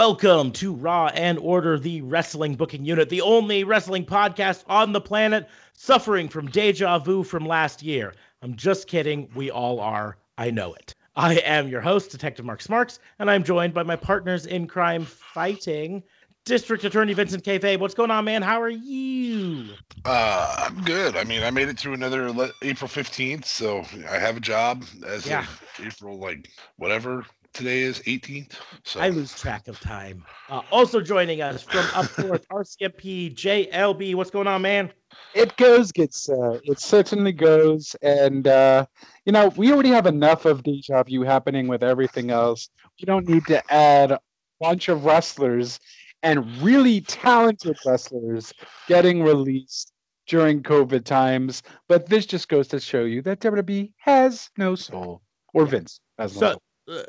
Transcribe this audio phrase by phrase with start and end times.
[0.00, 5.00] Welcome to Raw and Order, the wrestling booking unit, the only wrestling podcast on the
[5.02, 8.14] planet suffering from deja vu from last year.
[8.40, 9.28] I'm just kidding.
[9.34, 10.16] We all are.
[10.38, 10.94] I know it.
[11.16, 15.04] I am your host, Detective Mark Smarks, and I'm joined by my partners in crime
[15.04, 16.02] fighting,
[16.46, 17.76] District Attorney Vincent K.
[17.76, 18.40] What's going on, man?
[18.40, 19.66] How are you?
[20.06, 21.14] Uh, I'm good.
[21.14, 24.82] I mean, I made it through another le- April 15th, so I have a job
[25.06, 25.40] as Yeah.
[25.42, 28.52] of April, like, whatever today is, 18th.
[28.84, 30.24] So I lose track of time.
[30.48, 34.14] Uh, also joining us from up north, RCMP JLB.
[34.14, 34.92] What's going on, man?
[35.34, 36.60] It goes, good sir.
[36.64, 37.96] It certainly goes.
[38.02, 38.86] And, uh,
[39.24, 42.68] you know, we already have enough of deja vu happening with everything else.
[43.00, 44.20] We don't need to add a
[44.60, 45.78] bunch of wrestlers
[46.22, 48.52] and really talented wrestlers
[48.88, 49.92] getting released
[50.26, 51.62] during COVID times.
[51.88, 55.22] But this just goes to show you that WWE has no soul.
[55.54, 56.62] Or Vince has no So, soul.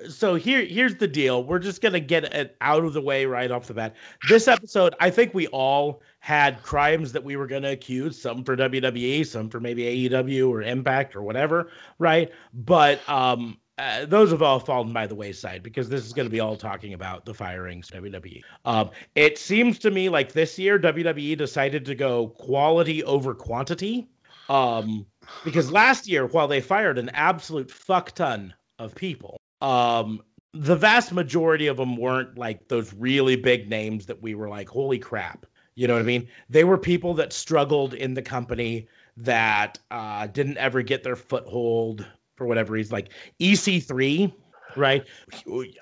[0.10, 1.44] So here, here's the deal.
[1.44, 3.96] We're just gonna get it out of the way right off the bat.
[4.28, 8.22] This episode, I think we all had crimes that we were gonna accuse.
[8.22, 12.32] Some for WWE, some for maybe AEW or Impact or whatever, right?
[12.54, 16.32] But um, uh, those have all fallen by the wayside because this is going to
[16.32, 18.42] be all talking about the firings WWE.
[18.64, 24.08] Um, it seems to me like this year WWE decided to go quality over quantity.
[24.50, 25.08] Um,
[25.44, 30.22] because last year, while they fired an absolute fuck ton of people, um,
[30.54, 34.70] the vast majority of them weren't like those really big names that we were like,
[34.70, 35.45] holy crap.
[35.76, 36.28] You know what I mean?
[36.50, 38.88] They were people that struggled in the company
[39.18, 42.94] that uh, didn't ever get their foothold for whatever reason.
[42.94, 43.09] Like
[43.40, 44.34] EC3,
[44.76, 45.08] right?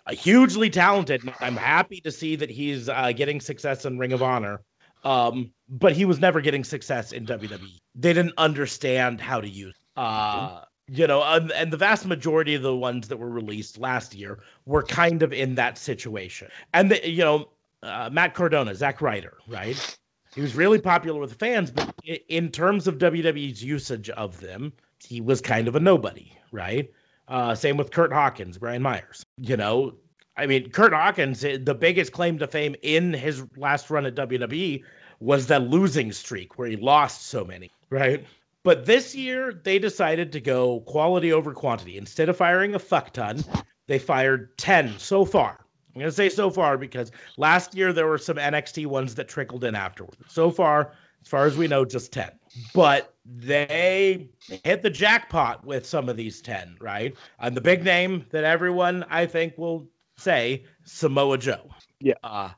[0.09, 1.21] Hugely talented.
[1.39, 4.61] I'm happy to see that he's uh, getting success in Ring of Honor.
[5.03, 7.79] Um, but he was never getting success in WWE.
[7.95, 9.75] They didn't understand how to use.
[9.95, 10.61] Uh,
[10.91, 14.39] you know, and, and the vast majority of the ones that were released last year
[14.65, 16.49] were kind of in that situation.
[16.73, 17.49] And the, you know,
[17.83, 19.97] uh, Matt Cardona, Zack Ryder, right?
[20.35, 21.93] He was really popular with fans, but
[22.27, 24.73] in terms of WWE's usage of them,
[25.03, 26.91] he was kind of a nobody, right?
[27.27, 29.25] Uh, same with Kurt Hawkins, Brian Myers.
[29.37, 29.95] You know,
[30.35, 34.15] I mean, Kurt Hawkins, eh, the biggest claim to fame in his last run at
[34.15, 34.83] WWE
[35.19, 38.25] was that losing streak where he lost so many, right?
[38.69, 41.97] But this year, they decided to go quality over quantity.
[41.97, 43.43] Instead of firing a fuck ton,
[43.87, 45.65] they fired 10 so far.
[45.87, 49.27] I'm going to say so far because last year there were some NXT ones that
[49.27, 50.17] trickled in afterwards.
[50.27, 52.29] So far, as far as we know, just 10.
[52.75, 54.29] But they
[54.63, 57.15] hit the jackpot with some of these 10, right?
[57.39, 61.71] And the big name that everyone, I think, will say Samoa Joe.
[62.01, 62.13] Yeah.
[62.23, 62.51] Uh,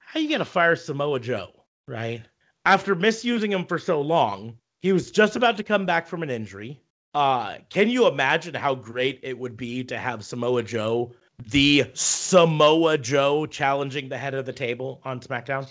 [0.00, 2.24] how you going to fire Samoa Joe, right?
[2.64, 6.30] After misusing him for so long, he was just about to come back from an
[6.30, 6.80] injury.
[7.14, 11.14] Uh, can you imagine how great it would be to have Samoa Joe,
[11.50, 15.70] the Samoa Joe, challenging the head of the table on SmackDown?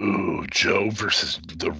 [0.00, 1.74] Ooh, Joe versus the.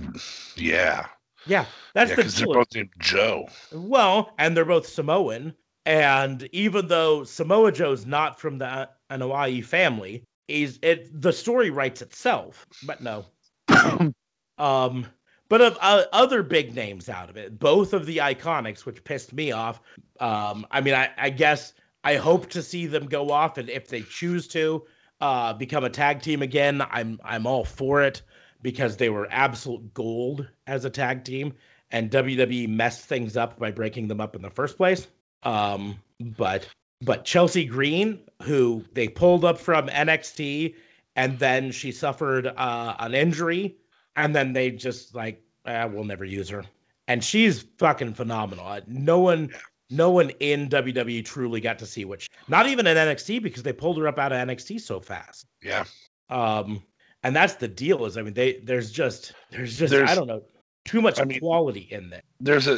[0.56, 1.06] Yeah.
[1.47, 3.48] Yeah, that's yeah, the because they're both named Joe.
[3.72, 5.54] Well, and they're both Samoan.
[5.87, 11.71] And even though Samoa Joe's not from the an Anoa'i family, is it the story
[11.71, 12.66] writes itself.
[12.82, 13.25] But no.
[14.59, 15.06] um
[15.48, 19.32] but of uh, other big names out of it, both of the iconics, which pissed
[19.32, 19.81] me off.
[20.20, 21.72] Um, I mean, I, I guess
[22.04, 24.84] I hope to see them go off, and if they choose to
[25.20, 28.22] uh, become a tag team again, I'm I'm all for it
[28.62, 31.54] because they were absolute gold as a tag team
[31.91, 35.06] and WWE messed things up by breaking them up in the first place.
[35.42, 36.69] Um, but
[37.00, 40.75] but Chelsea Green, who they pulled up from NXT,
[41.15, 43.76] and then she suffered uh, an injury,
[44.19, 46.65] and then they just like, ah, we'll never use her,
[47.07, 48.66] and she's fucking phenomenal.
[48.66, 49.51] Uh, No one.
[49.91, 53.63] No one in WWE truly got to see what, she, not even in NXT because
[53.63, 55.47] they pulled her up out of NXT so fast.
[55.63, 55.84] Yeah.
[56.28, 56.83] Um,
[57.22, 60.27] and that's the deal is, I mean, they there's just there's just There's- I don't
[60.27, 60.42] know
[60.84, 62.21] too much I mean- quality in there.
[62.39, 62.75] There's a,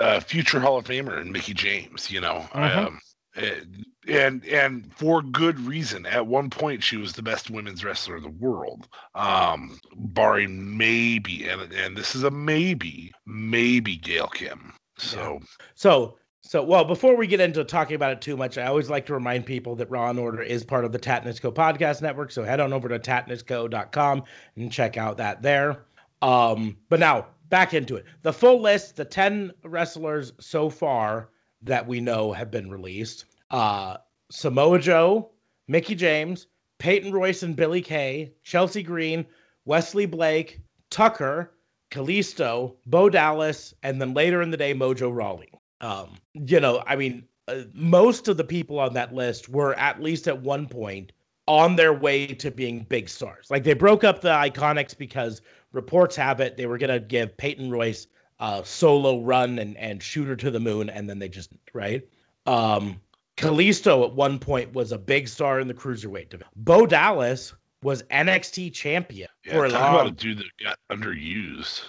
[0.00, 2.46] a, a future Hall of Famer in Mickie James, you know.
[2.54, 2.76] Mhm.
[2.86, 3.00] Um,
[3.36, 6.06] and and for good reason.
[6.06, 11.48] At one point, she was the best women's wrestler in the world, um, barring maybe,
[11.48, 14.72] and and this is a maybe, maybe Gail Kim.
[14.98, 15.40] So
[15.74, 19.06] So, so well, before we get into talking about it too much, I always like
[19.06, 22.32] to remind people that Raw and Order is part of the Tatnisco podcast network.
[22.32, 24.24] So head on over to tatnisco.com
[24.56, 25.84] and check out that there.
[26.20, 28.06] Um, but now back into it.
[28.22, 31.28] The full list, the 10 wrestlers so far
[31.62, 33.24] that we know have been released.
[33.50, 33.98] Uh,
[34.30, 35.30] Samoa Joe,
[35.68, 36.46] Mickie James,
[36.78, 39.26] Peyton Royce and Billie Kay, Chelsea Green,
[39.64, 40.60] Wesley Blake,
[40.90, 41.52] Tucker,
[41.90, 45.52] Kalisto, Bo Dallas, and then later in the day, Mojo Rawley.
[45.80, 50.02] Um, you know, I mean, uh, most of the people on that list were at
[50.02, 51.12] least at one point
[51.46, 53.48] on their way to being big stars.
[53.50, 55.42] Like they broke up the Iconics because
[55.72, 58.06] reports have it they were gonna give Peyton Royce
[58.42, 62.02] a solo run and and shoot her to the moon, and then they just right.
[62.46, 63.00] Um,
[63.36, 66.48] Kalisto at one point was a big star in the cruiserweight division.
[66.56, 69.94] Bo Dallas was NXT champion Yeah, for a talk long.
[69.94, 71.82] about a dude that got underused.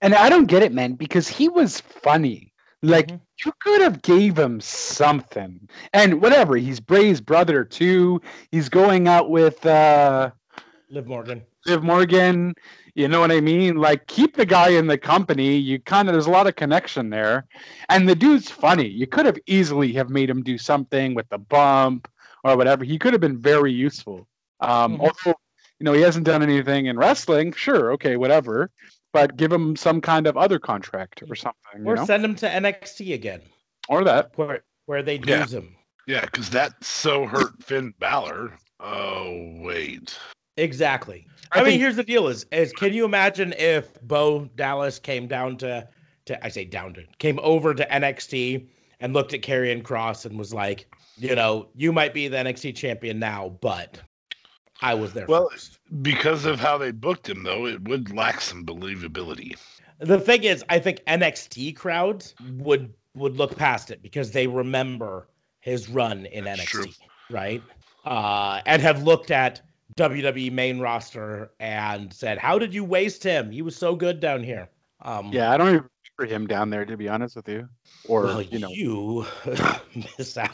[0.00, 2.52] And I don't get it, man, because he was funny.
[2.82, 3.20] Like Mhm.
[3.44, 5.68] you could have gave him something.
[5.92, 8.20] And whatever, he's Bray's brother too.
[8.50, 10.30] He's going out with uh
[10.90, 11.42] Liv Morgan.
[11.66, 12.54] Liv Morgan.
[12.96, 13.76] You know what I mean?
[13.76, 15.58] Like keep the guy in the company.
[15.58, 17.44] You kind of there's a lot of connection there.
[17.90, 18.88] And the dude's funny.
[18.88, 22.08] You could have easily have made him do something with the bump
[22.42, 22.84] or whatever.
[22.84, 24.26] He could have been very useful.
[24.60, 25.00] Um Mhm.
[25.00, 25.38] although
[25.78, 28.70] you know he hasn't done anything in wrestling, sure, okay, whatever.
[29.12, 32.06] But give him some kind of other contract or something, you Or know?
[32.06, 33.42] send him to NXT again,
[33.90, 34.32] or that.
[34.38, 35.40] where where they Yeah.
[35.42, 35.76] use him.
[36.06, 38.56] Yeah, because that so hurt Finn Balor.
[38.80, 40.18] Oh wait.
[40.56, 41.26] Exactly.
[41.52, 44.98] I I, mean, think- here's the deal: is is can you imagine if Bo Dallas
[44.98, 45.88] came down to
[46.26, 48.66] to I say down to came over to NXT
[49.00, 50.86] and looked at Karrion Kross and was like,
[51.16, 54.00] you know, you might be the NXT champion now, but
[54.82, 55.78] I was there Well, first.
[56.02, 59.56] Because of how they booked him, though, it would lack some believability.
[59.98, 65.28] The thing is, I think NXT crowds would would look past it because they remember
[65.60, 66.86] his run in That's NXT, true.
[67.30, 67.62] right?
[68.04, 69.60] Uh, and have looked at
[69.96, 73.50] WWE main roster and said, "How did you waste him?
[73.50, 74.68] He was so good down here."
[75.02, 75.84] Um, Yeah, I don't even
[76.18, 77.68] remember him down there to be honest with you.
[78.08, 79.26] Or well, you know, you
[80.18, 80.50] miss out.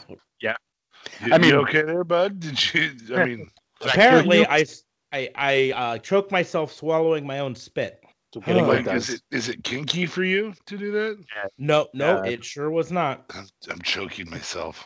[1.21, 2.39] You, I mean- you okay there, bud?
[2.39, 2.91] Did you?
[3.15, 3.49] I mean,
[3.81, 4.65] Apparently, I
[5.11, 8.01] I uh, choked myself swallowing my own spit.
[8.33, 8.51] so Oh.
[8.53, 9.13] like like, is that.
[9.15, 11.23] it is it kinky for you to do that?
[11.57, 12.31] No, no, Yeah.
[12.31, 13.25] it sure was not.
[13.35, 14.85] I'm, I'm choking myself.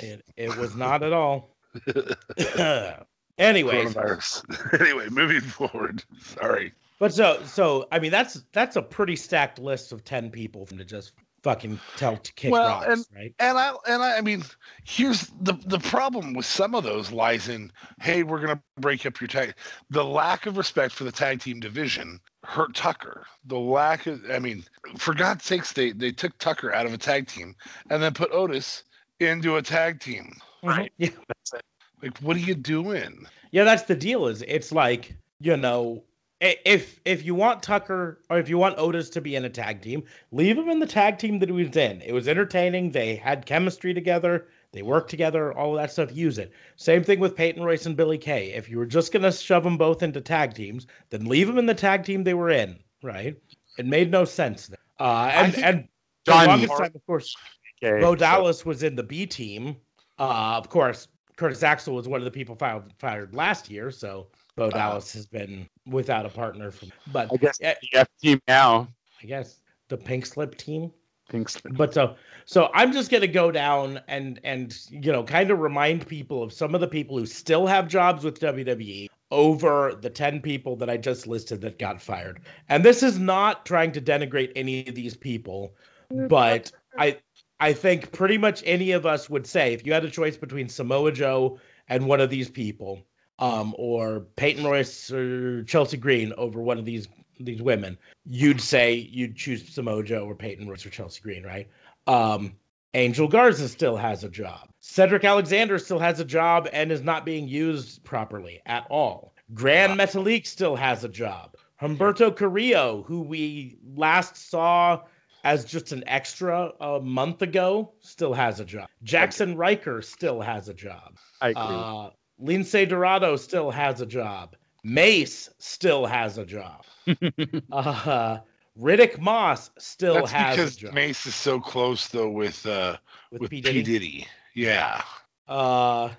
[0.00, 1.51] It, it was not at all.
[3.38, 3.96] Anyways,
[4.78, 6.04] anyway, moving forward.
[6.20, 6.72] Sorry.
[6.98, 10.78] But so so I mean that's that's a pretty stacked list of ten people from
[10.78, 13.34] to just fucking tell to kick Well, rocks, and- right?
[13.38, 14.44] And I and I, I mean,
[14.84, 19.20] here's the the problem with some of those lies in, hey, we're gonna break up
[19.20, 19.54] your tag.
[19.90, 23.26] The lack of respect for the tag team division hurt Tucker.
[23.46, 24.64] The lack of, I mean,
[24.98, 27.56] for God's sakes, they they took Tucker out of a tag team
[27.90, 28.84] and then put Otis
[29.18, 30.34] into a tag team.
[30.62, 30.92] Right.
[30.98, 31.62] Yeah, That's it.
[32.02, 33.26] Like, what are you doing?
[33.50, 34.26] yeah, that's the deal.
[34.26, 36.02] Is it's like you know
[36.40, 39.82] if if you want Tucker or if you want Otis to be in a tag
[39.82, 42.00] team, leave him in the tag team that he was in.
[42.02, 42.90] It was entertaining.
[42.90, 44.46] They had chemistry together.
[44.72, 45.52] They worked together.
[45.52, 46.14] All of that stuff.
[46.16, 46.52] Use it.
[46.76, 48.52] Same thing with Peyton Royce and Billie Kay.
[48.52, 51.66] If you were just gonna shove them both into tag teams, then leave them in
[51.66, 52.78] the tag team they were in.
[53.02, 53.36] Right?
[53.78, 54.70] It made no sense.
[54.98, 55.88] Uh, and and
[56.26, 57.34] John longest time, of course,
[57.82, 59.76] Okay, Bo so- Dallas was in the B team.
[60.22, 64.28] Uh, of course, Curtis Axel was one of the people fired, fired last year, so
[64.54, 66.70] Bo Dallas has been without a partner.
[66.70, 68.86] From, but I guess yeah, the F team now
[69.20, 70.92] I guess the Pink Slip team.
[71.28, 75.58] thinks But so so I'm just gonna go down and and you know kind of
[75.58, 80.10] remind people of some of the people who still have jobs with WWE over the
[80.10, 82.42] 10 people that I just listed that got fired.
[82.68, 85.74] And this is not trying to denigrate any of these people,
[86.10, 87.16] but I
[87.62, 90.68] I think pretty much any of us would say if you had a choice between
[90.68, 93.06] Samoa Joe and one of these people,
[93.38, 97.06] um, or Peyton Royce or Chelsea Green over one of these
[97.38, 101.68] these women, you'd say you'd choose Samoa Joe or Peyton Royce or Chelsea Green, right?
[102.08, 102.54] Um,
[102.94, 104.68] Angel Garza still has a job.
[104.80, 109.34] Cedric Alexander still has a job and is not being used properly at all.
[109.54, 111.56] Grand Metalik still has a job.
[111.80, 115.02] Humberto Carrillo, who we last saw
[115.44, 118.88] as just an extra a month ago, still has a job.
[119.04, 121.18] Jaxson Ryker still has a job.
[121.40, 121.62] I agree.
[121.62, 124.56] Uh, Lince Dorado still has a job.
[124.84, 126.84] Mace still has a job.
[127.72, 128.38] uh,
[128.78, 130.94] Riddick Moss still That's has a because job.
[130.94, 132.96] Mace is so close though with uh
[133.30, 133.62] with, with P.
[133.62, 133.82] P Diddy.
[133.82, 134.26] Diddy.
[134.54, 135.02] Yeah.
[135.46, 136.10] Uh,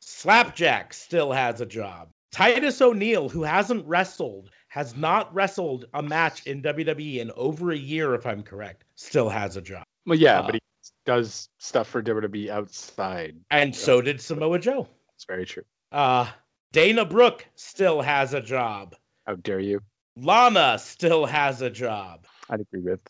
[0.00, 2.08] Slapjack still has a job.
[2.30, 7.76] Titus O'Neil, who hasn't wrestled, has not wrestled a match in WWE in over a
[7.76, 9.82] year, if I'm correct, still has a job.
[10.06, 10.60] well, yeah, uh, but he
[11.04, 13.34] does stuff for WWE outside.
[13.50, 14.86] And so did Samoa Joe.
[15.16, 15.64] It's very true.
[15.90, 16.28] Uh,
[16.70, 18.94] Dana Brooke still has a job.
[19.26, 19.80] How dare you?
[20.16, 22.28] Lana still has a job.
[22.48, 23.00] I'd agree with.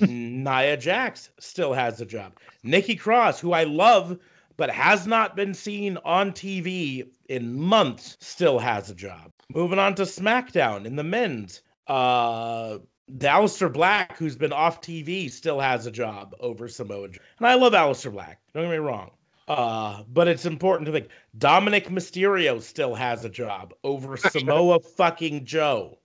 [0.08, 2.38] Nia Jax still has a job.
[2.62, 4.18] Nikki Cross, who I love
[4.56, 9.30] but has not been seen on TV in months, still has a job.
[9.48, 11.62] Moving on to SmackDown in the men's.
[11.86, 12.78] Uh
[13.10, 17.20] Aleister Black, who's been off TV, still has a job over Samoa Joe.
[17.38, 18.40] And I love Aleister Black.
[18.54, 19.10] Don't get me wrong.
[19.48, 25.44] Uh, but it's important to think Dominik Mysterio still has a job over Samoa fucking
[25.44, 25.98] Joe.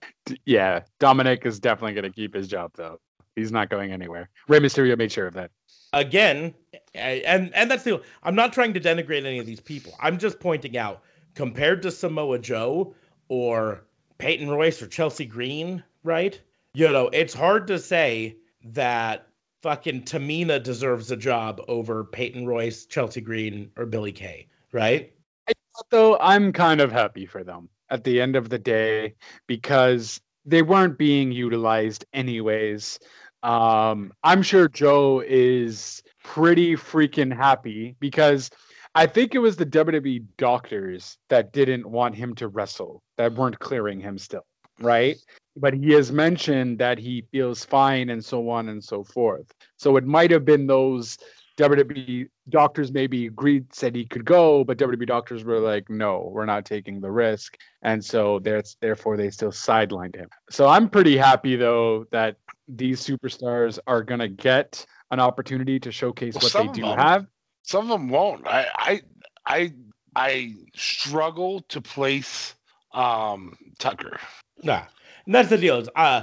[0.44, 2.98] Yeah, Dominik is definitely going to keep his job though.
[3.36, 4.28] He's not going anywhere.
[4.48, 5.52] Rey Mysterio made sure of that.
[5.92, 6.52] Again,
[6.94, 9.94] and and that's the I'm not trying to denigrate any of these people.
[10.00, 11.02] I'm just pointing out
[11.34, 12.94] compared to Samoa Joe
[13.28, 13.84] or
[14.18, 16.40] Peyton Royce or Chelsea Green, right?
[16.74, 19.26] You know, it's hard to say that
[19.62, 25.12] fucking Tamina deserves a job over Peyton Royce, Chelsea Green, or Billie Kay, right?
[25.90, 29.14] Though I'm kind of happy for them at the end of the day
[29.46, 32.98] because they weren't being utilized anyways.
[33.42, 38.50] Um, I'm sure Joe is pretty freaking happy because
[38.98, 43.60] I think it was the WWE doctors that didn't want him to wrestle, that weren't
[43.60, 44.44] clearing him still,
[44.80, 45.16] right?
[45.56, 49.52] But he has mentioned that he feels fine and so on and so forth.
[49.76, 51.16] So it might have been those
[51.58, 56.44] WWE doctors maybe agreed, said he could go, but WWE doctors were like, no, we're
[56.44, 57.56] not taking the risk.
[57.82, 60.28] And so there's, therefore they still sidelined him.
[60.50, 62.34] So I'm pretty happy though that
[62.66, 67.28] these superstars are going to get an opportunity to showcase Well, what they do have.
[67.68, 68.46] Some of them won't.
[68.46, 69.02] I I
[69.44, 69.72] I
[70.16, 72.54] I struggle to place
[72.92, 74.18] um Tucker.
[74.62, 74.84] Nah,
[75.26, 75.84] and that's the deal.
[75.94, 76.22] Uh,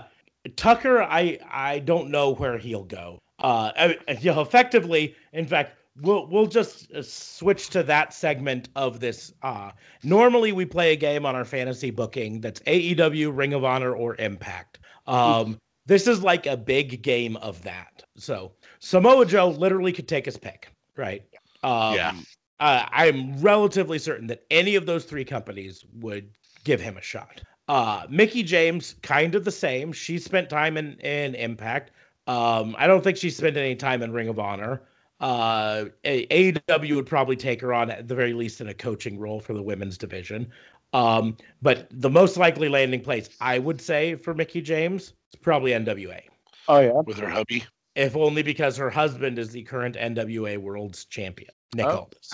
[0.55, 3.19] Tucker, I I don't know where he'll go.
[3.37, 3.71] Uh,
[4.07, 9.31] effectively, in fact, we'll we'll just uh, switch to that segment of this.
[9.43, 9.69] Uh,
[10.01, 14.15] normally we play a game on our fantasy booking that's AEW, Ring of Honor, or
[14.15, 14.79] Impact.
[15.05, 18.03] Um, this is like a big game of that.
[18.17, 21.21] So Samoa Joe literally could take his pick, right?
[21.65, 22.13] Um, Yeah.
[22.59, 26.29] Uh, I'm relatively certain that any of those three companies would
[26.63, 27.41] give him a shot.
[27.67, 29.91] Uh, Mickie James, kind of the same.
[29.91, 31.91] She spent time in, in Impact.
[32.27, 34.83] Um, I don't think she spent any time in Ring of Honor.
[35.19, 39.39] Uh, AEW would probably take her on at the very least in a coaching role
[39.39, 40.51] for the women's division.
[40.93, 45.71] Um, but the most likely landing place, I would say, for Mickie James is probably
[45.71, 46.21] NWA,
[46.69, 47.01] Oh yeah.
[47.05, 47.65] with her hubby.
[47.95, 52.33] If only because her husband is the current NWA World's Champion, Nick Oh, Aldis.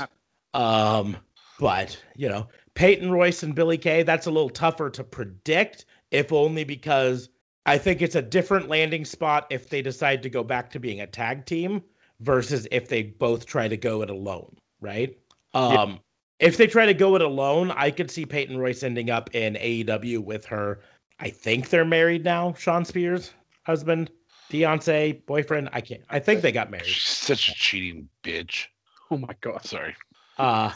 [0.53, 1.17] Um,
[1.59, 6.33] but you know, Peyton Royce and Billy Kay, that's a little tougher to predict, if
[6.33, 7.29] only because
[7.65, 11.01] I think it's a different landing spot if they decide to go back to being
[11.01, 11.83] a tag team
[12.19, 15.17] versus if they both try to go it alone, right?
[15.53, 15.99] Um,
[16.39, 19.53] if they try to go it alone, I could see Peyton Royce ending up in
[19.55, 20.81] AEW with her.
[21.19, 23.31] I think they're married now, Shawn Spears,
[23.63, 24.09] husband,
[24.51, 25.69] fiance, boyfriend.
[25.73, 26.01] I can't.
[26.09, 26.85] I think they got married.
[26.85, 28.67] She's such a cheating bitch.
[29.09, 29.65] Oh my god.
[29.65, 29.95] Sorry.
[30.37, 30.71] Uh,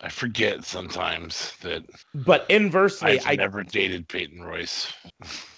[0.00, 4.92] I forget sometimes that but inversely, I've I never dated Peyton Royce.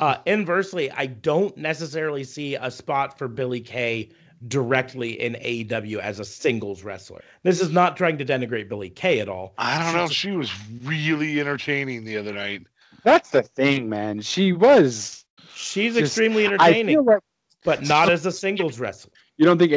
[0.00, 4.10] Uh, inversely, I don't necessarily see a spot for Billie Kay
[4.46, 7.22] directly in AEW as a singles wrestler.
[7.42, 9.54] This is not trying to denigrate Billie Kay at all.
[9.58, 10.06] I don't know.
[10.06, 10.52] She's- She was
[10.84, 12.62] really entertaining the other night.
[13.02, 14.20] That's the thing, man.
[14.20, 15.24] She was.
[15.56, 17.22] She's Just- extremely I entertaining, feel like
[17.68, 19.12] but not as a singles wrestler.
[19.36, 19.72] you don't think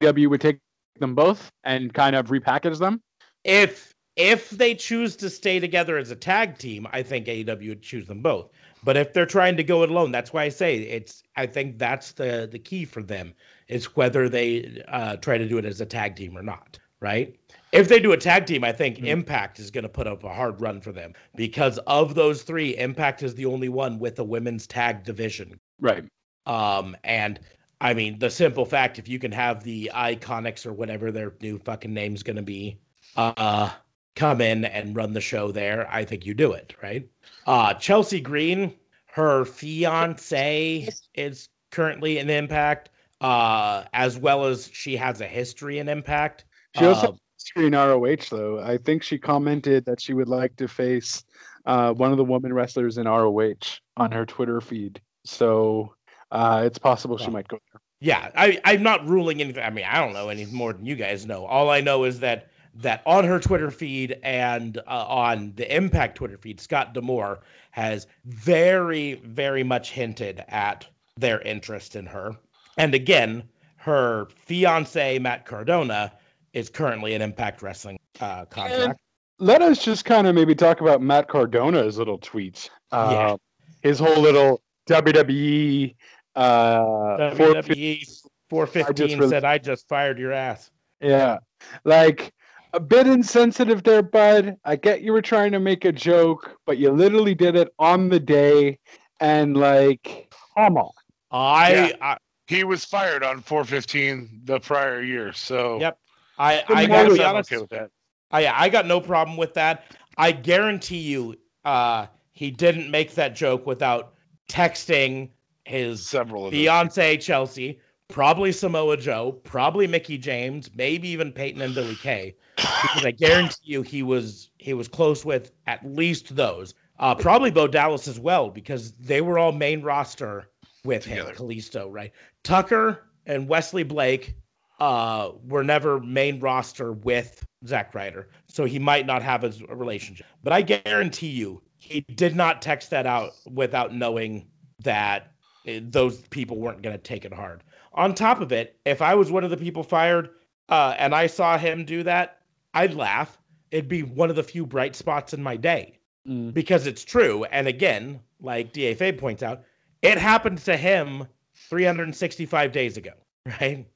[0.00, 0.58] AEW would take
[1.00, 3.00] them both and kind of repackage them.
[3.44, 7.82] If if they choose to stay together as a tag team, I think AEW would
[7.82, 8.50] choose them both.
[8.82, 11.22] But if they're trying to go it alone, that's why I say it's.
[11.36, 13.34] I think that's the the key for them
[13.68, 17.36] is whether they uh, try to do it as a tag team or not, right?
[17.72, 19.08] If they do a tag team, I think Mhm.
[19.08, 22.76] Impact is going to put up a hard run for them because of those three,
[22.78, 25.58] Impact is the only one with a women's tag division.
[25.80, 26.04] Right.
[26.46, 27.40] Um, and
[27.80, 31.58] I mean, the simple fact, if you can have the Iconics or whatever their new
[31.58, 32.78] fucking name's going to be,
[33.16, 33.70] uh,
[34.14, 37.08] come in and run the show there, I think you do it, right?
[37.46, 38.72] Uh, Chelsea Green,
[39.06, 45.88] her fiance is currently in Impact, uh, as well as she has a history in
[45.88, 46.44] Impact.
[46.78, 48.60] She also Uh, history in ROH though.
[48.60, 51.24] I think she commented that she would like to face
[51.66, 55.00] uh, one of the women wrestlers in ROH on her Twitter feed.
[55.24, 55.95] So
[56.30, 57.80] uh, it's possible she might go there.
[58.00, 59.62] yeah, I, I'm not ruling anything.
[59.62, 61.46] I mean, I don't know any more than you guys know.
[61.46, 62.50] All I know is that
[62.82, 67.40] that on her Twitter feed and uh, on the Impact Twitter feed, Scott D'Amore
[67.70, 72.36] has very, very much hinted at their interest in her.
[72.76, 73.44] And again,
[73.76, 76.12] her fiance Matt Cardona
[76.52, 79.00] is currently an Impact Wrestling uh, contract.
[79.38, 82.70] Let us just kind of maybe talk about Matt Cardona's little tweets.
[82.90, 83.36] Uh,
[83.82, 85.94] his whole little WWE
[86.36, 88.04] uh, WWE
[88.50, 90.70] 415 really- said I just fired your ass.
[91.00, 91.38] Yeah.
[91.84, 92.32] Like
[92.72, 94.56] a bit insensitive there, bud.
[94.64, 98.08] I get you were trying to make a joke, but you literally did it on
[98.08, 98.78] the day.
[99.20, 100.90] And like, come on.
[101.30, 101.92] I, Yeah.
[102.00, 102.16] I
[102.46, 105.98] He was fired on 415 the prior year, so Yep.
[106.38, 107.14] I, I gotta morning.
[107.16, 107.50] be honest.
[107.52, 107.90] okay with that.
[108.30, 109.84] I, I got no problem with that.
[110.18, 114.12] I guarantee you, uh, he didn't make that joke without
[114.50, 115.30] texting
[115.66, 121.74] his Several of fiance Chelsea, probably Samoa Joe, probably Mickie James, maybe even Peyton and
[121.74, 126.74] Billie Kay, because I guarantee you he was he was close with at least those.
[126.98, 130.48] Uh, probably Bo Dallas as well, because they were all main roster
[130.84, 131.30] with Together.
[131.30, 132.12] him, Kalisto, right?
[132.42, 134.34] Tucker and Wesley Blake
[134.78, 139.74] uh, were never main roster with Zack Ryder, so he might not have a, a
[139.74, 140.26] relationship.
[140.42, 144.46] But I guarantee you, he did not text that out without knowing
[144.84, 145.32] that
[145.66, 147.62] those people weren't going to take it hard.
[147.92, 150.30] On top of it, if I was one of the people fired
[150.68, 152.40] uh, and I saw him do that,
[152.74, 153.36] I'd laugh.
[153.70, 156.52] It'd be one of the few bright spots in my day Mm.
[156.52, 157.44] because it's true.
[157.44, 159.62] And again, like DA Fabe points out,
[160.02, 161.28] it happened to him
[161.70, 163.12] 365 days ago,
[163.60, 163.86] right?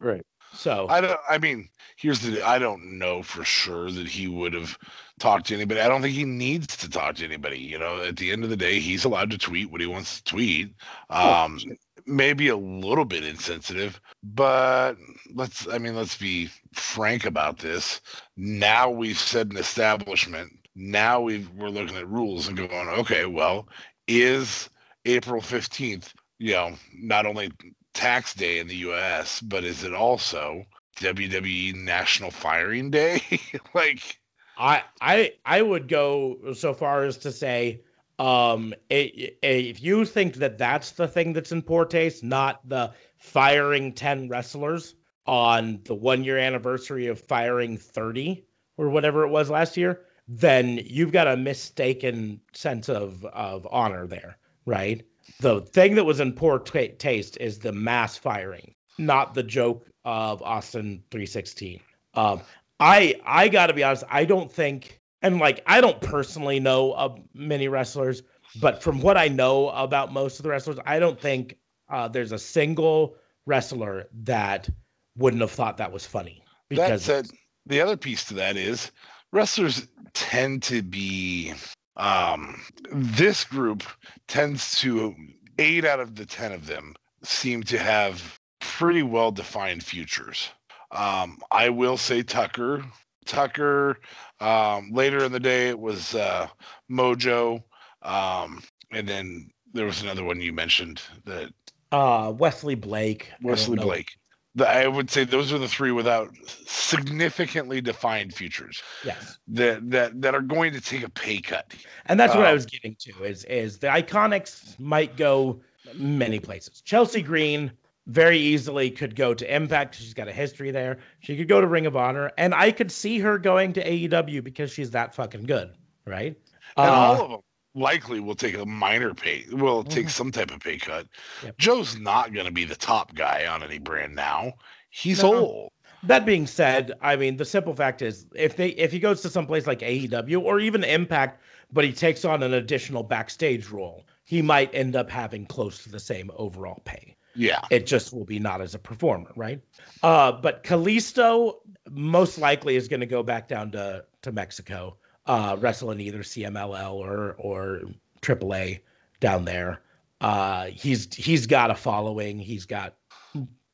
[0.00, 0.22] Right.
[0.54, 1.20] So I don't.
[1.28, 2.42] I mean, here's the.
[2.42, 4.78] I don't know for sure that he would have
[5.18, 5.80] talked to anybody.
[5.80, 7.58] I don't think he needs to talk to anybody.
[7.58, 10.18] You know, at the end of the day, he's allowed to tweet what he wants
[10.20, 10.74] to tweet.
[11.10, 11.58] Um,
[12.06, 14.94] maybe a little bit insensitive, but
[15.32, 15.68] let's.
[15.68, 18.00] I mean, let's be frank about this.
[18.36, 20.52] Now we've set an establishment.
[20.74, 23.68] Now we've we're looking at rules and going, okay, well,
[24.06, 24.68] is
[25.04, 27.50] April fifteenth, you know, not only
[27.94, 30.64] tax day in the US, but is it also
[31.00, 33.20] WWE National Firing Day?
[33.74, 34.18] like,
[34.58, 37.82] I I I would go so far as to say,
[38.18, 42.68] um, i- i- if you think that that's the thing that's in poor taste, not
[42.68, 44.94] the firing ten wrestlers
[45.26, 48.44] on the one year anniversary of firing thirty
[48.76, 54.06] or whatever it was last year, then you've got a mistaken sense of of honor
[54.06, 55.04] there, right?
[55.40, 59.86] The thing that was in poor ta taste is the mass firing, not the joke
[60.04, 61.80] of Austin 316.
[62.14, 62.42] Um,
[62.80, 66.92] I I got to be honest, I don't think and like I don't personally know
[66.92, 68.22] of many wrestlers,
[68.60, 71.56] but from what I know about most of the wrestlers, I don't think
[71.88, 74.68] uh, there's a single wrestler that
[75.16, 77.28] wouldn't have thought that was funny that because said,
[77.66, 78.90] the other piece to that is
[79.32, 81.52] wrestlers tend to be,
[81.96, 83.82] um, this group
[84.26, 85.14] tends to,
[85.58, 90.48] eight out of the 10 of them seem to have pretty well defined futures.
[90.90, 92.84] Um, I will say Tucker.
[93.24, 93.98] Tucker.
[94.40, 96.48] Um, later in the day, it was uh,
[96.90, 97.62] Mojo,
[98.02, 101.52] um, and then there was another one you mentioned that
[101.90, 103.78] uh, Wesley Blake, Wesley.
[103.78, 104.16] Blake.
[104.56, 106.32] The, I would say those are the three without
[106.66, 111.72] significantly defined futures yes, that that that are going to take a pay cut.
[112.06, 115.60] and that's what I Um, was getting to is is the Iconics might go
[115.94, 116.80] many places.
[116.82, 117.72] Chelsea Green
[118.06, 119.94] very easily could go to Impact.
[119.96, 120.98] She's got a history there.
[121.20, 124.44] She could go to Ring of Honor, and I could see her going to AEW
[124.44, 125.72] because she's that fucking good,
[126.06, 126.36] right?
[126.76, 127.40] And Uh, all of them
[127.74, 130.10] likely will take a minor pay, will take Mhm.
[130.10, 131.06] some type of pay cut.
[131.42, 131.58] Yep.
[131.58, 134.54] Joe's not going to be the top guy on any brand now.
[134.90, 135.34] He's No.
[135.34, 135.72] old.
[136.04, 139.30] That being said, I mean the simple fact is if they if he goes to
[139.30, 141.40] some place like AEW or even Impact,
[141.72, 145.88] but he takes on an additional backstage role, he might end up having close to
[145.90, 147.16] the same overall pay.
[147.34, 147.62] Yeah.
[147.70, 149.60] It just will be not as a performer, right?
[150.02, 151.56] Uh, but Kalisto
[151.90, 156.20] most likely is going to go back down to to Mexico, uh, wrestle in either
[156.20, 157.82] CMLL or or
[158.22, 158.80] AAA
[159.20, 159.80] down there.
[160.20, 162.38] Uh, he's he's got a following.
[162.38, 162.94] He's got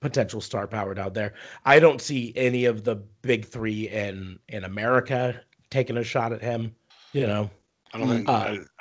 [0.00, 1.34] potential star power down there.
[1.64, 6.42] I don't see any of the big three in in America taking a shot at
[6.42, 6.74] him.
[7.12, 7.50] You know,
[7.92, 8.32] I don't think Uh,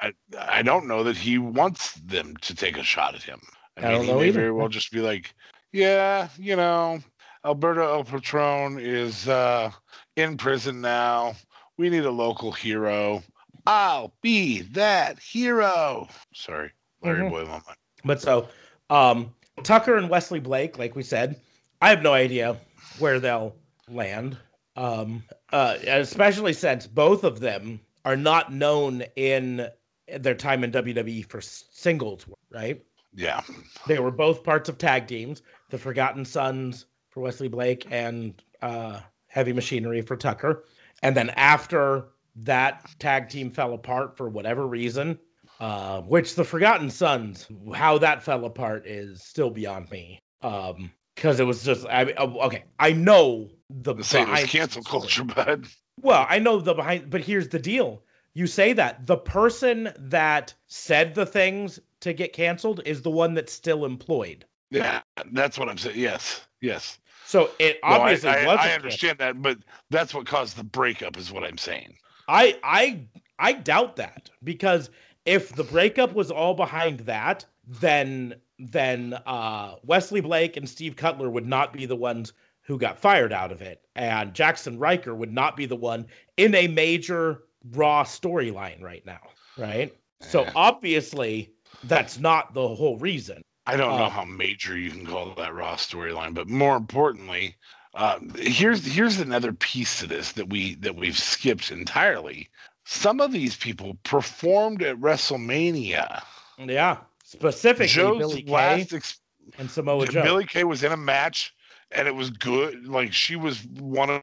[0.02, 0.14] I, I
[0.60, 3.42] I don't know that he wants them to take a shot at him.
[3.78, 4.40] I, I mean, don't he know may either.
[4.40, 5.34] very well just be like,
[5.72, 7.00] yeah, you know,
[7.46, 9.72] Alberto El Patron is uh,
[10.16, 11.36] in prison now.
[11.80, 13.24] We need a local hero.
[13.66, 16.10] I'll be that hero.
[16.34, 17.30] Sorry, Larry Mhm.
[17.30, 17.60] Boy.
[18.04, 18.50] But so,
[18.90, 21.40] um, Tucker and Wesley Blake, like we said,
[21.82, 22.58] I have no idea
[22.98, 23.56] where they'll
[23.88, 24.38] land.
[24.76, 29.70] Um, uh, especially since both of them are not known in
[30.18, 32.84] their time in WWE for singles, right?
[33.16, 33.42] Yeah,
[33.88, 39.00] They were both parts of tag teams, the Forgotten Sons for Wesley Blake and uh,
[39.28, 40.66] Heavy Machinery for Tucker.
[41.02, 42.06] And then after
[42.38, 45.20] that tag team fell apart for whatever reason,
[45.60, 50.22] Uh, which the Forgotten Sons, how that fell apart is still beyond me.
[50.42, 54.46] Um, because it was just, I mean, oh, okay, I know the The same as
[54.46, 55.68] cancel culture, bud.
[56.02, 58.04] Well, I know the behind, but here's the deal.
[58.34, 63.34] You say that the person that said the things to get canceled is the one
[63.34, 64.46] that's still employed.
[64.72, 65.02] Yeah,
[65.34, 66.00] that's what I'm saying.
[66.00, 67.00] Yes, yes.
[67.30, 68.66] So it No, I, obviously I, wasn't.
[68.66, 69.60] I understand that, but
[69.92, 71.96] that's what caused the breakup, is what I'm saying.
[72.28, 73.02] I I
[73.38, 74.90] I doubt that because
[75.26, 81.30] if the breakup was all behind that, then then uh, Wesley Blake and Steve Cutler
[81.30, 85.32] would not be the ones who got fired out of it, and Jaxson Ryker would
[85.32, 89.22] not be the one in a major Raw storyline right now,
[89.56, 89.96] right?
[90.22, 93.44] So obviously that's not the whole reason.
[93.74, 97.56] I don't know Uh, how major you can call that Raw storyline, but more importantly,
[97.94, 102.50] uh, here's here's another piece to this that we that we've skipped entirely.
[102.86, 106.24] Some of these people performed at WrestleMania.
[106.58, 109.20] Yeah, specifically Joe's Billie Kay last ex-
[109.58, 110.24] and Samoa Joe.
[110.24, 111.54] Billie Kay was in a match
[111.92, 112.88] and it was good.
[112.88, 114.22] Like she was one of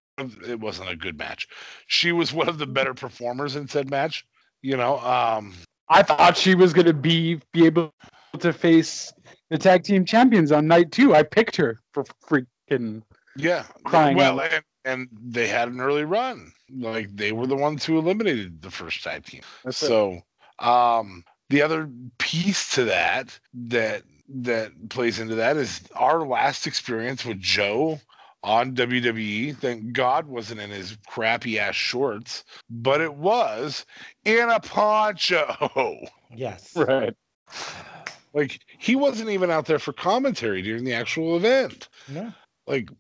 [0.48, 1.48] it wasn't a good match.
[1.86, 4.26] She was one of the better performers in said match.
[4.62, 5.54] You know, um,
[5.88, 7.94] I thought she was gonna be be able
[8.40, 9.12] to face
[9.50, 11.14] the tag team champions on night two.
[11.14, 13.02] I picked her for freaking
[13.36, 13.64] yeah.
[13.84, 14.52] Crying well, out.
[14.52, 16.52] and, and they had an early run.
[16.74, 19.42] Like they were the ones who eliminated the first tag team.
[19.64, 19.86] That's it.
[19.86, 20.20] so,
[20.58, 27.24] um, the other piece to that that that plays into that is our last experience
[27.24, 28.00] with Joe
[28.42, 29.56] on WWE.
[29.56, 33.84] Thank God wasn't in his crappy ass shorts, but it was
[34.24, 35.98] in a poncho.
[36.34, 36.74] Yes.
[36.76, 37.14] right.
[38.36, 41.88] Like he wasn't even out there for commentary during the actual event.
[42.06, 42.34] No.
[42.66, 42.90] Like,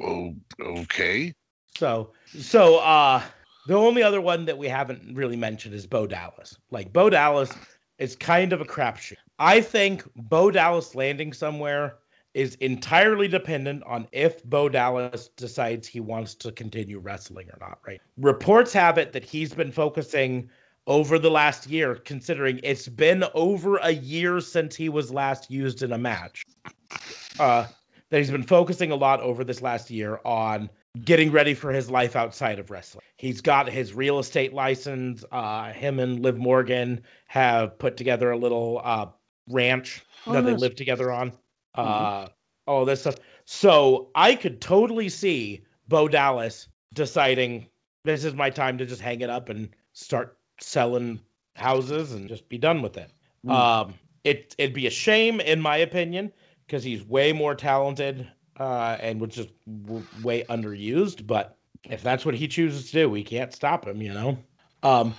[0.00, 1.34] oh, okay.
[1.76, 3.22] So so uh
[3.66, 6.56] the only other one that we haven't really mentioned is Bo Dallas.
[6.70, 7.52] Like Bo Dallas
[7.98, 9.18] is kind of a crapshoot.
[9.38, 11.96] I think Bo Dallas landing somewhere
[12.32, 17.80] is entirely dependent on if Bo Dallas decides he wants to continue wrestling or not,
[17.86, 18.00] right?
[18.16, 20.48] Reports have it that he's been focusing
[20.86, 25.82] over the last year, considering it's been over a year since he was last used
[25.82, 26.44] in a match.
[27.38, 27.66] Uh,
[28.10, 30.68] that he's been focusing a lot over this last year on
[31.04, 33.04] getting ready for his life outside of wrestling.
[33.16, 35.24] He's got his real estate license.
[35.30, 39.06] Uh, him and Liv Morgan have put together a little uh,
[39.48, 41.32] ranch Oh, that they live together on.
[41.74, 42.26] Uh,
[42.66, 43.16] all this stuff.
[43.44, 47.68] So I could totally see Bo Dallas deciding
[48.04, 51.20] this is my time to just hang it up and start selling
[51.54, 53.10] houses and just be done with it.
[53.46, 53.50] Mm.
[53.50, 53.94] Um,
[54.24, 56.32] it it'd be a shame, in my opinion,
[56.66, 59.48] because he's way more talented uh, and was just
[59.84, 61.26] w- way underused.
[61.26, 64.38] But if that's what he chooses to do, we can't stop him, you know.
[64.82, 65.14] Um,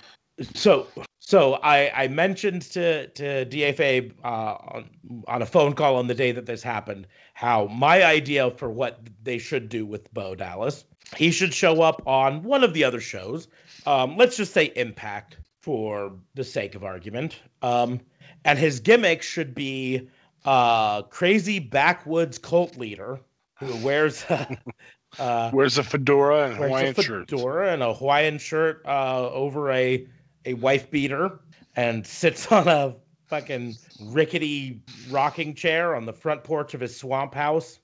[0.53, 0.87] so
[1.19, 4.89] so I I mentioned to to DFA uh, on
[5.27, 8.99] on a phone call on the day that this happened how my idea for what
[9.23, 13.01] they should do with Bo Dallas, he should show up on one of the other
[13.01, 13.47] shows.
[13.85, 17.39] Um, let's just say Impact for the sake of argument.
[17.61, 18.01] Um,
[18.43, 20.09] and his gimmick should be
[20.43, 23.19] uh crazy backwoods cult leader
[23.59, 24.25] who wears
[25.19, 27.29] uh Wears a fedora and wears Hawaiian a shirt.
[27.29, 30.07] fedora and a Hawaiian shirt uh, over a
[30.45, 31.39] a wife beater
[31.75, 32.95] and sits on a
[33.27, 33.75] fucking
[34.07, 37.79] rickety rocking chair on the front porch of his swamp house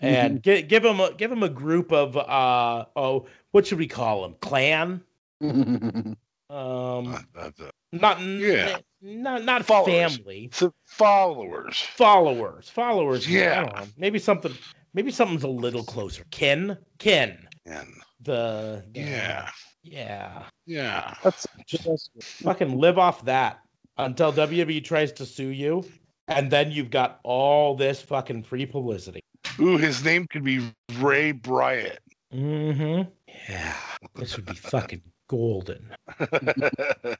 [0.00, 3.86] and gi- give him a, give him a group of uh oh what should we
[3.88, 5.00] call him clan
[6.50, 8.78] um Uh, uh, uh, not yeah.
[9.00, 10.16] not not Followers.
[10.16, 11.78] family so followers.
[11.80, 13.60] followers followers I Yeah.
[13.64, 14.54] don't know, maybe something
[14.94, 17.88] maybe something's a little closer Ken, Ken, And
[18.20, 19.50] the, the yeah,
[19.82, 21.14] yeah yeah.
[21.24, 23.60] That's just fucking live off that
[23.98, 25.84] until WWE tries to sue you,
[26.28, 29.20] and then you've got all this fucking free publicity.
[29.60, 31.98] Ooh, his name could be Ray Bryant.
[32.32, 33.10] Mm-hmm.
[33.50, 33.76] Yeah,
[34.14, 35.02] this would be fucking
[35.32, 35.88] golden.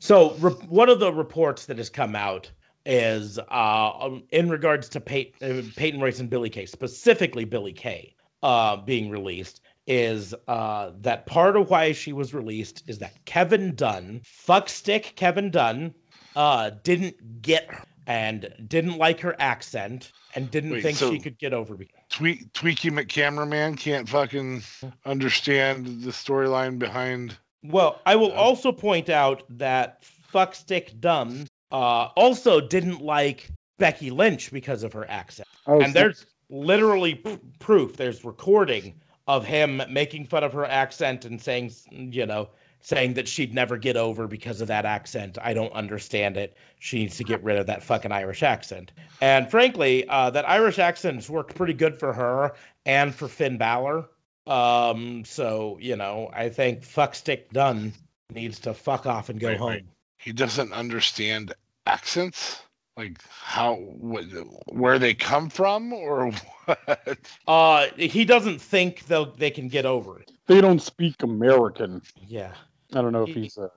[0.00, 2.50] So re- one of the reports that has come out
[2.86, 7.72] is uh, um, in regards to Pey- uh, Peyton Royce and Billie Kay, specifically Billie
[7.72, 13.12] Kay uh, being released, is uh, that part of why she was released is that
[13.24, 15.94] Kevin Dunn, fuckstick Kevin Dunn,
[16.36, 21.18] uh, didn't get her and didn't like her accent and didn't Wait, think so- she
[21.18, 21.76] could get over.
[22.08, 24.62] Tweak, Tweaky McCameraman can't fucking
[25.04, 27.36] understand the storyline behind.
[27.62, 28.34] Well, I will Yeah.
[28.36, 35.08] also point out that fuckstick Dunn uh, also didn't like Becky Lynch because of her
[35.10, 35.48] accent.
[35.66, 38.94] oh, and there's literally p- proof there's recording
[39.26, 42.48] of him making fun of her accent and saying you know
[42.80, 45.36] saying that she'd never get over because of that accent.
[45.42, 46.56] I don't understand it.
[46.78, 48.92] She needs to get rid of that fucking Irish accent.
[49.20, 52.54] And frankly, uh, that Irish accent's worked pretty good for her
[52.86, 54.08] and for Finn Balor.
[54.48, 57.92] Um, so you know, I think fuckstick Dunn
[58.32, 59.68] needs to fuck off and go Right, home.
[59.70, 59.84] right.
[60.18, 61.52] He doesn't understand
[61.86, 62.60] accents,
[62.96, 64.24] like how what,
[64.66, 66.30] where they come from, or
[66.64, 67.18] what?
[67.46, 70.32] Uh, he doesn't think they'll they can get over it.
[70.46, 72.02] They don't speak American.
[72.26, 72.54] Yeah,
[72.94, 73.68] I don't know if he's uh,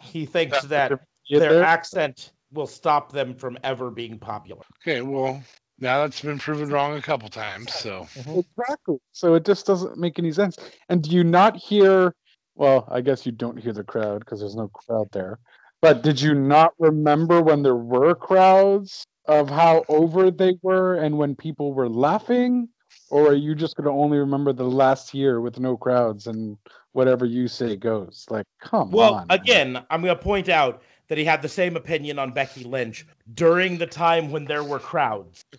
[0.00, 0.90] he thinks that
[1.30, 1.64] their there.
[1.64, 4.62] accent will stop them from ever being popular.
[4.82, 5.42] Okay, well
[5.80, 7.72] now that's been proven wrong a couple times.
[7.74, 8.40] So mm-hmm.
[8.40, 8.98] Exactly.
[9.12, 10.56] So it just doesn't make any sense.
[10.88, 12.14] And do you not hear?
[12.54, 15.38] Well, I guess you don't hear the crowd because there's no crowd there.
[15.80, 21.18] But did you not remember when there were crowds of how over they were and
[21.18, 22.68] when people were laughing?
[23.10, 26.58] Or are you just going to only remember the last year with no crowds and
[26.92, 28.26] whatever you say goes?
[28.28, 29.26] Like, come Well, on.
[29.28, 29.38] man.
[29.40, 33.06] again, I'm going to point out that he had the same opinion on Becky Lynch
[33.34, 35.44] during the time when there were crowds.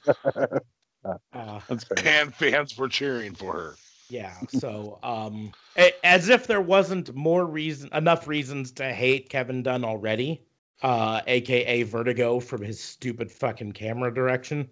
[1.34, 1.62] Uh,
[2.04, 3.76] and fans were cheering for her.
[4.10, 9.64] yeah, so um, a- as if there wasn't more reason, enough reasons to hate Kevin
[9.64, 10.42] Dunn already,
[10.82, 14.70] uh, aka Vertigo from his stupid fucking camera direction.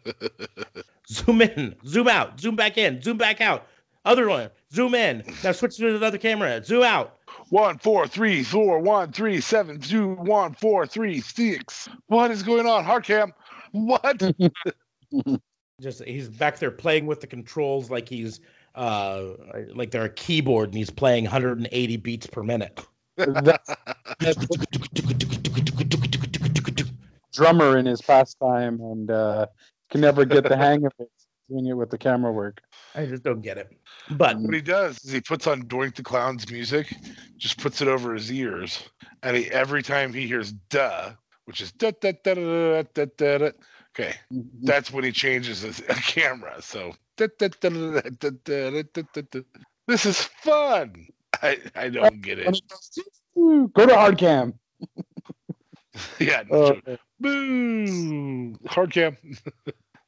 [1.08, 3.66] Zoom in, zoom out, zoom back in, zoom back out.
[4.04, 5.22] Other one, zoom in.
[5.44, 7.18] Now switch to another camera, zoom out.
[7.50, 11.88] One, four, three, four, one, three, seven, two, one, four, three, six.
[12.06, 12.84] What is going on?
[12.84, 13.32] Hard cam.
[13.72, 14.20] What?
[15.80, 18.40] just he's back there playing with the controls like he's
[18.76, 19.32] uh
[19.74, 22.80] like they're a keyboard and he's playing 180 beats per minute.
[23.16, 23.74] That's,
[24.20, 24.46] that's
[27.32, 29.46] drummer in his pastime and uh,
[29.90, 31.10] can never get the hang of it
[31.48, 32.62] doing it with the camera work.
[32.94, 33.70] I just don't get it.
[34.10, 36.94] But what he does is he puts on Doink the Clown's music,
[37.38, 38.82] just puts it over his ears,
[39.22, 41.12] and he, every time he hears "duh,"
[41.46, 43.50] which is da da da da da da da,
[43.96, 44.14] okay,
[44.62, 46.60] that's when he changes his camera.
[46.60, 49.40] So da, da, da, da, da, da, da, da, da, da.
[49.86, 51.06] this is fun.
[51.42, 52.48] I I don't get it.
[52.48, 52.90] it goes,
[53.38, 54.54] "Ooh, Go to hard cam.
[56.18, 57.00] Yeah, no Uh, joke.
[57.20, 59.16] boo, hard cam.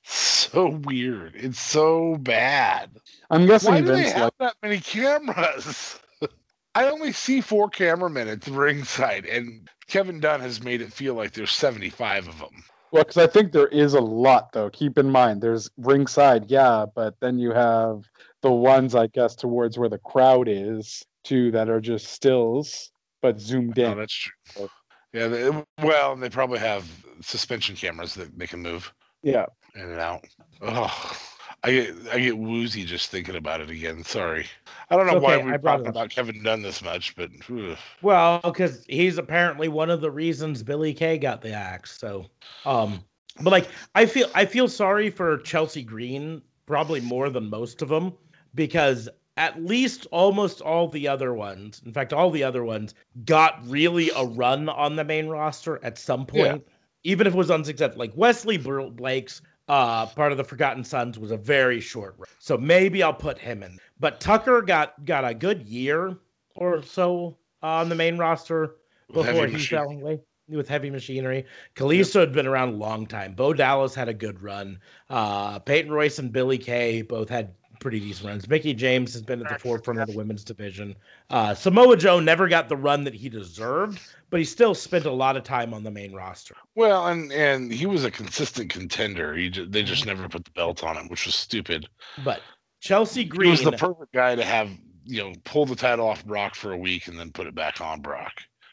[0.04, 1.34] So weird.
[1.34, 2.90] It's so bad.
[3.30, 5.98] I'm guessing Why do they have like that many cameras?
[6.74, 11.14] I only see four cameramen at the ringside, and Kevin Dunn has made it feel
[11.14, 12.64] like there's 75 of them.
[12.90, 14.70] well, because I think there is a lot though.
[14.70, 18.04] Keep in mind, there's ringside, yeah, but then you have
[18.42, 22.90] the ones I guess towards where the crowd is too that are just stills
[23.22, 23.98] but zoomed Oh, in.
[23.98, 24.68] that's true.
[25.14, 25.50] Yeah, they,
[25.82, 26.84] well, they probably have
[27.22, 29.46] suspension cameras that they can move Yeah.
[29.74, 30.24] In and out.
[30.62, 31.18] Oh,
[31.64, 34.04] I get I get woozy just thinking about it again.
[34.04, 34.46] Sorry,
[34.90, 37.76] I don't know It's why we're talking about Kevin Dunn this much, but ugh.
[38.02, 41.98] well, because he's apparently one of the reasons Billie Kay got the axe.
[41.98, 42.26] So,
[42.66, 43.02] um,
[43.40, 47.88] but like I feel I feel sorry for Chelsea Green probably more than most of
[47.88, 48.12] them
[48.54, 53.66] because at least almost all the other ones, in fact, all the other ones got
[53.66, 56.64] really a run on the main roster at some point,
[57.02, 57.98] even if it was unsuccessful.
[57.98, 62.56] Like Wesley Blake's uh, part of the Forgotten Sons was a very short run, so
[62.56, 63.78] maybe I'll put him in.
[63.98, 66.16] But Tucker got got a good year
[66.54, 68.76] or so on the main roster
[69.08, 71.46] With before he fell away with heavy machinery.
[71.74, 73.34] Kalisto had been around a long time.
[73.34, 74.80] Bo Dallas had a good run.
[75.08, 78.48] Uh, Peyton Royce and Billie Kay both had pretty decent runs.
[78.48, 80.94] Mickie James has been at the forefront of the women's division.
[81.30, 85.10] Uh, Samoa Joe never got the run that he deserved, but he still spent a
[85.12, 86.54] lot of time on the main roster.
[86.74, 89.34] well, and and he was a consistent contender.
[89.34, 91.88] He ju- they just never put the belt on him, which was stupid.
[92.24, 92.40] But
[92.80, 94.70] Chelsea He Green, was the perfect guy to have
[95.04, 97.80] you know pull the title off Brock for a week and then put it back
[97.80, 98.32] on Brock.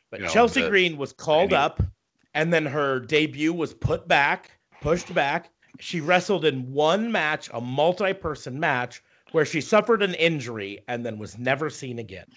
[0.10, 1.56] but you know, Chelsea the- Green was called Maybe.
[1.58, 1.82] up,
[2.34, 5.50] and then her debut was put back, pushed back.
[5.82, 11.18] She wrestled in one match, a multi-person match, where she suffered an injury and then
[11.18, 12.28] was never seen again.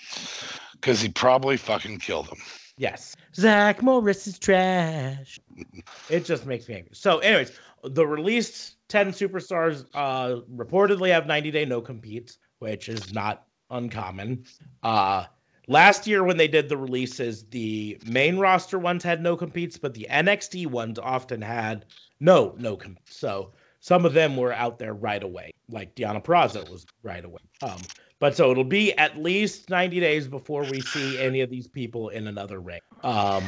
[0.73, 2.39] Because he probably fucking killed him.
[2.77, 3.15] Yes.
[3.35, 5.39] Zach Morris is trash.
[6.09, 6.91] it just makes me angry.
[6.95, 7.53] So, anyways,
[7.85, 14.45] the released 10 superstars uh, reportedly have 90 day no competes, which is not uncommon.
[14.83, 15.27] Uh,
[15.67, 19.95] last year, when they did the releases, the main roster ones had no competes, but
[19.95, 21.87] the NXT ones often had
[22.21, 22.79] no no.
[23.07, 27.43] So, some of them were out there right away, like Deonna Purrazzo was right away.
[27.63, 27.77] Um,
[28.19, 32.09] but so it'll be at least 90 days before we see any of these people
[32.09, 32.81] in another ring.
[33.03, 33.45] Um,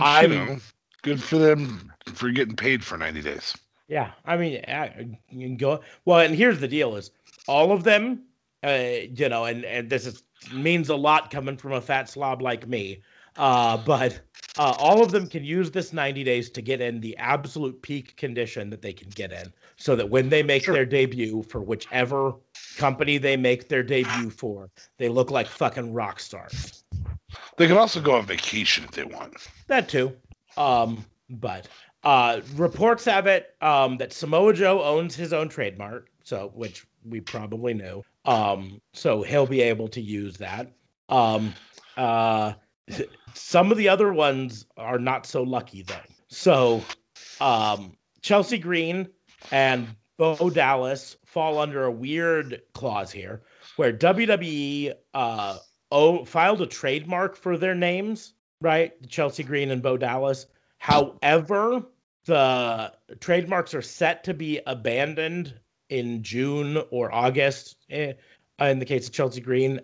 [0.00, 0.58] I'm- you know,
[1.02, 3.56] good for them for getting paid for 90 days.
[3.88, 5.80] yeah, I mean, I, you can go.
[6.04, 7.10] Well, and here's the deal: is
[7.48, 8.22] all of them,
[8.64, 12.42] uh, you know, and and this is means a lot coming from a fat slob
[12.42, 13.00] like me.
[13.36, 14.20] Uh, but
[14.58, 18.16] uh, all of them can use this 90 days to get in the absolute peak
[18.16, 20.74] condition that they can get in, so that when they make Sure.
[20.74, 22.34] their debut for whichever
[22.76, 26.84] company they make their debut for, they look like fucking rock stars.
[27.56, 29.34] They can also go on vacation if they want.
[29.66, 30.16] That too.
[30.56, 31.66] Um, but
[32.04, 37.20] uh, reports have it um, that Samoa Joe owns his own trademark, so which we
[37.20, 38.04] probably knew.
[38.24, 40.72] Um, so he'll be able to use that.
[41.08, 41.54] Um,
[41.96, 42.54] uh,
[43.34, 45.94] some of the other ones are not so lucky though.
[46.28, 46.82] So
[47.40, 49.08] um, Chelsea Green
[49.50, 53.42] and Bo Dallas fall under a weird clause here,
[53.76, 55.58] where WWE uh,
[55.90, 58.92] oh, filed a trademark for their names, right?
[59.08, 60.46] Chelsea Green and Bo Dallas.
[60.78, 61.82] However,
[62.26, 65.54] the trademarks are set to be abandoned
[65.94, 67.76] in June or August.
[67.90, 68.14] eh,
[68.60, 69.80] in the case of Chelsea Green,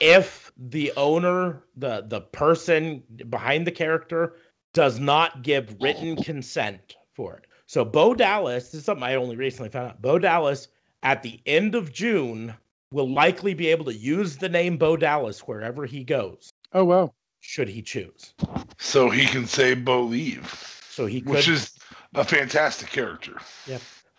[0.00, 4.36] if the owner, the the person behind the character,
[4.72, 7.44] does not give written consent for it.
[7.66, 10.02] So Bo Dallas, this is something I only recently found out.
[10.02, 10.68] Bo Dallas
[11.02, 12.54] at the end of June
[12.92, 17.12] will likely be able to use the name Bo Dallas wherever he goes, Oh wow.
[17.40, 18.32] should he choose.
[18.78, 20.46] So he can say Bo Leave,
[20.90, 21.30] So he could.
[21.30, 21.76] which is
[22.14, 23.36] a fantastic character.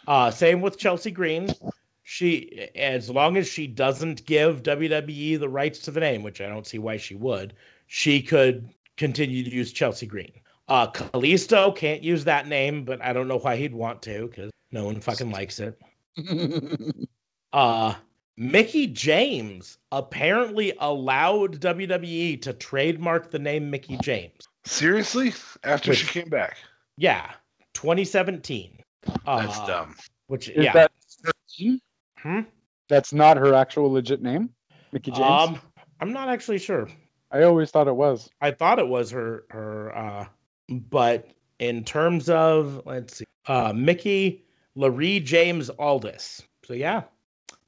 [0.10, 1.48] Uh, same with Chelsea Green.
[2.04, 6.48] She, as long as she doesn't give WWE the rights to the name, which I
[6.48, 7.54] don't see why she would,
[7.86, 8.68] she could
[8.98, 10.32] continue to use Chelsea Green.
[10.68, 14.52] Uh, Kalisto can't use that name, but I don't know why he'd want to because
[14.72, 15.80] no one fucking likes it.
[17.52, 17.96] Uh,
[18.38, 24.48] Mickie James apparently allowed WWE to trademark the name Mickie James.
[24.66, 25.34] Seriously?
[25.64, 26.58] After Which- she came back?
[26.96, 27.28] Yeah,
[27.74, 28.84] 2017.
[29.26, 29.96] Uh, That's dumb.
[30.28, 30.74] Which, Is yeah.
[30.74, 30.92] that
[31.24, 31.82] her name?
[32.18, 32.40] Hmm?
[32.88, 34.50] That's not her actual legit name,
[34.92, 35.22] Mickie James.
[35.22, 35.62] Um,
[36.00, 36.90] I'm not actually sure.
[37.32, 38.30] I always thought it was.
[38.42, 40.26] I thought it was her her uh
[40.68, 41.28] but
[41.60, 46.42] in terms of let's see uh Mickie Laree James Aldis.
[46.66, 47.04] So yeah.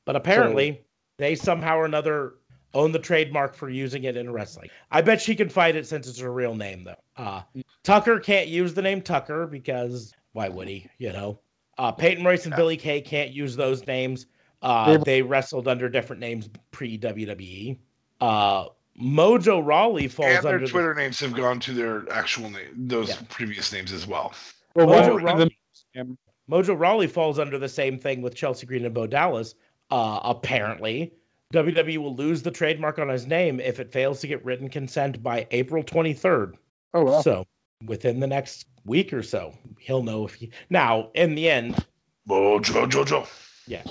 [0.06, 0.82] But apparently
[1.18, 2.34] they somehow or another
[2.74, 4.70] own the trademark for using it in wrestling.
[4.90, 6.96] I bet she can fight it since it's her real name though.
[7.16, 7.42] Uh
[7.84, 11.40] Tucker can't use the name Tucker because why would he, you know?
[11.78, 12.58] Uh Peyton Royce and Yeah.
[12.58, 14.28] Billie Kay can't use those names.
[14.62, 17.78] Uh They- they wrestled under different names pre WWE.
[18.20, 18.66] Uh
[19.02, 22.74] Mojo Rawley falls And their under the- Twitter names have gone to their actual name,
[22.76, 23.16] those Yeah.
[23.30, 24.34] previous names as well.
[24.76, 25.58] Well, Mojo one of Rawley-
[25.96, 26.18] them-
[26.50, 29.56] Mojo Rawley falls under the same thing with Chelsea Green and Bo Dallas.
[29.90, 31.14] Uh, apparently,
[31.54, 35.24] WWE will lose the trademark on his name if it fails to get written consent
[35.24, 36.56] by April 23rd.
[36.94, 37.24] oh well.
[37.24, 37.46] So,
[37.86, 40.52] within the next week or so, he'll know if he.
[40.70, 41.86] Now, in the end,
[42.28, 43.28] Mojo Jojo.
[43.68, 43.84] yeah,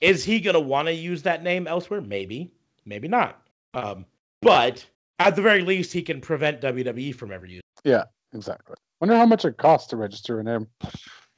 [0.00, 2.00] is he going to want to use that name elsewhere?
[2.00, 2.52] Maybe,
[2.84, 3.40] maybe not.
[3.74, 4.06] Um,
[4.40, 4.84] but
[5.18, 7.62] at the very least, he can prevent WWE from ever using.
[7.84, 8.76] Yeah, exactly.
[9.00, 10.68] Wonder how much it costs to register a name.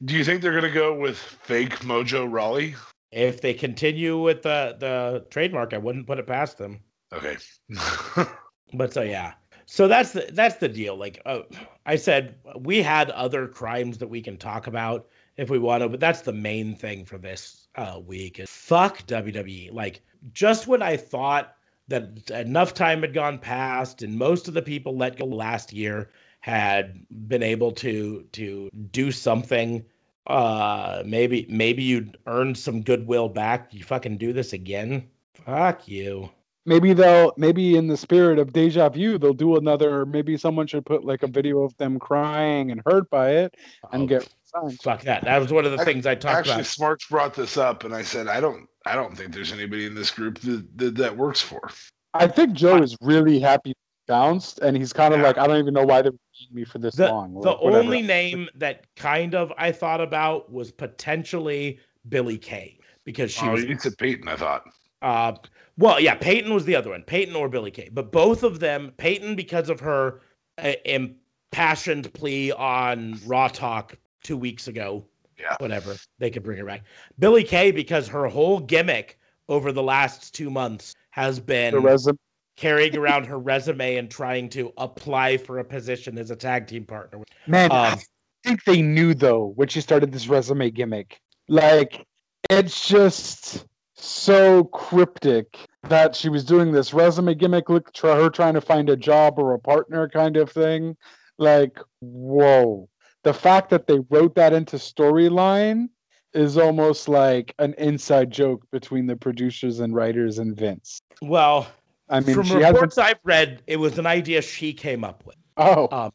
[0.03, 2.75] Do you think they're gonna go with fake Mojo Rawley?
[3.11, 6.81] If they continue with the the trademark, I wouldn't put it past them.
[7.13, 7.37] Okay.
[8.73, 9.33] But so yeah.
[9.65, 10.95] So that's the that's the deal.
[10.95, 11.41] Like uh,
[11.85, 15.89] I said, we had other crimes that we can talk about if we want to,
[15.89, 18.39] but that's the main thing for this uh, week.
[18.39, 19.73] Is fuck WWE.
[19.73, 20.01] Like
[20.33, 21.55] just when I thought
[21.87, 26.09] that enough time had gone past and most of the people let go last year
[26.39, 29.85] had been able to to do something
[30.27, 35.07] uh maybe maybe you'd earned some goodwill back you fucking do this again
[35.45, 36.29] fuck you
[36.67, 40.05] Maybe they'll maybe in the spirit of deja vu they'll do another.
[40.05, 43.55] Maybe someone should put like a video of them crying and hurt by it
[43.91, 44.79] and Oh, get signed.
[44.81, 45.23] Fuck that.
[45.25, 46.65] That was one of the I- things I talked Actually, about.
[46.65, 49.93] Smarts brought this up, and I said I don't, I don't think there's anybody in
[49.93, 51.69] this group that that, that works for.
[52.15, 53.73] I think Joe is really happy
[54.07, 55.27] bounced, and he's kind of Yeah.
[55.27, 57.33] like, I don't even know why they're keeping me for this The, long.
[57.41, 63.31] the like, only name that kind of I thought about was potentially Billie Kay because
[63.31, 64.63] she oh, was you said Peyton, I thought.
[65.01, 65.33] uh
[65.77, 68.93] well yeah Peyton was the other one Peyton or Billie Kay but both of them
[68.97, 70.21] Peyton because of her
[70.57, 75.05] uh, impassioned plea on Raw Talk two weeks ago
[75.39, 75.55] Yeah.
[75.59, 76.83] whatever they could bring her back
[77.19, 82.17] Billie Kay because her whole gimmick over the last two months has been resume.
[82.57, 86.83] carrying around her resume and trying to apply for a position as a tag team
[86.83, 87.19] partner.
[87.47, 88.01] Man, Um, I
[88.43, 91.19] think they knew though when she started this resume gimmick.
[91.47, 92.05] Like,
[92.49, 93.65] it's just
[93.95, 98.89] so cryptic that she was doing this resume gimmick, look, try, her trying to find
[98.89, 100.97] a job or a partner kind of thing.
[101.37, 102.89] Like, whoa.
[103.23, 105.89] The fact that they wrote that into storyline
[106.33, 111.01] is almost like an inside joke between the producers and writers and Vince.
[111.21, 111.67] Well,
[112.09, 115.37] I mean, From reports I've read, it was an idea she came up with.
[115.57, 116.11] Oh, Um,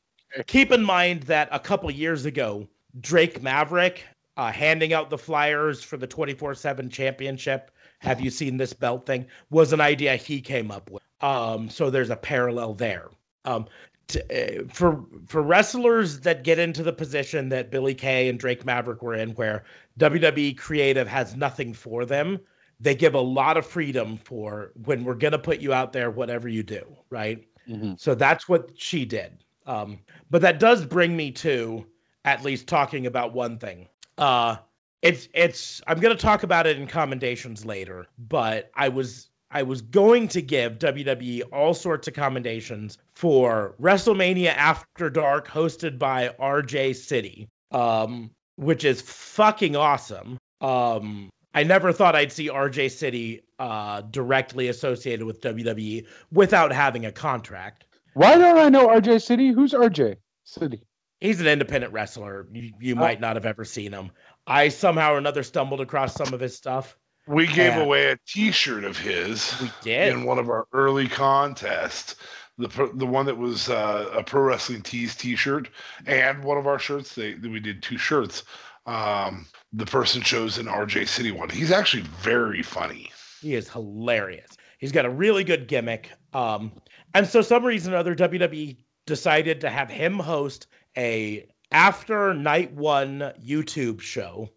[0.47, 2.69] keep in mind that a couple years ago,
[3.01, 4.05] Drake Maverick
[4.41, 7.71] uh, handing out the flyers for the 24 7 championship.
[7.99, 9.27] Have you seen this belt thing?
[9.51, 11.03] Was an idea he came up with.
[11.21, 13.11] Um, so there's a parallel there.
[13.45, 13.67] Um,
[14.07, 18.65] t- uh, for for wrestlers that get into the position that Billie Kay and Drake
[18.65, 19.65] Maverick were in, where
[19.99, 22.39] WWE creative has nothing for them,
[22.81, 26.49] they give a lot of freedom for when we're gonna put you out there, whatever
[26.49, 27.45] you do, right?
[27.69, 28.01] Mhm.
[28.01, 29.45] So that's what she did.
[29.67, 29.99] Um,
[30.31, 31.85] but that does bring me to
[32.25, 33.87] at least talking about one thing.
[34.19, 34.57] Uh,
[35.03, 39.83] it's it's I'm gonna talk about it in commendations later, but I was I was
[39.83, 46.95] going to give WWE all sorts of commendations for WrestleMania After Dark hosted by RJ
[46.95, 50.39] City, um, which is fucking awesome.
[50.61, 57.07] Um, I never thought I'd see RJ City uh, directly associated with WWE without having
[57.07, 57.87] a contract.
[58.15, 59.51] why don't I know RJ City?
[59.51, 60.83] Who's RJ City?
[61.21, 62.47] He's an independent wrestler.
[62.53, 62.99] You, you Oh.
[62.99, 64.11] might not have ever seen him.
[64.47, 66.97] I somehow or another stumbled across some of his stuff.
[67.27, 67.83] We gave Yeah.
[67.83, 70.13] away a T-shirt of his We did.
[70.15, 72.17] in one of our early contests.
[72.59, 75.69] The the one that was uh, a pro wrestling tees T-shirt
[76.07, 77.15] and one of our shirts.
[77.15, 78.43] They we did two shirts.
[78.87, 81.49] Um, the person chose an RJ City one.
[81.49, 83.11] He's actually very funny.
[83.41, 84.51] He is hilarious.
[84.79, 86.11] He's got a really good gimmick.
[86.35, 86.73] Um,
[87.15, 90.67] and so some reason or other, WWE decided to have him host
[91.01, 94.51] a after night one YouTube show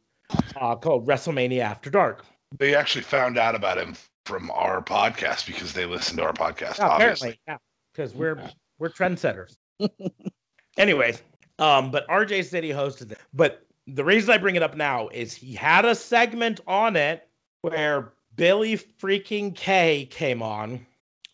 [0.59, 2.25] uh, called WrestleMania After Dark.
[2.57, 6.79] They actually found out about him from our podcast because they listened to our podcast.
[6.79, 7.29] Yeah, obviously.
[7.29, 7.57] apparently, yeah,
[7.93, 9.55] because we're we're trendsetters.
[10.77, 11.21] Anyways,
[11.59, 13.19] um, but RJ City hosted it.
[13.33, 17.27] But the reason I bring it up now is he had a segment on it
[17.61, 20.85] where Billie freaking Kay came on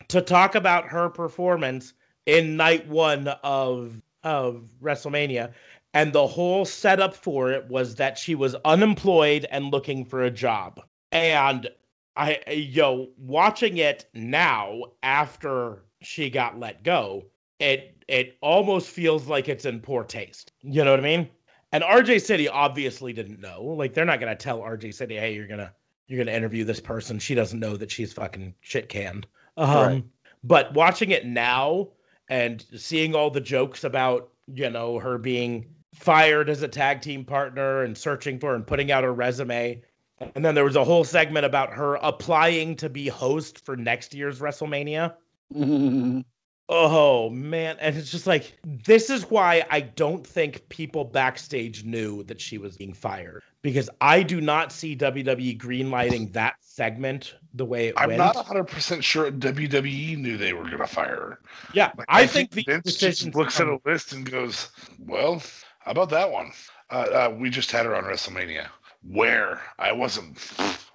[0.10, 1.94] to talk about her performance
[2.26, 5.54] in night one of of WrestleMania.
[5.94, 10.32] And the whole setup for it was that she was unemployed and looking for a
[10.32, 10.82] job.
[11.12, 11.68] And
[12.16, 17.26] I yo, watching it now after she got let go,
[17.60, 20.52] it it almost feels like it's in poor taste.
[20.62, 21.30] You know what I mean?
[21.72, 23.64] And RJ City obviously didn't know.
[23.64, 25.74] Like they're not gonna tell RJ City, hey, you're gonna
[26.08, 27.18] you're gonna interview this person.
[27.18, 29.26] She doesn't know that she's fucking shit canned.
[29.58, 30.04] Um, Right.
[30.44, 31.90] But watching it now
[32.30, 37.26] and seeing all the jokes about you know her being fired as a tag team
[37.26, 39.82] partner and searching for and putting out her resume.
[40.36, 44.14] And then there was a whole segment about her applying to be host for next
[44.14, 45.16] year's WrestleMania.
[45.54, 46.22] Mm-hmm.
[46.72, 52.24] Oh man, and it's just like this is why I don't think people backstage knew
[52.26, 57.66] that she was being fired because I do not see WWE greenlighting that segment the
[57.66, 58.20] way it I'm went.
[58.20, 61.40] not 100% sure WWE knew they were going to fire her.
[61.74, 64.70] yeah, Like, I, think, the Vince just decisions looks at a list and goes,
[65.00, 65.42] "Well,
[65.80, 66.52] how about that one?
[66.92, 68.68] Uh, uh, we just had her on WrestleMania.
[69.08, 69.62] Where?
[69.80, 70.38] I wasn't.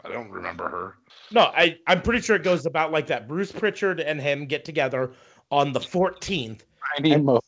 [0.05, 0.97] I don't remember her.
[1.31, 3.27] No, I I'm pretty sure it goes about like that.
[3.27, 5.13] Bruce Pritchard and him get together
[5.51, 6.61] on the 14th
[6.97, 7.41] Tiny Mo.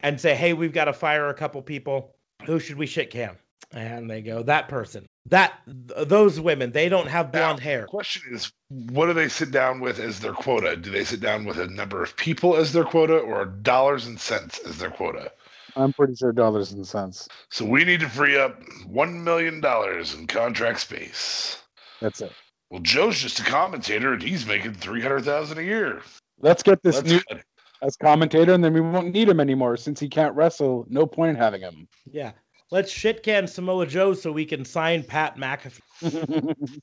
[0.00, 2.14] and say, "Hey, we've got to fire a couple people.
[2.44, 3.36] Who should we shit can?"
[3.72, 5.06] And they go, "That person.
[5.26, 6.70] That th- those women.
[6.70, 10.20] They don't have blonde Now, hair." Question is, what do they sit down with as
[10.20, 10.76] their quota?
[10.76, 14.20] Do they sit down with a number of people as their quota, or dollars and
[14.20, 15.32] cents as their quota?
[15.74, 17.28] I'm pretty sure dollars and cents.
[17.50, 21.62] So we need to free up one million dollars in contract space.
[22.00, 22.32] That's it.
[22.70, 26.02] Well, Joe's just a commentator, and he's making three hundred thousand a year.
[26.40, 27.42] Let's get this That's new good.
[27.82, 30.86] as commentator, and then we won't need him anymore since he can't wrestle.
[30.88, 31.88] No point in having him.
[32.10, 32.32] Yeah.
[32.70, 36.54] Let's shit can Samoa Joe so we can sign Pat McAfee.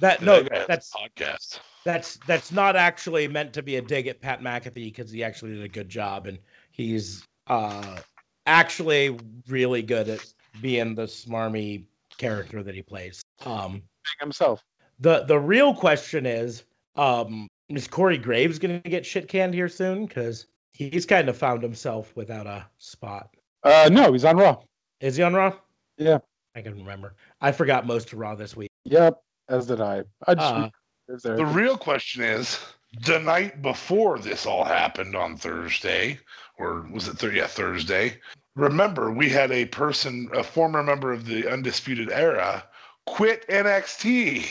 [0.00, 1.60] That no, That guy has a that's podcast.
[1.84, 5.52] that's that's not actually meant to be a dig at Pat McAfee because he actually
[5.54, 6.38] did a good job and
[6.72, 7.98] he's uh
[8.46, 10.24] actually really good at
[10.60, 11.84] being the smarmy
[12.18, 13.22] character that he plays.
[13.46, 13.82] Um
[14.18, 14.60] himself.
[14.98, 16.64] the the real question is
[16.96, 20.06] um is Corey Graves gonna get shit canned here soon?
[20.06, 23.28] Because he's kind of found himself without a spot.
[23.62, 24.60] Uh, no, he's on Raw.
[25.02, 25.54] Is he on Raw?
[25.98, 26.18] Yeah.
[26.54, 27.14] I can remember.
[27.40, 28.70] I forgot most of Raw this week.
[28.84, 30.04] Yep, as did I.
[30.26, 30.70] I just Uh,
[31.08, 31.36] was there.
[31.36, 32.58] The real question is
[33.04, 36.18] the night before this all happened on Thursday,
[36.58, 38.18] or was it th- yeah, Thursday?
[38.54, 42.62] Remember, we had a person, a former member of the Undisputed Era,
[43.06, 44.46] quit NXT.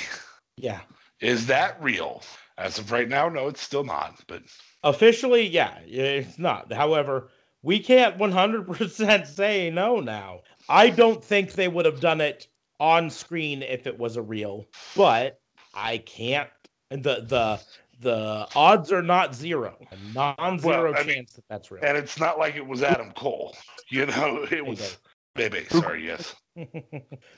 [0.58, 0.82] yeah.
[1.22, 2.24] Is that real?
[2.58, 4.20] As of right now, no, it's still not.
[4.28, 4.42] But
[4.84, 6.74] Officially, yeah, it's not.
[6.74, 7.30] However,
[7.64, 10.42] we can't 100% say no now.
[10.70, 12.48] I don't think they would have done it
[12.80, 15.40] on screen if it was a real, but
[15.74, 16.50] I can't.
[16.90, 16.98] The
[17.28, 17.62] the
[18.02, 21.84] the odds are not zero, a non-zero Well, I mean- chance that that's real.
[21.86, 23.56] And it's not like it was Adam Cole.
[23.94, 24.98] You know, it was
[25.36, 25.66] Bebe.
[25.70, 26.34] Sorry, yes.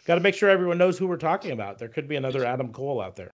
[0.06, 1.80] Got to make sure everyone knows who we're talking about.
[1.80, 3.34] There could be another Adam Cole out there.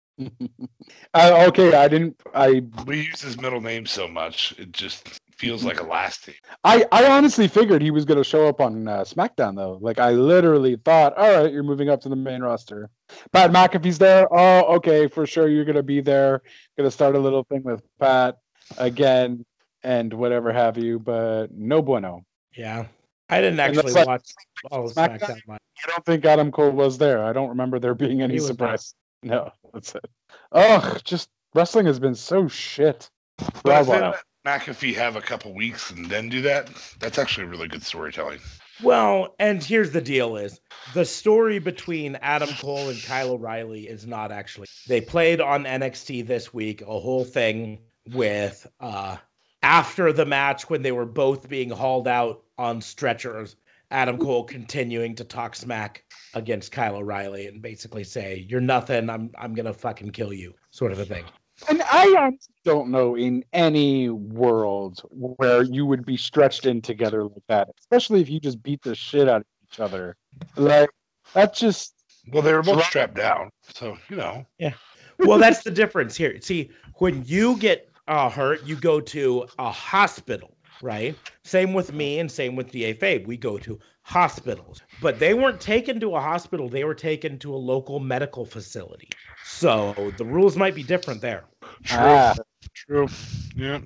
[1.14, 2.20] Uh, okay, I didn't.
[2.32, 6.36] I We use his middle name so much, it just feels like a last name.
[6.64, 9.78] I, I honestly figured he was going to show up on uh, SmackDown though.
[9.80, 12.90] Like I literally thought, all right, you're moving up to the main roster.
[13.32, 14.26] Pat McAfee's there.
[14.30, 16.42] Oh, okay, for sure you're going to be there.
[16.76, 18.38] Going to start a little thing with Pat
[18.76, 19.44] again
[19.82, 20.98] and whatever have you.
[20.98, 22.24] But no bueno.
[22.56, 22.86] Yeah,
[23.28, 24.30] I didn't actually like- watch
[24.70, 25.20] all of SmackDown?
[25.20, 25.40] SmackDown.
[25.46, 25.60] live.
[25.84, 27.24] I don't think Adam Cole was there.
[27.24, 28.94] I don't remember there being any He was surprise.
[29.22, 30.04] No, that's it.
[30.52, 33.08] Ugh, just wrestling has been so shit.
[33.38, 34.16] For But a I think that
[34.48, 36.70] McAfee have a couple weeks and then do that.
[37.00, 38.38] That's actually really good storytelling.
[38.82, 40.58] Well, and here's the deal: is
[40.94, 44.68] the story between Adam Cole and Kyle O'Reilly is not actually.
[44.86, 47.80] They played on NXT this week a whole thing
[48.14, 49.18] with uh
[49.62, 53.54] after the match when they were both being hauled out on stretchers.
[53.90, 59.10] Adam Cole continuing to talk smack against Kyle O'Reilly and basically say, "You're nothing.
[59.10, 61.24] I'm I'm gonna fucking kill you," sort of a thing.
[61.68, 62.32] And I
[62.64, 68.20] don't know in any world where you would be stretched in together like that, especially
[68.20, 70.16] if you just beat the shit out of each other.
[70.56, 70.90] Like
[71.34, 71.94] that's just
[72.32, 72.84] Well, they were both Right.
[72.84, 74.46] strapped down, so you know.
[74.58, 74.74] Yeah.
[75.18, 76.40] Well, that's the difference here.
[76.40, 81.18] See, when you get uh, hurt, you go to a hospital, right?
[81.44, 83.26] Same with me and same with DA Fabe.
[83.26, 83.78] We go to
[84.08, 84.80] hospitals.
[85.02, 89.10] But they weren't taken to a hospital, they were taken to a local medical facility.
[89.44, 91.44] So the rules might be different there.
[91.84, 91.98] True.
[91.98, 92.34] ah,
[92.72, 93.08] True.
[93.54, 93.80] Yeah.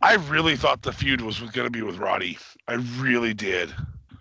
[0.00, 2.38] I really thought the feud was going to be with Roddy.
[2.66, 3.70] I really did.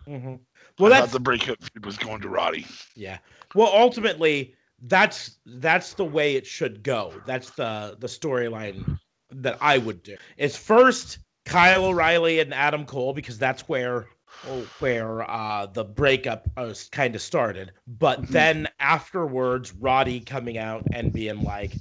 [0.05, 0.35] hmm
[0.77, 2.65] Well, I that's the breakup feud was going to Roddy.
[2.95, 3.19] Yeah.
[3.55, 7.13] Well, ultimately, that's that's the way it should go.
[7.25, 8.99] That's the the storyline
[9.31, 10.17] that I would do.
[10.37, 14.07] Is first Kyle O'Reilly and Adam Cole because that's where
[14.79, 17.71] where uh, the breakup uh, kind of started.
[17.87, 21.73] But then afterwards, Roddy coming out and being like,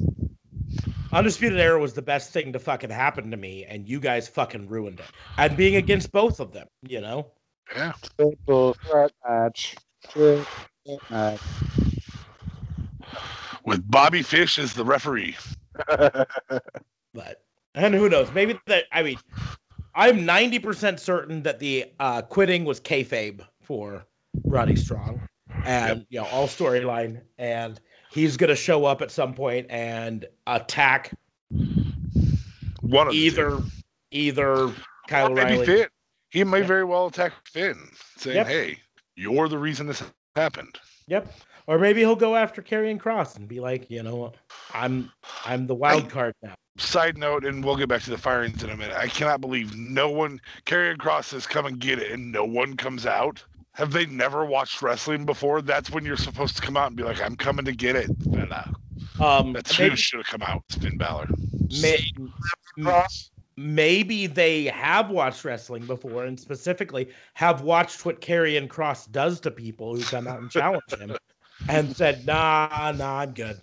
[1.13, 4.69] "Undisputed Era was the best thing to fucking happen to me, and you guys fucking
[4.69, 7.31] ruined it." And being against both of them, you know.
[7.75, 7.93] Yeah.
[8.17, 9.77] triple threat match.
[10.09, 10.45] Triple
[10.85, 11.41] threat match.
[13.65, 15.37] With Bobby Fish as the referee.
[15.87, 17.43] but
[17.75, 18.33] and who knows?
[18.33, 18.85] Maybe that.
[18.91, 19.19] I mean,
[19.99, 24.05] I'm 90% certain that the uh, quitting was kayfabe for
[24.45, 25.21] Roddy Strong,
[25.65, 27.81] and you know all storyline, and
[28.13, 31.11] he's gonna show up at some point and attack
[32.81, 33.59] One of either
[34.13, 34.73] either
[35.09, 35.67] Kyle O'Reilly.
[35.67, 35.87] Finn.
[36.31, 36.67] He may Yep.
[36.69, 37.77] very well attack Finn,
[38.19, 38.47] saying, Yep.
[38.47, 38.79] "Hey,
[39.17, 40.03] you're the reason this
[40.37, 40.79] happened."
[41.09, 41.33] Yep.
[41.67, 44.33] Or maybe he'll go after Karrion Kross and be like, you know.
[44.73, 45.11] I'm
[45.45, 46.55] I'm the wild I- card now.
[46.79, 48.97] Side note, and we'll get back to the firings in a minute.
[48.97, 52.77] I cannot believe no one Karrion Kross says, "Come and get it," and no one
[52.77, 53.45] comes out.
[53.73, 55.61] Have they never watched wrestling before?
[55.61, 58.11] That's when you're supposed to come out and be like, "I'm coming to get it."
[58.33, 58.73] Fella.
[59.21, 60.63] Um, That's who should have come out.
[60.69, 61.29] Finn Balor.
[61.71, 61.99] may,
[62.79, 63.31] Kross.
[63.57, 69.51] maybe they have watched wrestling before and specifically have watched what Karrion Kross does to
[69.51, 71.17] people who come out and challenge him
[71.69, 73.61] and said, nah, nah, I'm good.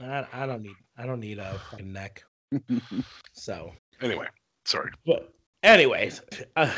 [0.00, 2.24] I, I don't need I don't need a fucking neck.
[3.32, 4.26] So Anyway,
[4.64, 4.90] sorry.
[5.04, 5.32] but
[5.62, 6.20] anyways,
[6.56, 6.72] uh,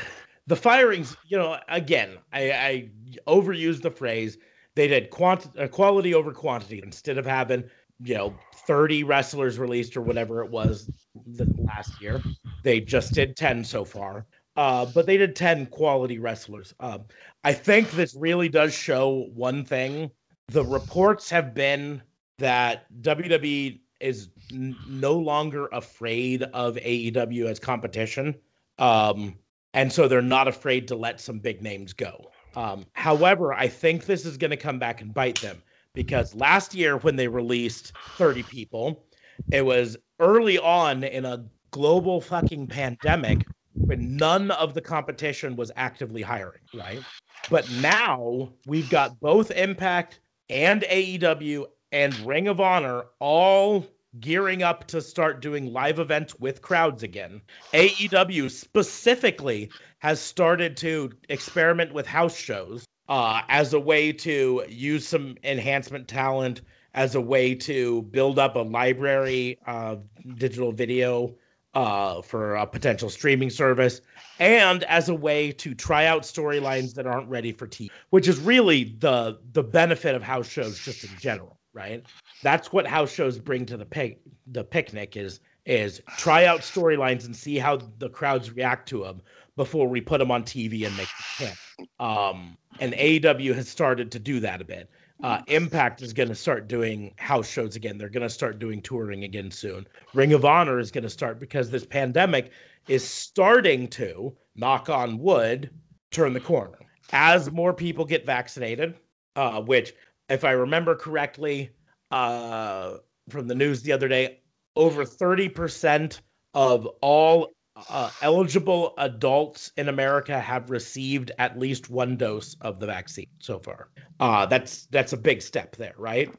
[0.47, 2.91] the firings, you know, again, I, I
[3.27, 4.39] overused the phrase.
[4.77, 7.64] They did quant- uh, quality over quantity instead of having,
[8.03, 8.35] you know,
[8.66, 10.89] 30 wrestlers released or whatever it was
[11.27, 12.23] the last year.
[12.62, 14.27] They just did 10 so far.
[14.57, 16.75] Uh, but they did 10 quality wrestlers.
[16.81, 17.05] Um,
[17.45, 20.11] I think this really does show one thing.
[20.49, 22.03] The reports have been
[22.39, 28.34] that WWE is n- no longer afraid of AEW as competition.
[28.78, 29.38] Um,
[29.74, 32.32] and so they're not afraid to let some big names go.
[32.55, 35.62] Um, however, I think this is going to come back and bite them
[35.94, 39.05] because last year when they released 30 people,
[39.51, 43.49] it was early on in a global fucking pandemic
[43.86, 47.05] when none of the competition was actively hiring, right?
[47.49, 50.20] But now we've got both Impact
[50.51, 53.86] and AEW and Ring of Honor all
[54.18, 57.43] gearing up to start doing live events with crowds again.
[57.72, 65.07] AEW specifically has started to experiment with house shows uh, as a way to use
[65.07, 66.62] some enhancement talent,
[66.95, 70.05] as a way to build up a library of
[70.36, 71.34] digital video
[71.74, 74.01] uh, for a potential streaming service,
[74.39, 78.39] and as a way to try out storylines that aren't ready for TV, which is
[78.41, 81.58] really the the benefit of house shows just in general.
[81.73, 82.05] Right?
[82.43, 87.27] That's what house shows bring to the pic the picnic is is try out storylines
[87.27, 89.21] and see how the crowds react to them
[89.55, 91.89] before we put them on TV and make them hit.
[92.01, 94.89] Um, and AEW has started to do that a bit.
[95.23, 97.99] Uh, Impact is going to start doing house shows again.
[97.99, 99.87] They're going to start doing touring again soon.
[100.14, 102.53] Ring of Honor is going to start because this pandemic
[102.87, 105.71] is starting to, knock on wood,
[106.12, 106.79] turn the corner.
[107.12, 108.95] As more people get vaccinated,
[109.35, 109.93] uh, which,
[110.29, 111.70] if I remember correctly,
[112.11, 112.99] uh,
[113.29, 114.41] from the news the other day,
[114.76, 116.20] over 30%
[116.55, 117.53] of all
[117.89, 123.59] uh, eligible adults in America have received at least one dose of the vaccine so
[123.59, 123.89] far.
[124.18, 126.35] Uh, that's that's a big step there, right?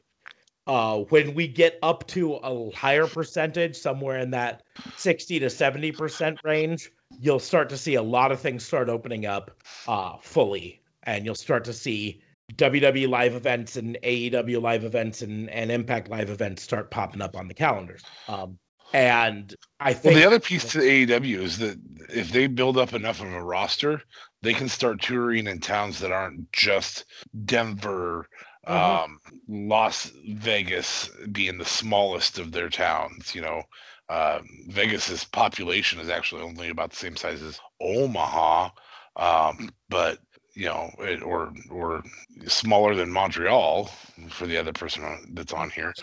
[0.66, 4.62] Uh, when we get up to a higher percentage, somewhere in that
[4.96, 9.24] 60 to 70 percent range, you'll start to see a lot of things start opening
[9.26, 9.50] up
[9.88, 12.22] uh, fully, and you'll start to see
[12.60, 17.36] WWE live events and AEW live events and, and Impact live events start popping up
[17.36, 18.02] on the calendars.
[18.28, 18.58] Um,
[18.92, 22.92] and I think well, the other piece to AEW is that if they build up
[22.92, 24.02] enough of a roster,
[24.42, 27.04] they can start touring in towns that aren't just
[27.44, 28.28] Denver,
[28.66, 29.04] uh-huh.
[29.04, 33.34] um, Las Vegas being the smallest of their towns.
[33.34, 33.62] You know,
[34.08, 38.70] uh, Vegas's population is actually only about the same size as Omaha,
[39.16, 40.18] um, but
[40.60, 42.02] you know, it, or or
[42.46, 43.86] smaller than Montreal
[44.28, 45.94] for the other person that's on here,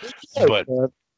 [0.48, 0.68] but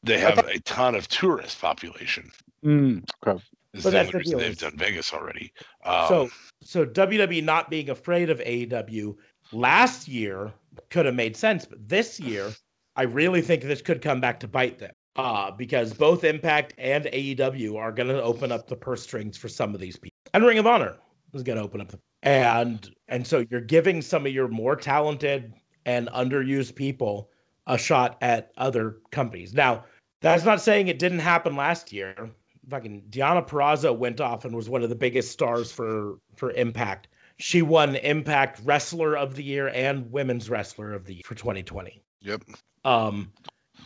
[0.03, 2.31] they have a ton of tourist population.
[2.65, 3.41] Mm, okay.
[3.73, 5.53] Is but the reason they've done Vegas already.
[5.85, 6.29] Um, so,
[6.61, 9.15] so WWE not being afraid of AEW
[9.53, 10.51] last year
[10.89, 12.51] could have made sense, but this year,
[12.97, 14.91] I really think this could come back to bite them.
[15.15, 19.47] Uh, because both Impact and AEW are going to open up the purse strings for
[19.49, 20.95] some of these people, and Ring of Honor
[21.33, 24.75] is going to open up the and and so you're giving some of your more
[24.75, 25.53] talented
[25.85, 27.29] and underused people
[27.65, 29.53] a shot at other companies.
[29.53, 29.85] Now,
[30.21, 32.31] that's not saying it didn't happen last year.
[32.69, 37.07] Fucking Deonna Purrazzo went off and was one of the biggest stars for for Impact.
[37.37, 42.03] She won Impact Wrestler of the Year and Women's Wrestler of the Year for 2020.
[42.21, 42.43] Yep.
[42.83, 43.31] Um,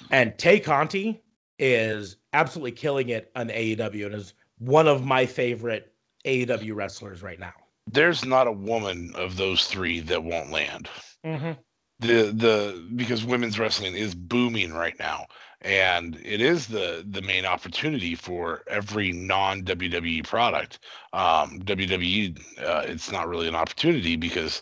[0.09, 1.21] and Tay Conti
[1.59, 5.92] is absolutely killing it on AEW and is one of my favorite
[6.25, 7.53] AEW wrestlers right now.
[7.91, 10.89] There's not a woman of those three that won't land.
[11.25, 11.51] Mm-hmm
[11.99, 15.25] the the because women's wrestling is booming right now
[15.63, 20.79] and it is the the main opportunity for every non WWE product.
[21.13, 24.61] Um, WWE, uh, it's not really an opportunity because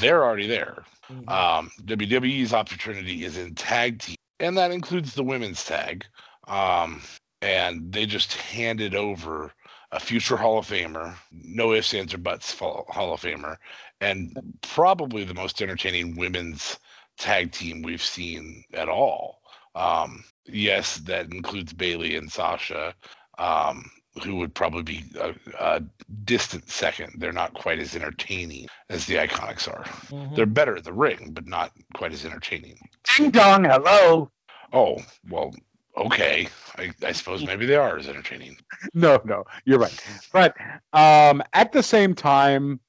[0.00, 0.84] they're already there.
[1.10, 1.28] Mm-hmm.
[1.28, 6.06] Um, WWE's opportunity is in tag team, and that includes the women's tag.
[6.46, 7.02] Um,
[7.40, 9.52] and they just handed over
[9.90, 13.56] a future Hall of Famer, no ifs, ands, or buts Hall of Famer,
[14.00, 16.78] and probably the most entertaining women's
[17.18, 19.40] tag team we've seen at all.
[19.74, 22.94] Um, yes, that includes Bayley and Sasha,
[23.38, 23.90] um,
[24.24, 25.82] who would probably be a, a,
[26.24, 27.14] distant second.
[27.18, 29.84] They're not quite as entertaining as the Iconics are.
[29.84, 30.34] Mm-hmm.
[30.34, 32.78] They're better at the ring, but not quite as entertaining.
[33.16, 34.30] Ding dong, hello.
[34.72, 35.54] Oh well,
[35.98, 36.48] okay.
[36.76, 38.56] I, I, suppose maybe they are as entertaining.
[38.94, 40.04] No, no, you're right.
[40.32, 40.56] But
[40.92, 42.80] um, at the same time,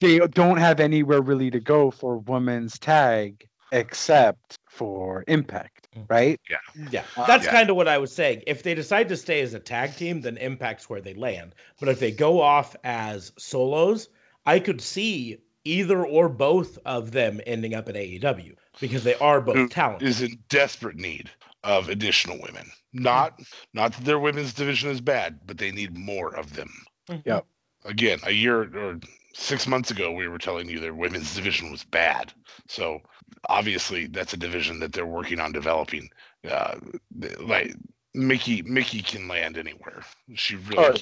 [0.00, 6.06] they don't have anywhere really to go for women's tag except for Impact, mm.
[6.08, 6.40] right?
[6.48, 6.56] Yeah.
[6.90, 7.04] Yeah.
[7.16, 7.52] Uh, That's yeah.
[7.52, 8.44] kind of what I was saying.
[8.46, 11.54] If they decide to stay as a tag team, then Impact's where they land.
[11.78, 14.08] But if they go off as solos,
[14.46, 19.40] I could see either or both of them ending up at AEW because they are
[19.40, 20.08] both Who talented.
[20.08, 21.30] Is in desperate need
[21.64, 22.70] of additional women.
[22.92, 23.40] Not
[23.74, 26.70] not that their women's division is bad, but they need more of them.
[27.08, 27.28] Mm-hmm.
[27.28, 27.40] Yeah.
[27.84, 29.00] Again, a year or
[29.34, 32.32] six months ago, we were telling you their women's division was bad.
[32.68, 33.00] So
[33.48, 36.10] obviously, that's a division that they're working on developing.
[36.48, 36.76] Uh,
[37.40, 37.74] like
[38.14, 40.02] Mickie, Mickie can land anywhere.
[40.34, 40.84] She really.
[40.84, 40.94] Oh,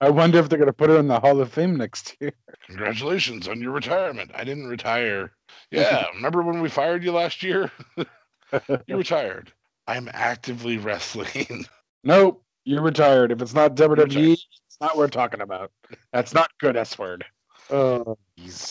[0.00, 2.32] I wonder if they're going to put her in the Hall of Fame next year.
[2.66, 4.30] Congratulations on your retirement.
[4.34, 5.32] I didn't retire.
[5.70, 7.70] Yeah, remember when we fired you last year?
[8.86, 9.52] you retired.
[9.86, 11.66] I'm actively wrestling.
[12.02, 13.32] Nope, you're retired.
[13.32, 15.70] If it's not WWE, it's not what we're talking about.
[16.12, 17.24] That's not good S word.
[17.70, 18.14] Uh,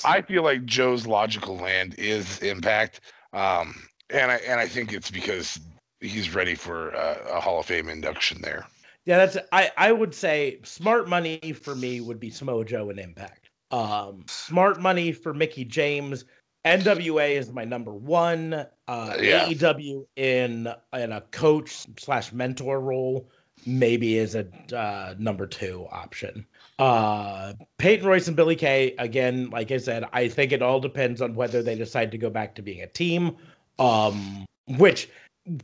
[0.06, 3.02] I feel like Joe's logical land is Impact,
[3.34, 3.76] um,
[4.10, 5.60] and I and I think it's because
[6.00, 8.68] he's ready for a, a Hall of Fame induction there.
[9.06, 13.00] Yeah, that's I I would say smart money for me would be Samoa Joe and
[13.00, 13.50] Impact.
[13.72, 16.26] Um, smart money for Mickie James.
[16.66, 18.54] NWA is my number one.
[18.88, 19.46] Uh, yeah.
[19.48, 23.30] AEW in in a coach slash mentor role
[23.66, 26.46] maybe is a uh, number two option.
[26.80, 31.22] Uh, Peyton Royce and Billie Kay, again, like I said, I think it all depends
[31.22, 33.38] on whether they decide to go back to being a team.
[33.80, 35.10] Um, which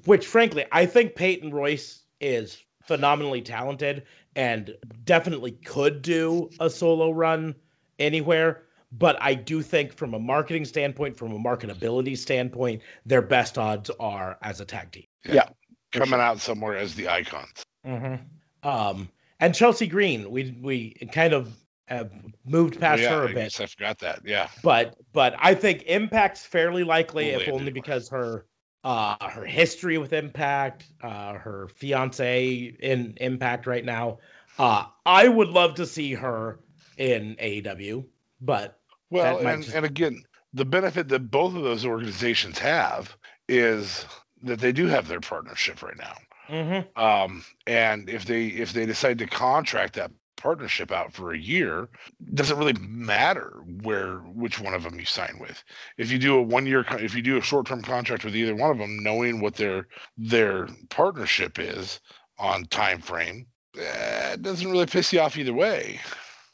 [0.05, 4.03] which frankly I think Peyton Royce is phenomenally talented
[4.35, 4.75] and
[5.05, 7.55] definitely could do a solo run
[7.97, 8.63] anywhere.
[8.91, 13.91] But I do think from a marketing standpoint, from a marketability standpoint, their best odds
[13.99, 15.05] are as a tag team.
[15.25, 15.49] Yeah.
[15.91, 16.21] Coming sure.
[16.21, 17.63] out somewhere as the icons.
[17.85, 18.67] Mm-hmm.
[18.67, 19.09] Um,
[19.39, 21.55] and Chelsea Green, we we kind of
[21.87, 22.11] have
[22.45, 24.21] moved past yeah, her a I bit, I forgot that.
[24.25, 24.49] Yeah.
[24.63, 27.73] but but I think Impact's fairly likely, Will if only anywhere.
[27.73, 28.45] because her
[28.83, 34.19] uh her history with Impact, uh her fiance in Impact right now.
[34.57, 36.59] Uh I would love to see her
[36.97, 38.05] in AEW,
[38.41, 38.78] but
[39.10, 43.16] Well, and, just- and again, the benefit that both of those organizations have
[43.47, 44.05] is
[44.43, 46.16] that they do have their partnership right now.
[46.49, 51.38] mhm, Um, and if they if they decide to contract that partnership out for a
[51.38, 51.89] year,
[52.34, 55.62] doesn't really matter where which one of them you sign with.
[55.97, 58.55] If you do a one year, if you do a short term contract with either
[58.55, 59.88] one of them, knowing what their
[60.18, 61.99] their partnership is
[62.38, 63.47] on time frame,
[63.78, 65.99] eh, it doesn't really piss you off either way.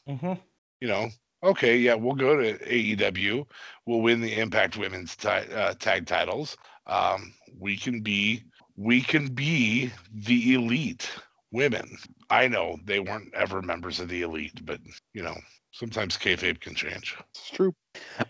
[0.08, 0.38] mhm.
[0.80, 1.08] You know,
[1.42, 3.46] okay, yeah, we'll go to AEW,
[3.86, 6.56] we'll win the Impact Women's uh, tag titles.
[6.86, 8.42] Um, we can be
[8.76, 11.10] we can be the elite
[11.50, 11.96] women.
[12.28, 14.80] I know they weren't ever members of the elite, but
[15.14, 15.36] you know,
[15.72, 17.16] sometimes kayfabe can change.
[17.30, 17.74] It's true.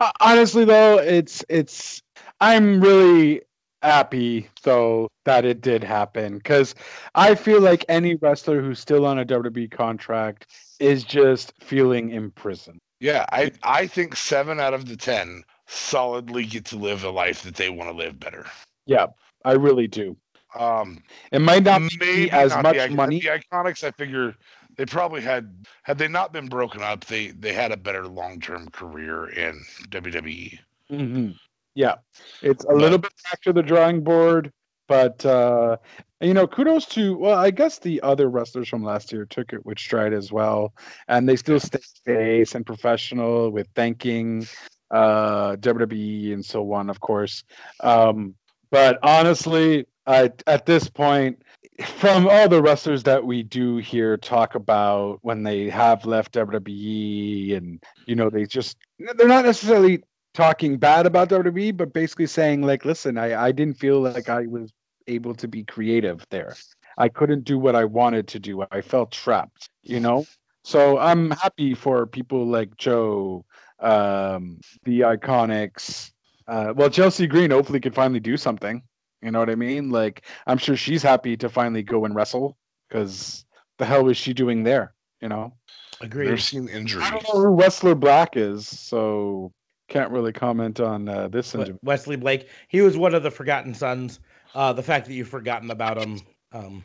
[0.01, 2.03] Uh, honestly, though, it's it's.
[2.41, 3.43] I'm really
[3.83, 6.75] happy though that it did happen because
[7.15, 10.47] I feel like any wrestler who's still on a WWE contract
[10.81, 12.81] is just feeling imprisoned.
[13.01, 17.43] Yeah, I I think seven out of the ten solidly get to live a life
[17.43, 18.47] that they want to live better.
[18.87, 19.07] Yeah,
[19.45, 20.17] I really do.
[20.59, 23.21] Um, It might not be as not much the, money.
[23.21, 24.35] The Iconics, I figure,
[24.77, 28.41] they probably had had they not been broken up, they they had a better long
[28.41, 29.63] term career in.
[29.91, 30.59] WWE.
[30.89, 31.31] hmm
[31.75, 31.97] Yeah,
[32.43, 34.53] it's a little bit back to the drawing board,
[34.89, 35.77] but uh,
[36.21, 39.65] you know, kudos to well, I guess the other wrestlers from last year took it
[39.65, 40.73] with stride as well,
[41.09, 44.47] and they still stay face and professional with thanking
[44.91, 47.45] uh, WWE and so on, of course.
[47.81, 48.35] Um,
[48.71, 51.43] but honestly, I, at this point,
[51.85, 57.57] from all the wrestlers that we do here talk about when they have left WWE
[57.57, 60.03] and you know they just they're not necessarily
[60.37, 64.47] talking bad about WWE, but basically saying like, listen, I, I didn't feel like I
[64.47, 64.71] was
[65.09, 66.55] able to be creative there.
[66.99, 68.65] I couldn't do what I wanted to do.
[68.71, 70.27] I felt trapped, you know?
[70.63, 73.45] So I'm happy for people like Joe,
[73.81, 76.13] um, the Iconics.
[76.47, 78.83] Uh, well, Chelsea Green hopefully can finally do something.
[79.23, 79.91] You know what I mean?
[79.91, 82.57] Like, I'm sure she's happy to finally go and wrestle
[82.89, 83.45] because
[83.79, 84.93] the hell was she doing there?
[85.21, 85.55] You know?
[86.01, 86.29] Agreed.
[86.29, 87.03] They're seeing injury.
[87.03, 89.53] I don't know who Wrestler Black is, so
[89.89, 91.53] can't really comment on uh, this.
[91.55, 91.81] We- individual.
[91.83, 94.21] Wesley Blake, he was one of the forgotten sons.
[94.55, 96.21] Uh, the fact that you've forgotten about him,
[96.53, 96.85] um,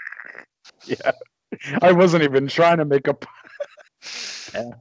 [0.86, 1.12] Yeah,
[1.82, 3.16] I wasn't even trying to make a.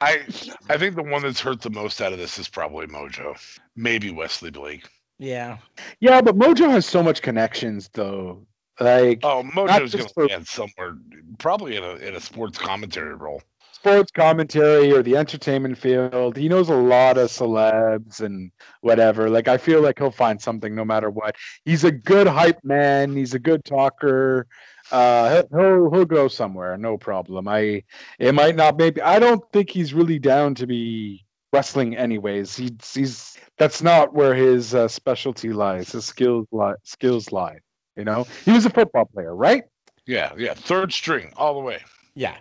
[0.00, 0.24] I
[0.68, 3.36] I think the one that's hurt the most out of this is probably Mojo,
[3.76, 4.88] maybe Wesley Blake.
[5.18, 5.58] yeah,
[6.00, 8.46] Yeah, but Mojo has so much connections, though.
[8.80, 10.96] Like Oh, Mojo's just gonna for- land somewhere,
[11.38, 13.42] probably in a in a sports commentary role.
[13.78, 16.36] Sports commentary or the entertainment field.
[16.36, 18.50] He knows a lot of celebs and
[18.80, 19.30] whatever.
[19.30, 21.36] Like I feel like he'll find something no matter what.
[21.64, 23.16] He's a good hype man.
[23.16, 24.46] He's a good talker.
[24.90, 27.46] Uh, he'll he'll, go somewhere, no problem.
[27.46, 27.84] I
[28.18, 29.02] it might not maybe.
[29.02, 32.56] I don't think he's really down to be wrestling anyways.
[32.56, 35.92] He's he's that's not where his uh, specialty lies.
[35.92, 37.58] His skills lie skills lie.
[37.96, 39.64] You know, he was a football player, right?
[40.06, 41.80] Yeah, yeah, third string all the way.
[42.18, 42.36] Yeah.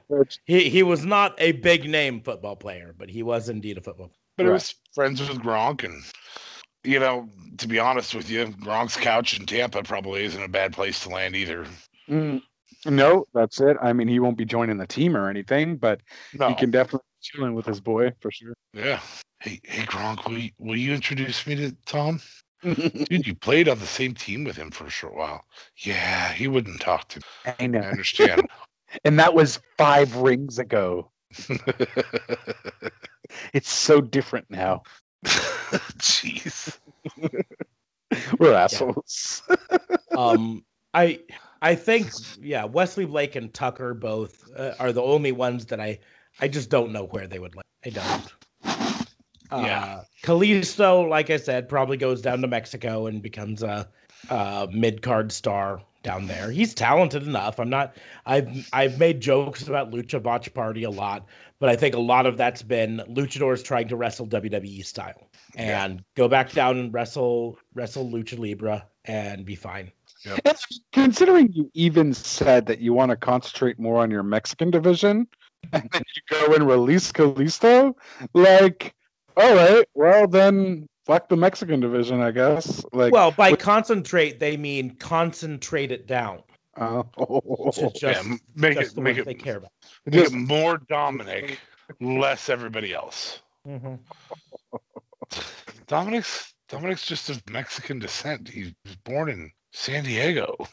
[0.45, 4.11] He he was not a big name football player, but he was indeed a football.
[4.35, 4.53] But it Right.
[4.55, 6.03] was friends with Gronk, and
[6.83, 10.73] you know, to be honest with you, Gronk's couch in Tampa probably isn't a bad
[10.73, 11.67] place to land either.
[12.09, 12.41] Mm,
[12.85, 13.77] no, that's it.
[13.79, 16.01] I mean, he won't be joining the team or anything, but
[16.33, 18.55] No, he can definitely chilling with his boy for sure.
[18.73, 18.99] yeah.
[19.39, 22.19] Hey, hey, Gronk, will you, will you introduce me to Tom?
[22.63, 25.45] Dude, you played on the same team with him for a short while.
[25.77, 27.21] Yeah, he wouldn't talk to.
[27.45, 27.81] I I know.
[27.81, 28.47] understand.
[29.03, 31.11] And that was five rings ago.
[33.53, 34.83] It's so different now.
[35.25, 36.77] Jeez.
[38.39, 39.41] We're assholes.
[40.15, 40.63] Um,
[40.93, 41.19] I
[41.61, 42.07] I think
[42.39, 45.99] yeah, Wesley Blake and Tucker both uh, are the only ones that I
[46.39, 47.65] I just don't know where they would land.
[47.85, 48.33] I don't.
[49.49, 50.01] Uh, Yeah.
[50.23, 53.89] Kalisto, like I said, probably goes down to Mexico and becomes a,
[54.29, 56.49] a mid card star down there.
[56.49, 57.59] He's talented enough.
[57.59, 57.97] I'm not.
[58.25, 61.25] I've I've made jokes about Lucha Botch Party a lot,
[61.59, 65.95] but I think a lot of that's been luchadors trying to wrestle WWE style and
[65.95, 66.01] yeah.
[66.15, 69.91] go back down and wrestle wrestle lucha libre and be fine.
[70.25, 70.57] Yep.
[70.93, 75.27] Considering you even said that you want to concentrate more on your Mexican division,
[75.73, 77.95] and then you go and release Kalisto,
[78.33, 78.95] like,
[79.35, 82.85] all right, well then fuck the Mexican division, I guess.
[82.91, 86.43] Like, well, by concentrate they mean concentrate it down.
[86.79, 88.21] Oh, just, yeah,
[88.55, 89.71] make just it make it they care about.
[90.05, 91.57] Make it more Dominik,
[91.99, 93.39] less everybody else.
[93.67, 93.95] Mm-hmm.
[95.87, 98.47] Dominik's Dominik's just of Mexican descent.
[98.47, 100.67] He was born in San Diego.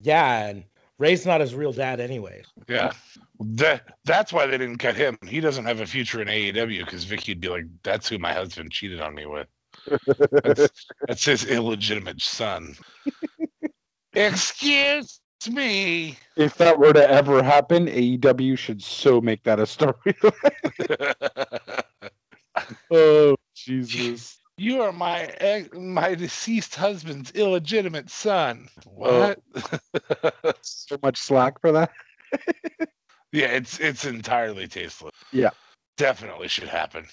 [0.00, 0.64] yeah, and
[0.98, 2.42] Ray's not his real dad, anyway.
[2.66, 2.92] Yeah,
[3.38, 5.18] that that's why they didn't cut him.
[5.24, 8.72] He doesn't have a future in AEW because Vicky'd be like, "That's who my husband
[8.72, 9.46] cheated on me with."
[10.44, 10.68] That's,
[11.06, 12.76] that's his illegitimate son.
[14.14, 15.20] Excuse
[15.50, 16.18] me.
[16.36, 19.94] If that were to ever happen, AEW should so make that a story.
[22.90, 24.38] oh Jesus.
[24.56, 28.68] You are my eh, my deceased husband's illegitimate son.
[28.86, 29.20] Oh.
[29.20, 29.40] What?
[29.54, 30.52] Oh.
[30.62, 31.92] so much slack for that.
[33.32, 35.14] yeah, it's it's entirely tasteless.
[35.32, 35.50] Yeah.
[35.96, 37.06] Definitely should happen.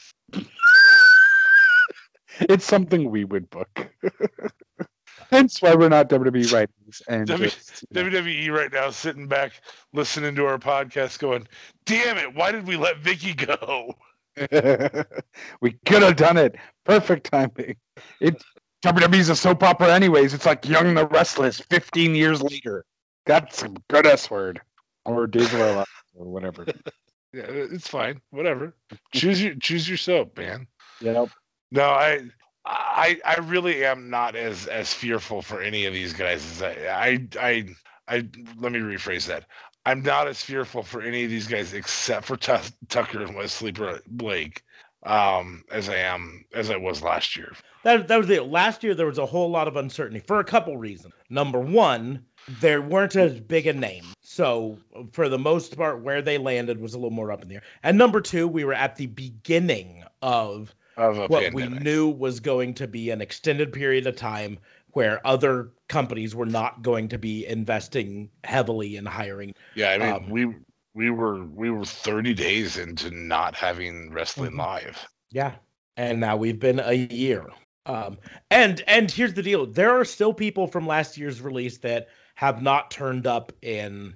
[2.49, 3.89] it's something we would book.
[5.31, 7.01] Hence why we're not WWE writers.
[7.07, 9.53] And w- just, WWE right now sitting back
[9.93, 11.47] listening to our podcast going,
[11.85, 13.95] damn it, why did we let Vicky go?
[15.61, 16.55] we could have done it.
[16.83, 17.77] Perfect timing.
[18.19, 18.41] It
[18.83, 20.33] WWE's a soap opera, anyways.
[20.33, 22.85] It's like Young the Restless, 15 years later.
[23.25, 24.61] That's some good S word.
[25.05, 26.65] Or Days of Our Lives, or whatever.
[27.33, 28.21] yeah, it's fine.
[28.31, 28.75] Whatever.
[29.13, 30.67] Choose your choose your soap, man.
[30.99, 31.29] Yep.
[31.71, 32.21] No, I
[32.65, 36.87] I I really am not as as fearful for any of these guys as I
[36.87, 37.75] I I,
[38.07, 38.15] I
[38.57, 39.45] let me rephrase that.
[39.85, 42.55] I'm not as fearful for any of these guys except for T-
[42.89, 43.71] Tucker and Wesley
[44.07, 44.63] Blake
[45.05, 47.53] um, as I am as I was last year.
[47.83, 48.47] That that was it.
[48.47, 51.13] Last year there was a whole lot of uncertainty for a couple reasons.
[51.29, 52.25] Number one,
[52.59, 54.79] there weren't as big a name, so
[55.11, 57.63] for the most part, where they landed was a little more up in the air.
[57.83, 61.53] And number two, we were at the beginning of, of what pandemic.
[61.53, 64.59] we knew was going to be an extended period of time
[64.91, 69.53] where other companies were not going to be investing heavily in hiring.
[69.75, 70.55] Yeah, I mean, um, we
[70.93, 74.61] we were we were 30 days into not having wrestling mm-hmm.
[74.61, 75.07] live.
[75.31, 75.55] Yeah,
[75.97, 77.45] and now we've been a year.
[77.85, 78.17] Um,
[78.49, 82.61] and and here's the deal: there are still people from last year's release that have
[82.61, 84.15] not turned up in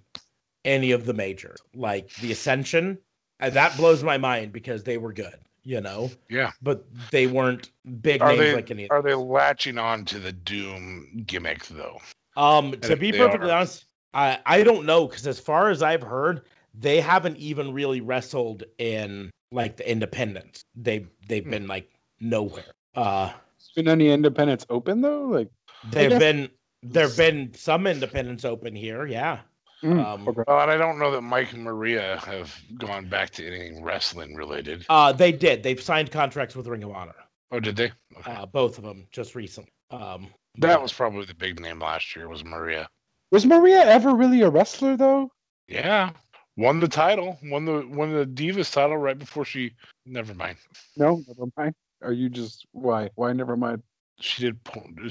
[0.63, 2.99] any of the majors, like the Ascension.
[3.41, 6.11] And that blows my mind because they were good you know.
[6.29, 6.51] Yeah.
[6.61, 8.89] But they weren't big are names they, like any.
[8.89, 11.99] Are they latching on to the Doom gimmick though?
[12.37, 13.57] Um, to be perfectly are.
[13.57, 16.41] honest, I I don't know because as far as I've heard,
[16.73, 20.63] they haven't even really wrestled in like the independents.
[20.75, 21.51] They they've hmm.
[21.51, 21.89] been like
[22.19, 22.73] nowhere.
[22.95, 25.25] Uh, Has been any independents open though?
[25.25, 25.49] Like
[25.91, 26.49] they've been
[26.83, 29.39] there've been some independents open here, yeah.
[29.83, 30.41] Mm, um, okay.
[30.47, 34.35] Well, and I don't know that Mike and Maria have gone back to anything wrestling
[34.35, 34.85] related.
[34.89, 35.63] Uh, they did.
[35.63, 37.15] They've signed contracts with Ring of Honor.
[37.51, 37.91] Oh, did they?
[38.17, 38.31] Okay.
[38.31, 39.71] Uh, both of them just recently.
[39.91, 40.27] Um,
[40.57, 42.27] that was probably the big name last year.
[42.27, 42.89] Was Maria?
[43.31, 45.31] Was Maria ever really a wrestler though?
[45.67, 46.11] Yeah,
[46.57, 49.73] won the title, won the won the Divas title right before she.
[50.05, 50.57] Never mind.
[50.97, 51.75] No, never mind.
[52.01, 53.09] Are you just why?
[53.15, 53.83] Why never mind?
[54.19, 54.59] She did.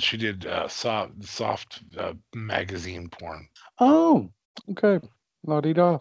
[0.01, 3.49] She did uh, soft soft uh, magazine porn.
[3.79, 4.31] Oh,
[4.71, 5.01] Okay.
[5.45, 5.99] La di da.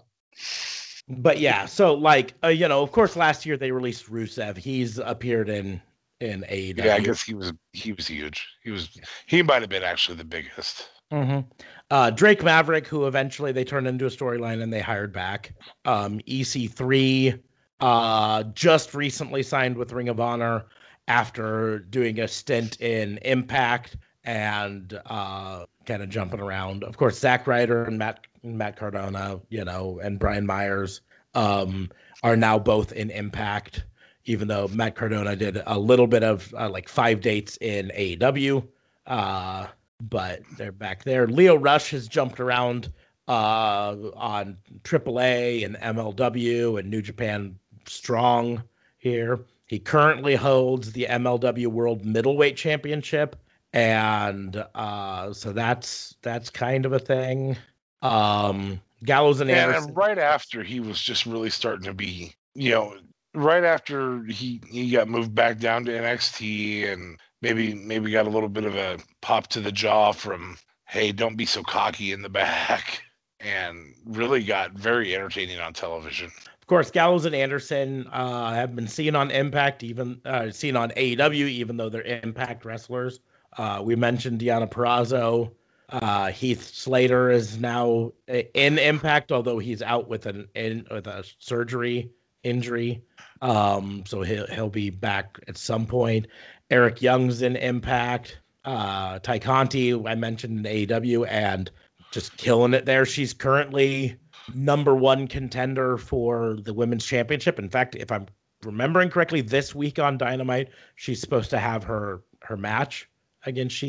[1.09, 4.57] But yeah, so like uh, you know, of course, last year they released Rusev.
[4.57, 5.81] He's appeared in
[6.19, 6.83] in AEW.
[6.83, 8.47] Yeah, I guess he was he was huge.
[8.63, 8.89] He was
[9.25, 10.89] he might have been actually the biggest.
[11.11, 11.47] Mm-hmm.
[11.89, 15.53] Uh, Drake Maverick, who eventually they turned into a storyline and they hired back.
[15.85, 17.39] Um, EC3
[17.79, 20.65] uh, just recently signed with Ring of Honor
[21.07, 23.95] after doing a stint in Impact
[24.25, 26.83] and uh, kind of jumping around.
[26.83, 28.19] Of course, Zack Ryder and Matt
[28.55, 31.01] Matt Cardona, you know, and Brian Myers
[31.33, 31.89] um,
[32.23, 33.83] are now both in Impact.
[34.25, 38.67] Even though Matt Cardona did a little bit of uh, like five dates in AEW,
[39.05, 39.67] uh,
[40.01, 41.27] but they're back there.
[41.27, 42.91] Lio Rush has jumped around
[43.29, 48.63] uh, on AAA and MLW and New Japan Strong
[48.97, 49.45] here.
[49.65, 53.37] He currently holds the MLW World Middleweight Championship
[53.73, 57.57] and uh, so that's that's kind of a thing.
[58.01, 62.71] Um, Gallows and, and And right after he was just really starting to be, you
[62.71, 62.95] know,
[63.33, 68.29] right after he he got moved back down to NXT and maybe maybe got a
[68.29, 72.21] little bit of a pop to the jaw from hey, don't be so cocky in
[72.21, 73.03] the back,
[73.39, 76.31] and really got very entertaining on television.
[76.61, 80.91] Of course, Gallows and Anderson uh, have been seen on Impact, even uh, seen on
[80.91, 83.19] AEW, even though they're Impact wrestlers.
[83.57, 85.51] Uh, we mentioned Deonna Purrazzo.
[85.89, 91.23] Uh, Heath Slater is now in Impact, although he's out with an in, with a
[91.39, 92.11] surgery
[92.43, 93.03] injury.
[93.41, 96.27] Um, so he'll he'll be back at some point.
[96.69, 98.39] Eric Young's in Impact.
[98.65, 101.71] Uh, Tay Conti, I mentioned in AEW, and
[102.11, 103.05] just killing it there.
[103.05, 104.17] She's currently
[104.53, 107.59] number one contender for the women's championship.
[107.59, 108.27] In fact, if I'm
[108.63, 113.09] remembering correctly, this week on Dynamite, she's supposed to have her her match
[113.45, 113.81] against.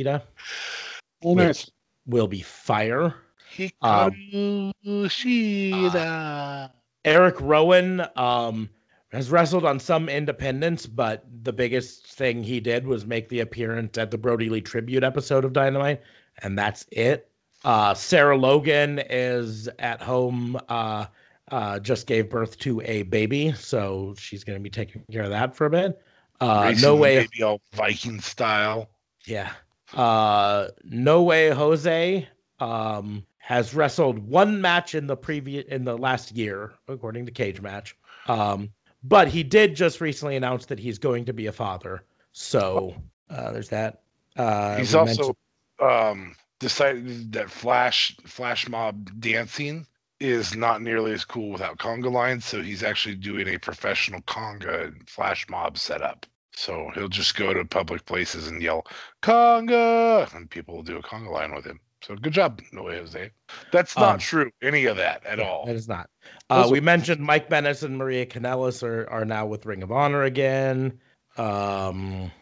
[1.24, 1.68] Oh, nice.
[2.08, 3.14] Will be fire.
[3.54, 5.94] Hikaru Shida.
[5.94, 6.68] Uh,
[7.04, 8.68] Eric Rowan um,
[9.10, 13.96] has wrestled on some independents, but the biggest thing he did was make the appearance
[13.98, 16.02] at the Brodie Lee tribute episode of Dynamite,
[16.42, 17.30] and that's it.
[17.64, 20.58] Uh, Sarah Logan is at home.
[20.68, 21.06] Uh,
[21.50, 25.30] uh, just gave birth to a baby, so she's going to be taking care of
[25.30, 26.00] that for a bit.
[26.40, 28.90] Uh, no way, baby all Viking style.
[29.24, 29.50] Yeah.
[29.92, 32.28] Uh, no way, Jose
[32.60, 37.60] um, has wrestled one match in the previous in the last year, according to Cage
[37.60, 37.96] Match.
[38.26, 38.70] Um,
[39.02, 42.02] but he did just recently announce that he's going to be a father.
[42.32, 42.94] So
[43.30, 44.02] uh, there's that.
[44.36, 45.36] Uh, he's also
[45.80, 49.86] um, decided that flash flash mob dancing
[50.20, 54.88] is not nearly as cool without conga lines, so he's actually doing a professional conga
[54.88, 56.26] and flash mob setup.
[56.58, 58.84] So he'll just go to public places and yell
[59.22, 61.78] conga, and people will do a conga line with him.
[62.02, 63.30] So good job, Noe Jose.
[63.70, 65.66] That's not um, true, any of that at all.
[65.66, 66.10] That is not.
[66.50, 70.24] Uh, we mentioned Mike Bennett and Maria Kanellis are, are now with Ring of Honor
[70.24, 70.98] again.
[71.36, 72.32] Um,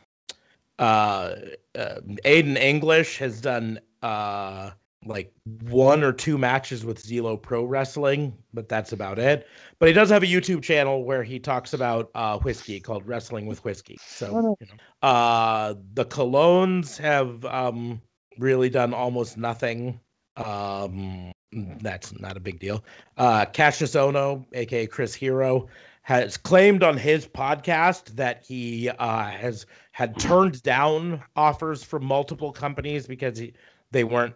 [0.79, 1.35] uh,
[1.75, 4.71] uh, Aiden English has done uh,
[5.07, 5.33] like
[5.63, 9.47] one or two matches with Zelo Pro Wrestling, but that's about it.
[9.79, 13.47] But he does have a YouTube channel where he talks about uh, whiskey called Wrestling
[13.47, 13.99] with Whiskey.
[14.05, 18.01] So, oh, you know, uh, the Colons have um,
[18.39, 20.01] really done almost nothing.
[20.37, 22.85] Um, that's not a big deal.
[23.17, 25.69] Uh, Kassius Ohno, aka Chris Hero,
[26.03, 32.53] has claimed on his podcast that he uh, has had turned down offers from multiple
[32.53, 33.55] companies because he,
[33.91, 34.35] they weren't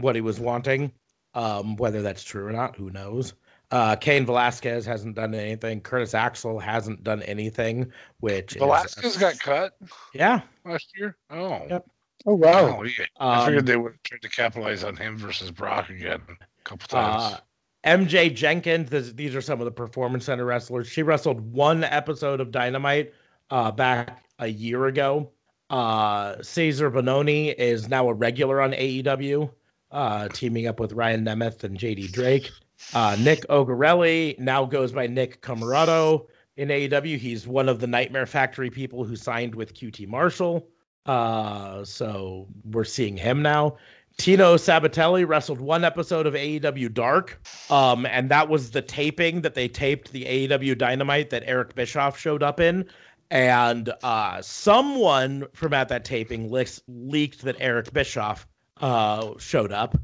[0.00, 0.92] what he was wanting.
[1.34, 3.34] Um, whether that's true or not, who knows?
[3.70, 5.80] Uh, Cain Velasquez hasn't done anything.
[5.80, 7.90] Curtis Axel hasn't done anything.
[8.20, 9.72] Which Velasquez is, got cut.
[10.14, 11.16] Yeah, last year.
[11.30, 11.62] Oh.
[11.68, 11.86] Yep.
[12.24, 12.78] Oh wow!
[12.78, 13.06] Oh, yeah.
[13.18, 16.86] I um, figured they would try to capitalize on him versus Brock again a couple
[16.86, 17.34] times.
[17.34, 17.40] Uh,
[17.84, 20.86] MJ Jenkins, this, these are some of the Performance Center wrestlers.
[20.86, 23.12] She wrestled one episode of Dynamite
[23.50, 25.32] uh, back a year ago.
[25.68, 29.50] Uh, Cezar Bononi is now a regular on AEW,
[29.92, 32.50] uh, teaming up with Ryan Nemeth and JD Drake.
[32.94, 36.26] Uh, Nick Ogarelli now goes by Nick Comoroto
[36.56, 37.18] in AEW.
[37.18, 40.66] He's one of the Nightmare Factory people who signed with QT Marshall.
[41.06, 43.76] Uh, so we're seeing him now.
[44.18, 47.40] Tino Sabbatelli wrestled one episode of AEW Dark,
[47.70, 52.18] um, and that was the taping that they taped the AEW Dynamite that Eric Bischoff
[52.18, 52.88] showed up in.
[53.30, 58.46] And uh, someone from at that taping le- leaked that Eric Bischoff
[58.82, 59.96] uh, showed up.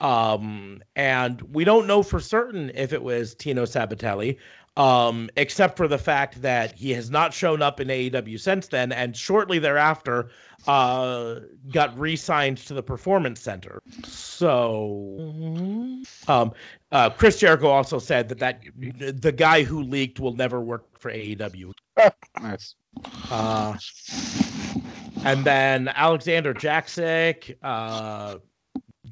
[0.00, 4.38] Um, and we don't know for certain if it was Tino Sabbatelli,
[4.76, 8.92] um, except for the fact that he has not shown up in AEW since then,
[8.92, 10.30] and shortly thereafter
[10.66, 11.36] uh,
[11.72, 13.80] got re-signed to the Performance Center.
[14.04, 15.16] So,
[16.26, 16.52] um,
[16.90, 18.60] uh, Chris Jericho also said that that
[19.22, 21.72] the guy who leaked will never work for AEW.
[22.42, 22.74] nice.
[23.30, 23.76] Uh,
[25.24, 28.36] and then Alexander Jaksic, uh,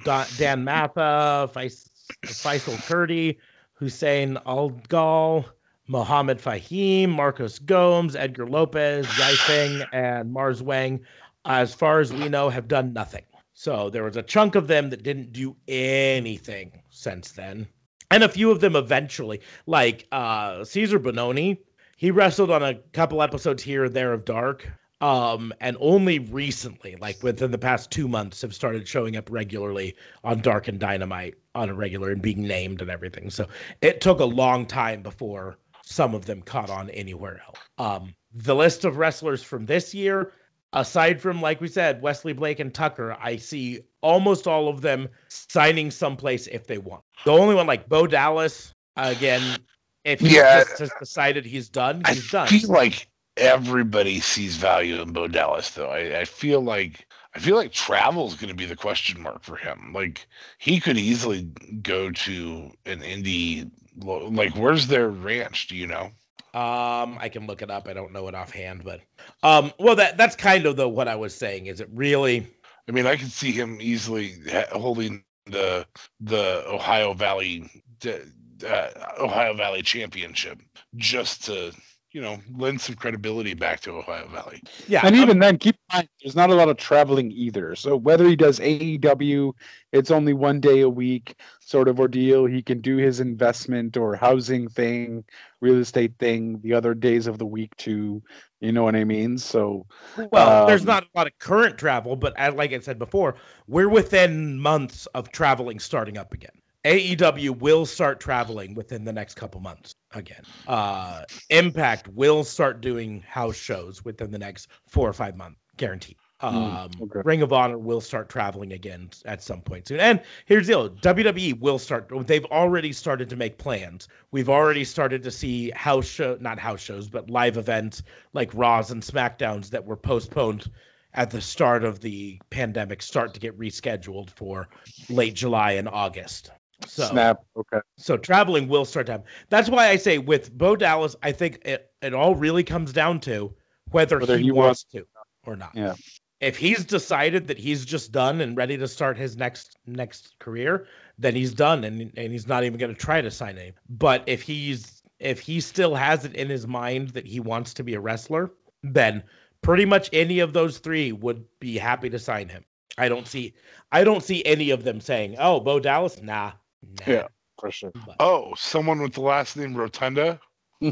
[0.05, 3.39] Dan Matha, Faisal Kurdi,
[3.75, 5.45] Hussein Algal,
[5.89, 11.01] Mohammed Fahim, Marcos Gomes, Edgar Lopez, Yai Feng, and Mars Wang,
[11.45, 13.25] as far as we know, have done nothing.
[13.55, 17.67] So there was a chunk of them that didn't do anything since then.
[18.11, 21.59] And a few of them eventually, like uh, Cezar Bononi,
[21.97, 24.69] he wrestled on a couple episodes here or there of Dark.
[25.03, 29.97] Um, and only recently, like within the past two months, have started showing up regularly
[30.23, 33.29] on Dark and Dynamite on a regular and being named and everything.
[33.29, 33.49] So
[33.81, 37.59] it took a long time before some of them caught on anywhere else.
[37.79, 40.33] Um, the list of wrestlers from this year,
[40.73, 45.09] aside from like we said, Wesley Blake and Tucker, I see almost all of them
[45.29, 47.03] signing someplace if they want.
[47.25, 49.59] The only one like Bo Dallas, again,
[50.05, 52.49] if he yeah, just has decided he's done, he's I done.
[52.49, 55.89] Feel like everybody sees value in Bo Dallas, though.
[55.89, 59.43] I, I feel like I feel like travel is going to be the question mark
[59.43, 59.93] for him.
[59.95, 60.27] Like
[60.59, 61.49] he could easily
[61.83, 63.71] go to an indie.
[63.97, 65.69] Like where's their ranch?
[65.69, 66.11] Do you know?
[66.55, 67.89] Um, I can look it up.
[67.89, 69.01] I don't know it offhand, but
[69.43, 71.67] um, well, that that's kind of the what I was saying.
[71.67, 72.47] Is it really?
[72.89, 74.35] I mean, I could see him easily
[74.71, 75.87] holding the
[76.21, 77.71] the Ohio Valley
[78.07, 80.61] uh, Ohio Valley Championship
[80.97, 81.73] just to
[82.13, 84.63] you know lend some credibility back to Ohio Valley.
[84.87, 87.75] Yeah, and even then, keep in mind there's not a lot of traveling either.
[87.75, 89.53] So whether he does AEW,
[89.93, 92.45] it's only one day a week sort of ordeal.
[92.47, 95.25] He can do his investment or housing thing,
[95.61, 98.23] real estate thing, the other days of the week too.
[98.61, 99.39] You know what I mean?
[99.39, 99.87] So
[100.31, 103.37] well, um, there's not a lot of current travel, but like I said before,
[103.67, 106.53] we're within months of traveling starting up again.
[106.85, 110.43] AEW will start traveling within the next couple months again.
[110.67, 116.17] Uh, Impact will start doing house shows within the next four or five months, guaranteed.
[116.41, 117.21] Hmm, um, okay.
[117.25, 120.01] Ring of Honor will start traveling again at some point soon.
[120.01, 122.11] And here's the deal: WWE will start.
[122.27, 124.09] They've already started to make plans.
[124.33, 128.03] We've already started to see house show, not house shows, but live events
[128.33, 130.69] like Raws and Smackdowns that were postponed
[131.15, 134.69] at the start of the pandemic start to get rescheduled for
[135.09, 136.51] late July and August.
[136.87, 137.45] So, Snap.
[137.57, 137.81] Okay.
[137.97, 139.27] So traveling will start to happen.
[139.49, 143.21] That's why I say with Bo Dallas, I think it, it all really comes down
[143.21, 143.55] to
[143.91, 145.07] whether, whether he, he, wants, to
[145.47, 145.73] or not.
[145.75, 145.95] Yeah.
[146.41, 150.87] If he's decided that he's just done and ready to start his next next career,
[151.19, 153.73] then he's done and and he's not even going to try to sign a.
[153.89, 157.85] But if he's if he still has it in his mind that he wants to
[157.85, 158.51] be a wrestler,
[158.83, 159.23] then
[159.63, 162.65] pretty much any of those three would be happy to sign him.
[162.99, 163.55] I don't see
[163.93, 166.53] I don't see any of them saying, "Oh, Bo Dallas, nah,
[166.83, 167.13] Nah.
[167.13, 167.27] Yeah,
[167.61, 167.93] for sure.
[167.95, 170.41] But, oh, someone with the last name Rotunda?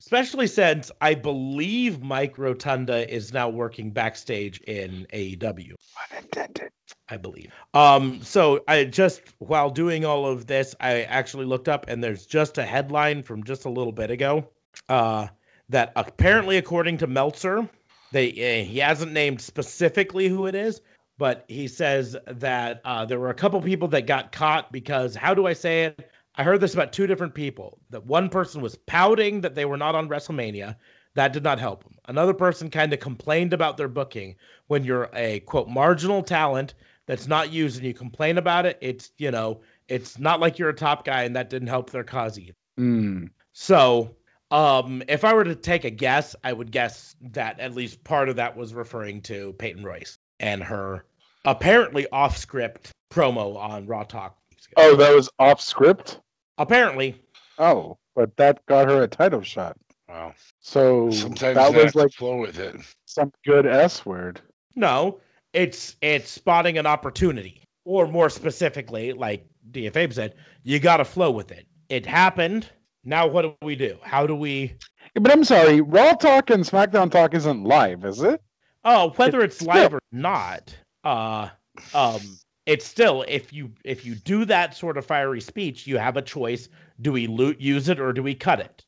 [0.00, 5.74] Especially since I believe Mike Rotunda is now working backstage in AEW.
[6.12, 6.70] Unintended.
[7.08, 7.52] I believe.
[7.74, 12.26] Um, so I just while doing all of this, I actually looked up and there's
[12.26, 14.48] just a headline from just a little bit ago.
[14.88, 15.28] Uh,
[15.70, 17.68] that apparently, according to Meltzer,
[18.12, 20.80] they uh, he hasn't named specifically who it is,
[21.18, 25.34] but he says that uh, there were a couple people that got caught because how
[25.34, 26.10] do I say it?
[26.36, 27.78] I heard this about two different people.
[27.90, 30.76] That one person was pouting that they were not on WrestleMania.
[31.14, 31.96] That did not help them.
[32.06, 34.36] Another person kind of complained about their booking.
[34.68, 36.74] When you're a quote marginal talent
[37.06, 40.68] that's not used and you complain about it, it's you know it's not like you're
[40.68, 42.52] a top guy and that didn't help their cause either.
[42.78, 43.30] Mm.
[43.52, 44.14] So
[44.52, 48.28] um, if I were to take a guess, I would guess that at least part
[48.28, 51.04] of that was referring to Peyton Royce and her
[51.44, 54.36] apparently off script promo on Raw Talk.
[54.76, 56.20] Oh, that was off script?
[56.58, 57.20] Apparently.
[57.58, 59.76] Oh, but that got her a title shot.
[60.08, 60.34] Wow.
[60.60, 62.76] So Sometimes that was like flow with it.
[63.06, 64.40] Some good S word.
[64.74, 65.20] No,
[65.52, 67.62] it's it's spotting an opportunity.
[67.84, 71.66] Or more specifically, like DFA said, you gotta flow with it.
[71.88, 72.68] It happened.
[73.04, 73.98] Now what do we do?
[74.02, 74.76] How do we
[75.14, 78.40] but I'm sorry, Raw Talk and SmackDown Talk isn't live, is it?
[78.84, 80.74] Oh, whether it's, it's live or not,
[81.04, 81.48] uh,
[81.94, 82.20] um,
[82.66, 86.22] it's still if you if you do that sort of fiery speech, you have a
[86.22, 86.68] choice:
[87.00, 88.84] do we lo- use it or do we cut it?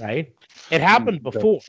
[0.00, 0.32] Right?
[0.70, 1.60] It happened hmm, before,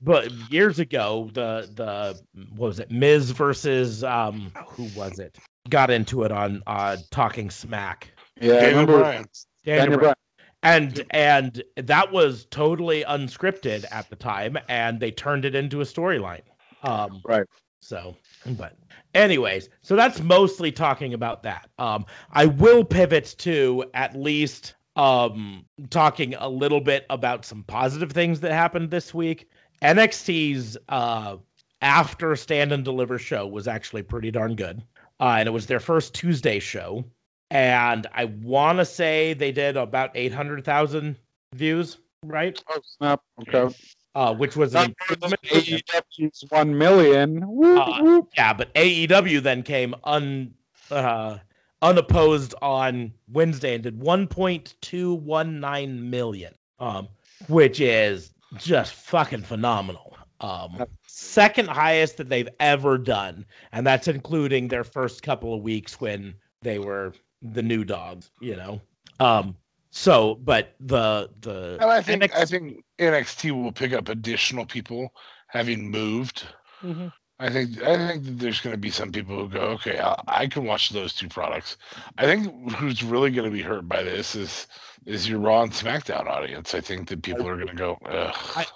[0.00, 2.18] but years ago, the the
[2.54, 5.36] what was it, Miz versus um, who was it?
[5.68, 8.10] Got into it on uh, Talking Smack.
[8.40, 9.28] Yeah, Daniel I remember Bryan.
[9.64, 10.14] Daniel, Daniel Bryan.
[10.62, 15.84] And and that was totally unscripted at the time, and they turned it into a
[15.84, 16.42] storyline.
[16.82, 17.46] Um, right.
[17.80, 18.16] So,
[18.46, 18.76] but
[19.14, 21.70] anyways, so that's mostly talking about that.
[21.78, 28.10] Um, I will pivot to at least um talking a little bit about some positive
[28.10, 29.48] things that happened this week.
[29.80, 31.36] NXT's uh
[31.80, 34.82] after Stand and Deliver show was actually pretty darn good.
[35.20, 37.04] Uh, and it was their first Tuesday show.
[37.50, 41.16] And I want to say they did about 800,000
[41.54, 42.60] views, right?
[42.68, 43.20] Oh, snap.
[43.40, 43.74] Okay
[44.18, 44.96] uh, which was an.
[45.08, 47.44] AEW's one million.
[47.64, 50.52] Uh, yeah, but AEW then came un
[50.90, 51.38] uh,
[51.82, 57.06] unopposed on Wednesday and did 1.219 million, um,
[57.46, 60.16] which is just fucking phenomenal.
[60.40, 66.00] Um, second highest that they've ever done, and that's including their first couple of weeks
[66.00, 68.80] when they were the new dogs, you know.
[69.20, 69.56] Um,
[69.98, 74.64] so, but the the and I think NXT, I think NXT will pick up additional
[74.64, 75.12] people
[75.48, 76.46] having moved.
[76.84, 77.08] Mm-hmm.
[77.40, 80.22] I think I think that there's going to be some people who go, okay, I,
[80.28, 81.78] I, can watch those two products.
[82.16, 84.68] I think who's really going to be hurt by this is
[85.04, 86.76] is your Raw and SmackDown audience.
[86.76, 87.98] I think that people are going to go.
[88.06, 88.66] I,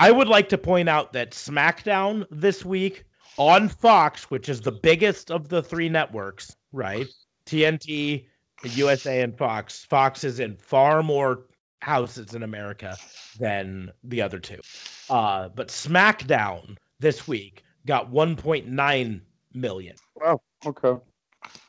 [0.00, 3.04] I would like to point out that SmackDown this week
[3.36, 7.06] on Fox, which is the biggest of the three networks, right?
[7.46, 8.26] TNT,
[8.70, 9.84] USA, and Fox.
[9.84, 11.46] Fox is in far more
[11.80, 12.96] houses in America
[13.38, 14.60] than the other two.
[15.10, 19.20] Uh, but SmackDown this week got 1.9
[19.52, 19.96] million.
[20.14, 20.40] Wow.
[20.64, 21.02] Okay.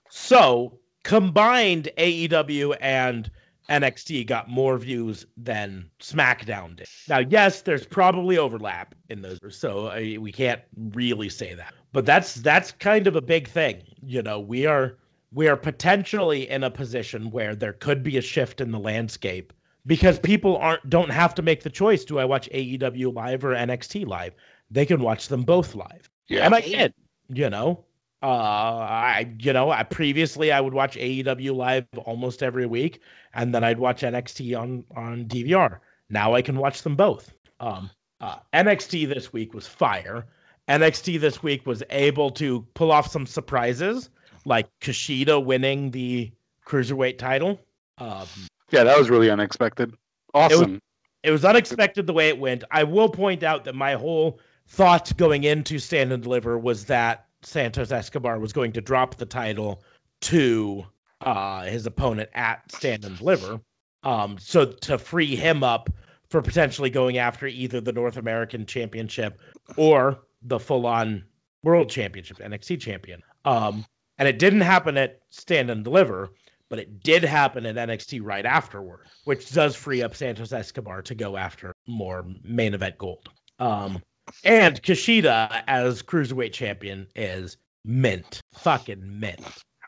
[0.09, 3.29] So combined, AEW and
[3.69, 6.87] NXT got more views than SmackDown did.
[7.07, 11.73] Now, yes, there's probably overlap in those, so uh, we can't really say that.
[11.91, 13.83] But that's that's kind of a big thing.
[14.01, 14.97] You know, we are
[15.34, 19.53] we are potentially in a position where there could be a shift in the landscape
[19.85, 23.53] because people aren't don't have to make the choice: do I watch AEW live or
[23.53, 24.34] NXT live?
[24.72, 26.10] They can watch them both live.
[26.27, 26.45] Yeah.
[26.45, 26.93] And I did.
[27.30, 27.85] You know,
[28.22, 33.01] uh, I you know, I previously I would watch AEW live almost every week,
[33.34, 35.80] and then I'd watch NXT on on DVR.
[36.10, 37.34] Now I can watch them both.
[37.60, 37.89] Um,
[38.22, 40.26] uh, NXT this week was fire.
[40.69, 44.10] NXT this week was able to pull off some surprises,
[44.45, 46.31] like Kushida winning the
[46.65, 47.59] cruiserweight title.
[47.97, 48.27] Um,
[48.71, 49.93] Yeah, that was really unexpected.
[50.33, 50.79] Awesome.
[51.21, 52.63] it was unexpected the way it went.
[52.71, 57.27] I will point out that my whole thought going into Stand and Deliver was that
[57.43, 59.83] Santos Escobar was going to drop the title
[60.21, 60.85] to
[61.21, 63.59] uh, his opponent at Stand and Deliver,
[64.03, 65.89] um, so to free him up
[66.29, 69.39] for potentially going after either the North American Championship
[69.77, 71.23] or the full-on
[71.63, 73.21] World Championship, NXT Champion.
[73.45, 73.85] Um,
[74.18, 76.30] and it didn't happen at Stand and Deliver,
[76.69, 81.15] but it did happen at NXT right afterward, which does free up Santos Escobar to
[81.15, 83.30] go after more main event gold.
[83.60, 84.02] Um,
[84.44, 89.45] and Kushida as cruiserweight champion is mint, fucking mint.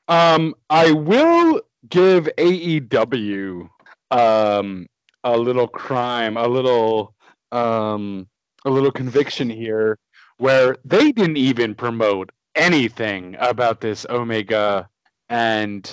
[0.08, 3.70] Um, I will give AEW
[4.12, 4.88] um
[5.24, 7.16] a little crime, a little
[7.52, 8.28] um
[8.64, 9.98] a little conviction here
[10.38, 14.90] where they didn't even promote anything about this Omega
[15.30, 15.86] and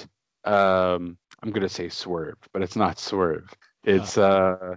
[0.45, 3.53] um I'm gonna say swerve, but it's not swerve.
[3.85, 4.77] It's uh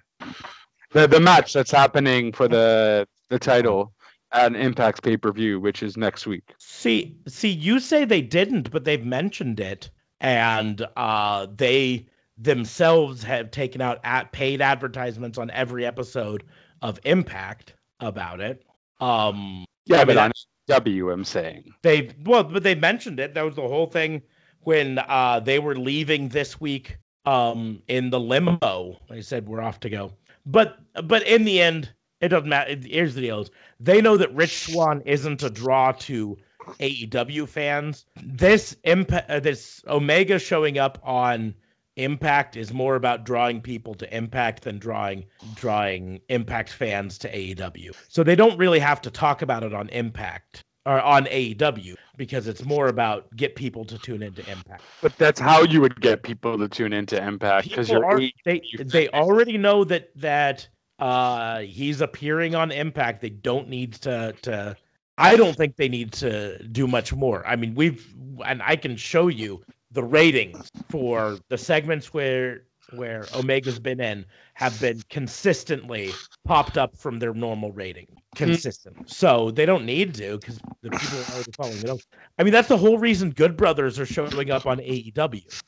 [0.92, 3.94] the the match that's happening for the the title
[4.32, 6.44] at Impact's pay per view, which is next week.
[6.58, 9.90] See, see, you say they didn't, but they've mentioned it,
[10.20, 12.08] and uh, they
[12.38, 16.44] themselves have taken out at paid advertisements on every episode
[16.82, 18.64] of Impact about it.
[19.00, 20.32] Um, Yeah, I but mean,
[20.68, 21.74] W, I'm saying.
[21.82, 23.34] they well, but they mentioned it.
[23.34, 24.22] That was the whole thing
[24.62, 29.00] when uh, they were leaving this week um, in the limo.
[29.10, 30.14] They said we're off to go,
[30.46, 32.76] but but in the end, it doesn't matter.
[32.76, 33.48] Here's the deal:
[33.80, 36.38] they know that Rich Swann isn't a draw to
[36.80, 38.06] AEW fans.
[38.24, 41.54] This impact, uh, this Omega showing up on
[41.98, 47.96] Impact is more about drawing people to Impact than drawing drawing Impact fans to AEW.
[48.10, 52.48] So they don't really have to talk about it on Impact or on AEW because
[52.48, 54.84] it's more about get people to tune into Impact.
[55.02, 58.62] But that's how you would get people to tune into Impact because you're are, they
[58.78, 60.68] they already know that that
[61.00, 63.22] uh he's appearing on Impact.
[63.22, 64.76] They don't need to to
[65.18, 67.46] I don't think they need to do much more.
[67.48, 68.06] I mean, we've
[68.46, 69.64] and I can show you
[69.96, 72.64] the ratings for the segments where
[72.94, 76.12] where Omega's been in have been consistently
[76.44, 78.06] popped up from their normal rating.
[78.36, 79.10] Consistent.
[79.10, 81.98] So they don't need to because the people are already following it up.
[82.38, 85.62] I mean, that's the whole reason Good Brothers are showing up on AEW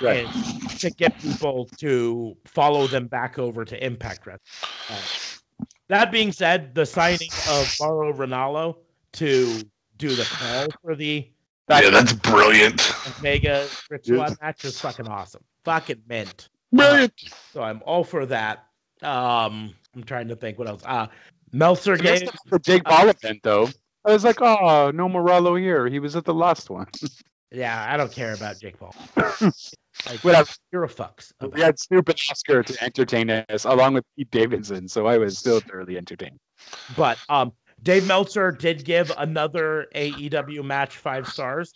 [0.00, 0.28] Right.
[0.78, 4.40] to get people to follow them back over to Impact Wrestling.
[4.90, 8.76] Uh, that being said, the signing of Mauro Ranallo
[9.14, 9.62] to
[9.96, 11.28] do the call for the
[11.68, 12.92] yeah, that's brilliant.
[13.18, 14.16] Omega Rich Dude.
[14.16, 15.42] Swann match is fucking awesome.
[15.64, 16.48] Fucking mint.
[16.72, 17.12] Brilliant.
[17.52, 18.66] So I'm all for that.
[19.02, 20.82] Um, I'm trying to think what else.
[20.84, 21.06] Uh,
[21.52, 22.26] Meltzer That's gave.
[22.26, 23.68] not for Jake Paul event though.
[24.04, 25.86] I was like, oh, no Morello here.
[25.88, 26.86] He was at the last one.
[27.52, 28.92] Yeah, I don't care about Jake Paul.
[30.06, 30.50] Like, Whatever.
[30.72, 31.30] You're a fucks.
[31.38, 35.18] about We had Snoop and Oscar to entertain us, along with Pete Davidson, so I
[35.18, 36.36] was still thoroughly entertained.
[36.96, 37.52] But um,
[37.84, 41.72] Dave Meltzer did give another AEW match five stars.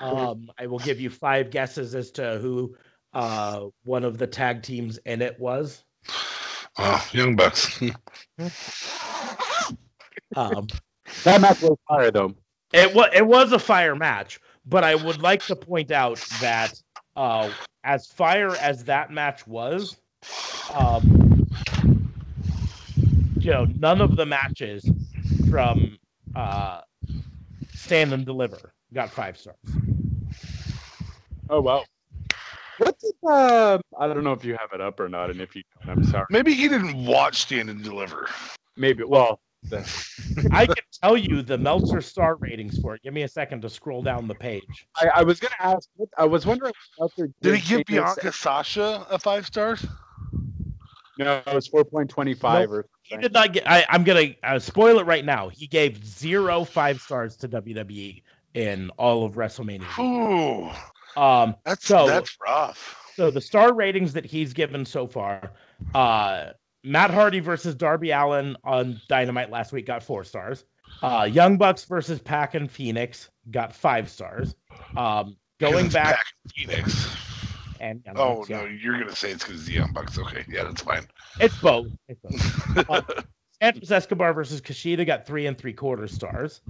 [0.00, 2.74] Um, I will give you five guesses as to who
[3.12, 5.84] uh, one of the tag teams in it was.
[6.78, 7.80] Oh, Young Bucks.
[10.34, 10.66] Um,
[11.24, 12.34] That match was fire though.
[12.72, 16.80] it was it was a fire match, but I would like to point out that
[17.14, 17.50] uh,
[17.84, 19.98] as fire as that match was,
[20.74, 21.46] um,
[23.38, 24.88] you know, none of the matches
[25.50, 25.98] from
[26.34, 26.80] uh,
[27.74, 29.56] Stand and Deliver got five stars.
[31.48, 31.84] Oh wow.
[32.78, 35.54] What did uh, I don't know if you have it up or not, and if
[35.54, 36.26] you I'm sorry.
[36.30, 38.28] Maybe he didn't watch Stand and Deliver.
[38.76, 39.40] Maybe well,
[40.50, 43.02] I can tell you the Meltzer star ratings for it.
[43.02, 44.86] Give me a second to scroll down the page.
[44.96, 45.88] I, I was gonna ask.
[46.18, 46.72] I was wondering.
[46.96, 49.84] What Meltzer Did he give Bianca Sasha a five stars?
[51.18, 52.86] No, it was 4.25 or.
[53.02, 53.68] He did not get.
[53.68, 55.48] I, I'm gonna uh, spoil it right now.
[55.50, 58.22] He gave zero five stars to WWE
[58.54, 59.98] in all of WrestleMania.
[59.98, 60.70] Ooh,
[61.20, 63.12] Um, that's So- that's rough.
[63.16, 65.52] so the star ratings that he's given so far,
[65.94, 66.50] uh,
[66.84, 70.64] Matt Hardy versus Darby Allin on Dynamite last week got four stars.
[71.02, 74.54] Uh, Young Bucks versus Pac and Fénix got five stars.
[74.96, 76.26] Um, going back Pac
[76.56, 77.21] Fénix.
[77.82, 78.70] And Young Oh Bucks, no, yeah.
[78.80, 80.16] you're gonna say it's because the Young Bucks.
[80.18, 81.04] Okay, yeah, that's fine.
[81.40, 81.88] it's both.
[82.08, 82.88] It's both.
[82.88, 83.02] Uh,
[83.60, 86.60] Santos Escobar versus Kushida got three and three quarter stars.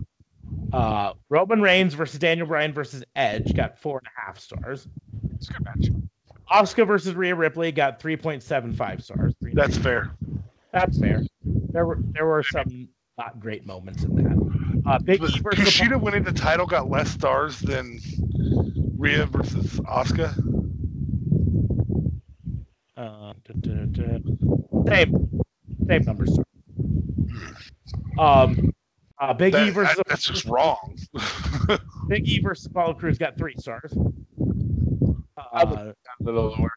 [0.73, 4.89] Uh, Roman Reigns versus Daniel Bryan versus Edge got four and a half stars.
[5.37, 5.89] It's a good match.
[6.51, 9.35] Asuka versus Rhea Ripley got 3.75 stars.
[9.41, 10.13] Three- that's fair.
[10.73, 11.23] That's fair.
[11.45, 14.83] There were there were some not great moments in that.
[14.91, 17.99] Uh, Big E Kushida winning the title got less stars than
[18.99, 20.33] Rhea versus Asuka.
[22.97, 23.29] uh, duh, duh, duh.
[24.89, 25.41] Same
[25.87, 26.45] same number star.
[28.19, 28.73] Um,
[29.19, 30.97] uh, Big E versus that- that's just wrong.
[32.09, 33.93] Big E versus Apollo Crews got three stars.
[35.53, 36.73] I would- Uh, A little lower.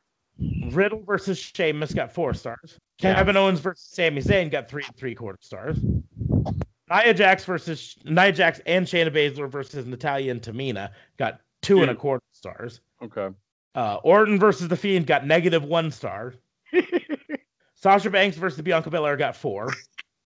[0.71, 2.77] Riddle versus Sheamus got four stars.
[2.99, 3.15] Yeah.
[3.15, 5.77] Kevin Owens versus Sami Zayn got three and three quarter stars.
[6.89, 11.89] Nia Jax versus Nia Jax and Shayna Baszler versus Natalya and Tamina got two and
[11.91, 12.81] a quarter stars.
[13.01, 13.29] Okay.
[13.73, 16.33] Uh, Orton versus The Fiend got negative one star.
[17.75, 19.69] Sasha Banks versus Bianca Belair got four.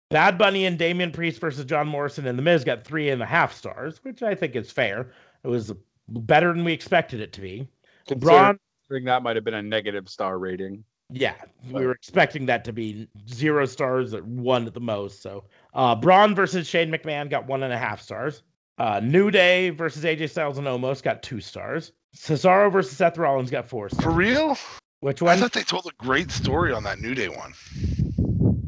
[0.10, 3.26] Bad Bunny and Damian Priest versus John Morrison and The Miz got three and a
[3.26, 5.12] half stars, which I think is fair.
[5.44, 5.74] It was
[6.08, 7.68] better than we expected it to be.
[8.16, 8.58] Braun,
[8.88, 10.84] Considering that might have been a negative star rating.
[11.12, 11.36] yeah,
[11.72, 15.22] we were expecting that to be zero stars at one at the most.
[15.22, 15.44] So,
[15.74, 18.44] uh, Braun versus Shane McMahon got one and a half stars.
[18.78, 21.92] Uh, New Day versus AJ Styles and Omos got two stars.
[22.16, 24.04] Cesaro versus Seth Rollins got four stars.
[24.04, 24.58] For real?
[25.00, 27.54] Which I thought they told a great story on that New Day one.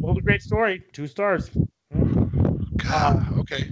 [0.01, 0.84] Told a great story.
[0.93, 1.49] Two stars.
[2.77, 3.69] God, okay.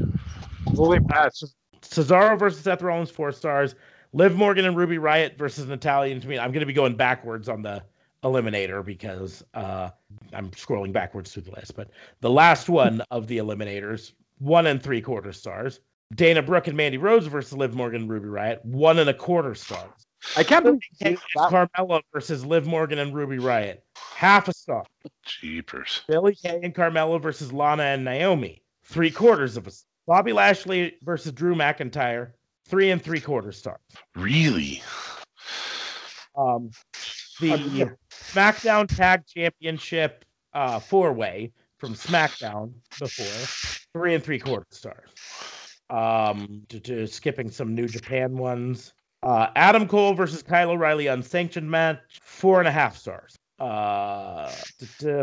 [0.75, 1.43] Fully match.
[1.81, 3.75] Cesaro versus Seth Rollins, four stars.
[4.13, 6.39] Liv Morgan and Ruby Riot versus Natalya and Tamina.
[6.39, 7.83] I'm going to be going backwards on the
[8.23, 9.89] eliminator because uh,
[10.33, 11.75] I'm scrolling backwards through the list.
[11.75, 15.79] But the last one of the eliminators, one and three quarter stars.
[16.15, 19.53] Dana Brooke and Mandy Rose versus Liv Morgan and Ruby Riot, one and a quarter
[19.53, 20.06] stars.
[20.35, 23.83] I can't believe Kay you Carmella versus Liv Morgan and Ruby Riot,
[24.15, 24.83] half a star.
[25.23, 26.01] Jeepers.
[26.07, 29.71] Billie Kay and Carmella versus Lana and Naomi, three quarters of a.
[30.07, 32.31] Bobby Lashley versus Drew McIntyre,
[32.65, 33.81] three and three quarter stars.
[34.15, 34.81] Really?
[36.35, 36.71] Um,
[37.41, 40.23] the SmackDown Tag Championship
[40.53, 43.25] uh, four way from SmackDown before,
[43.93, 45.09] three and three quarter stars.
[45.89, 48.93] Um, to, to skipping some New Japan ones.
[49.23, 53.35] Uh, Adam Cole versus Kyle O'Reilly unsanctioned match, four and a half stars.
[53.59, 54.49] Uh,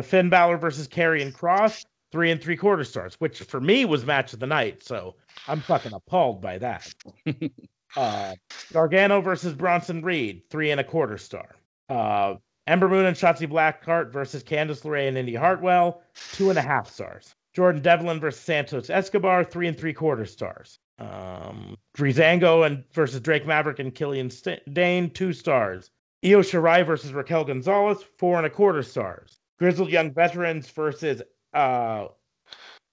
[0.02, 4.32] Finn Balor versus Karrion Kross, three and three quarter stars, which for me was match
[4.32, 4.82] of the night.
[4.82, 5.14] So
[5.46, 6.92] I'm fucking appalled by that.
[7.96, 8.34] uh,
[8.72, 11.54] Gargano versus Bronson Reed, three and a quarter star.
[11.88, 12.34] Uh,
[12.66, 16.02] Ember Moon and Shotzi Blackheart versus Candice LeRae and Indy Hartwell,
[16.32, 17.34] two and a half stars.
[17.52, 20.78] Jordan Devlin versus Santos Escobar, three and three quarter stars.
[20.98, 25.90] Um, Breezango and versus Drake Maverick and Killian St- Dain, two stars.
[26.24, 29.38] Io Shirai versus Raquel Gonzalez, four and a quarter stars.
[29.58, 31.22] Grizzled Young Veterans versus
[31.52, 32.06] uh,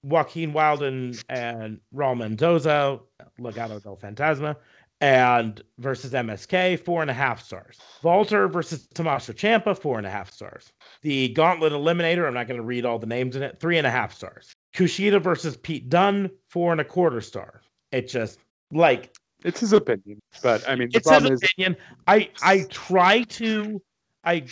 [0.02, 3.00] Joaquin Wilden and Raul Mendoza,
[3.40, 4.56] Legado del Fantasma,
[5.00, 7.78] and versus MSK, four and a half stars.
[8.02, 10.72] Walter versus Tommaso Ciampa, four and a half stars.
[11.02, 13.86] The Gauntlet Eliminator, I'm not going to read all the names in it, three and
[13.86, 14.54] a half stars.
[14.74, 17.64] Kushida versus Pete Dunne, four and a quarter stars.
[17.92, 18.40] It just
[18.72, 19.14] like
[19.44, 21.76] It's his opinion, but I mean, the it's his problem is, opinion.
[22.06, 23.82] I I try to
[24.24, 24.46] I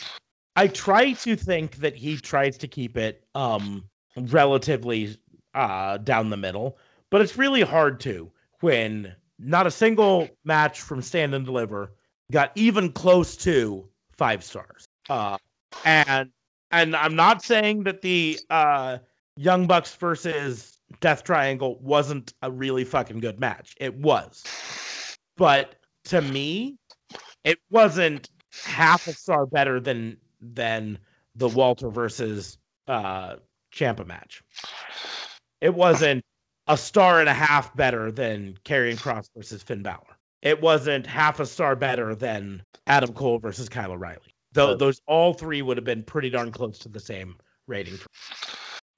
[0.56, 3.84] I try to think that he tries to keep it um
[4.16, 5.16] relatively
[5.54, 6.78] uh down the middle,
[7.10, 11.92] but it's really hard to when not a single match from Stand and Deliver
[12.30, 14.86] got even close to five stars.
[15.08, 15.38] Uh
[15.84, 16.30] and
[16.70, 18.98] and I'm not saying that the uh
[19.36, 23.74] Young Bucks versus Death Triangle wasn't a really fucking good match.
[23.78, 24.42] It was.
[25.36, 25.76] But
[26.06, 26.76] to me,
[27.44, 28.28] it wasn't
[28.64, 30.98] half a star better than than
[31.36, 32.58] the Walter versus
[32.88, 33.36] uh
[33.72, 34.42] Ciampa match.
[35.60, 36.24] It wasn't
[36.66, 40.16] a star and a half better than Karrion Kross versus Finn Balor.
[40.42, 44.34] It wasn't half a star better than Adam Cole versus Kyle O'Reilly.
[44.52, 47.36] Though those all three would have been pretty darn close to the same
[47.66, 47.98] rating.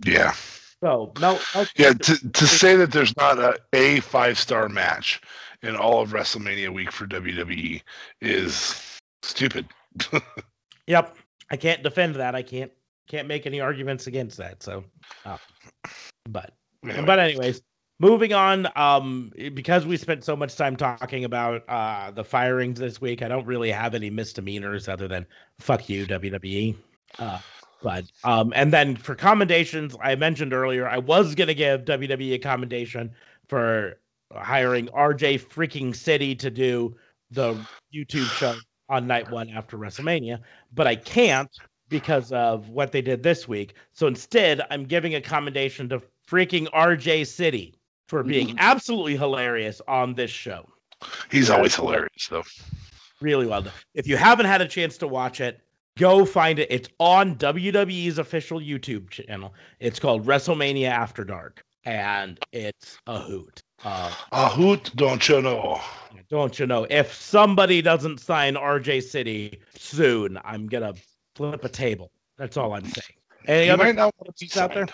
[0.05, 0.35] Yeah.
[0.83, 1.39] So no,
[1.77, 5.21] Yeah, to, to say that there's not a, a five star match
[5.63, 7.81] in all of WrestleMania week for WWE
[8.21, 9.67] is stupid.
[10.87, 11.17] Yep.
[11.51, 12.35] I can't defend that.
[12.35, 12.73] I can't
[13.09, 14.63] can't make any arguments against that.
[14.63, 14.85] So,
[15.25, 15.39] uh,
[16.29, 16.55] but
[16.85, 17.63] Anyway, but anyways,
[18.01, 18.67] moving on.
[18.75, 23.29] Um, because we spent so much time talking about uh the firings this week, I
[23.29, 25.27] don't really have any misdemeanors other than
[25.61, 26.77] fuck you WWE.
[27.19, 27.39] Uh,
[27.83, 32.39] but um, and then for commendations, I mentioned earlier I was gonna give WWE a
[32.39, 33.13] commendation
[33.49, 33.99] for
[34.33, 36.97] hiring RJ freaking City to do
[37.31, 37.55] the
[37.95, 38.55] YouTube show
[38.89, 40.41] on night one after WrestleMania,
[40.73, 41.51] but I can't
[41.89, 43.75] because of what they did this week.
[43.93, 47.75] So instead, I'm giving a commendation to freaking RJ City
[48.09, 50.67] for being absolutely hilarious on this show.
[51.31, 52.45] he's always hilarious though.
[53.21, 53.73] Really well done.
[53.95, 55.61] If you haven't had a chance to watch it,
[55.99, 56.69] go find it.
[56.71, 59.55] It's on WWE's official YouTube channel.
[59.81, 63.63] It's called WrestleMania After Dark, and it's a hoot.
[63.85, 65.81] Uh, A hoot, don't you know?
[66.31, 66.87] don't you know?
[66.89, 70.95] If somebody doesn't sign RJ City soon, I'm gonna
[71.35, 72.11] flip a table.
[72.39, 73.19] That's all I'm saying.
[73.47, 74.87] Any You other might not want to be out there?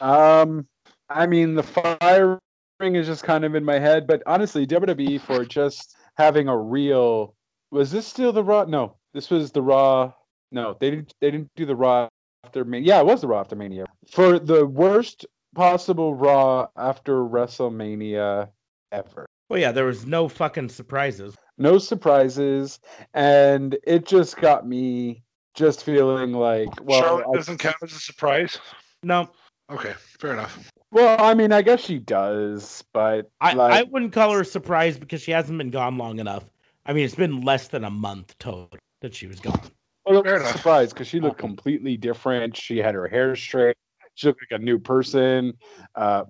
[0.00, 0.66] Um,
[1.08, 2.38] I mean, the firing
[2.80, 7.34] is just kind of in my head, but honestly, WWE for just having a real.
[7.70, 8.64] Was this still the Raw?
[8.64, 10.12] No, this was the Raw.
[10.52, 11.14] No, they didn't.
[11.20, 12.08] They didn't do the Raw
[12.44, 12.86] after Mania.
[12.94, 15.24] Yeah, it was the Raw after Mania for the worst
[15.54, 18.50] possible Raw after WrestleMania
[18.92, 19.26] ever.
[19.48, 21.34] Well, yeah, there was no fucking surprises.
[21.58, 22.78] No surprises,
[23.14, 25.22] and it just got me
[25.54, 28.58] just feeling like, well, Charlotte I- doesn't count as a surprise.
[29.02, 29.30] No,
[29.70, 30.70] Okay, fair enough.
[30.92, 34.44] well, I mean, I guess she does, but I, like, I wouldn't call her a
[34.44, 36.44] surprise because she hasn't been gone long enough.
[36.84, 39.60] I mean, it's been less than a month total that she was gone.
[40.04, 40.56] Well, I'm enough.
[40.56, 42.56] surprised because she looked completely different.
[42.56, 43.76] She had her hair straight.
[44.14, 45.54] She looked like a new person.
[45.94, 46.24] Uh,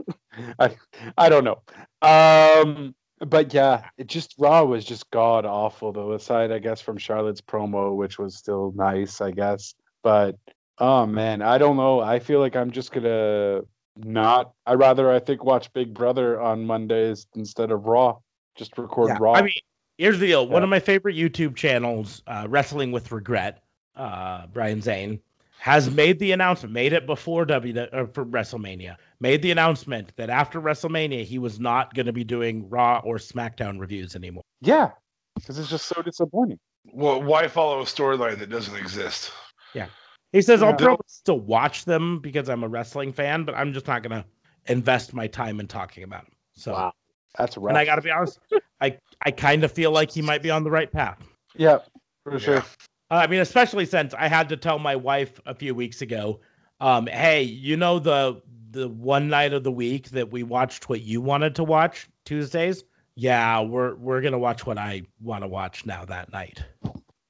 [0.58, 0.76] I
[1.16, 1.62] I don't know.
[2.02, 6.12] Um, but yeah, it just Raw was just god awful though.
[6.12, 9.74] Aside, I guess, from Charlotte's promo, which was still nice, I guess.
[10.02, 10.36] But
[10.78, 12.00] oh man, I don't know.
[12.00, 13.62] I feel like I'm just gonna
[13.96, 14.52] not.
[14.66, 18.18] I rather I think watch Big Brother on Mondays instead of Raw.
[18.56, 19.34] Just record Yeah, Raw.
[19.34, 19.54] I mean,
[20.02, 20.46] here's the deal.
[20.48, 23.62] One of my favorite YouTube channels, uh, Wrestling with Regret,
[23.94, 25.20] uh, Brian Zane,
[25.60, 30.28] has made the announcement, made it before W uh, for WrestleMania, made the announcement that
[30.28, 34.42] after WrestleMania he was not going to be doing Raw or SmackDown reviews anymore.
[34.60, 34.90] yeah,
[35.36, 36.58] because it's just so disappointing.
[36.92, 39.30] Well, why follow a storyline that doesn't exist?
[39.72, 39.86] Yeah,
[40.32, 43.86] he says I'll probably still watch them because I'm a wrestling fan, but I'm just
[43.86, 44.24] not going to
[44.66, 46.34] invest my time in talking about them.
[46.54, 46.92] So, Wow.
[47.38, 47.70] That's rough.
[47.70, 48.38] and I got to be honest,
[48.82, 51.18] I I kind of feel like he might be on the right path.
[51.54, 51.78] Yeah,
[52.24, 52.56] for sure.
[52.56, 52.64] Yeah.
[53.10, 56.40] Uh, I mean, especially since I had to tell my wife a few weeks ago,
[56.80, 61.02] um, hey, you know the the one night of the week that we watched what
[61.02, 62.84] you wanted to watch Tuesdays?
[63.14, 66.62] Yeah, we're we're gonna watch what I want to watch now that night.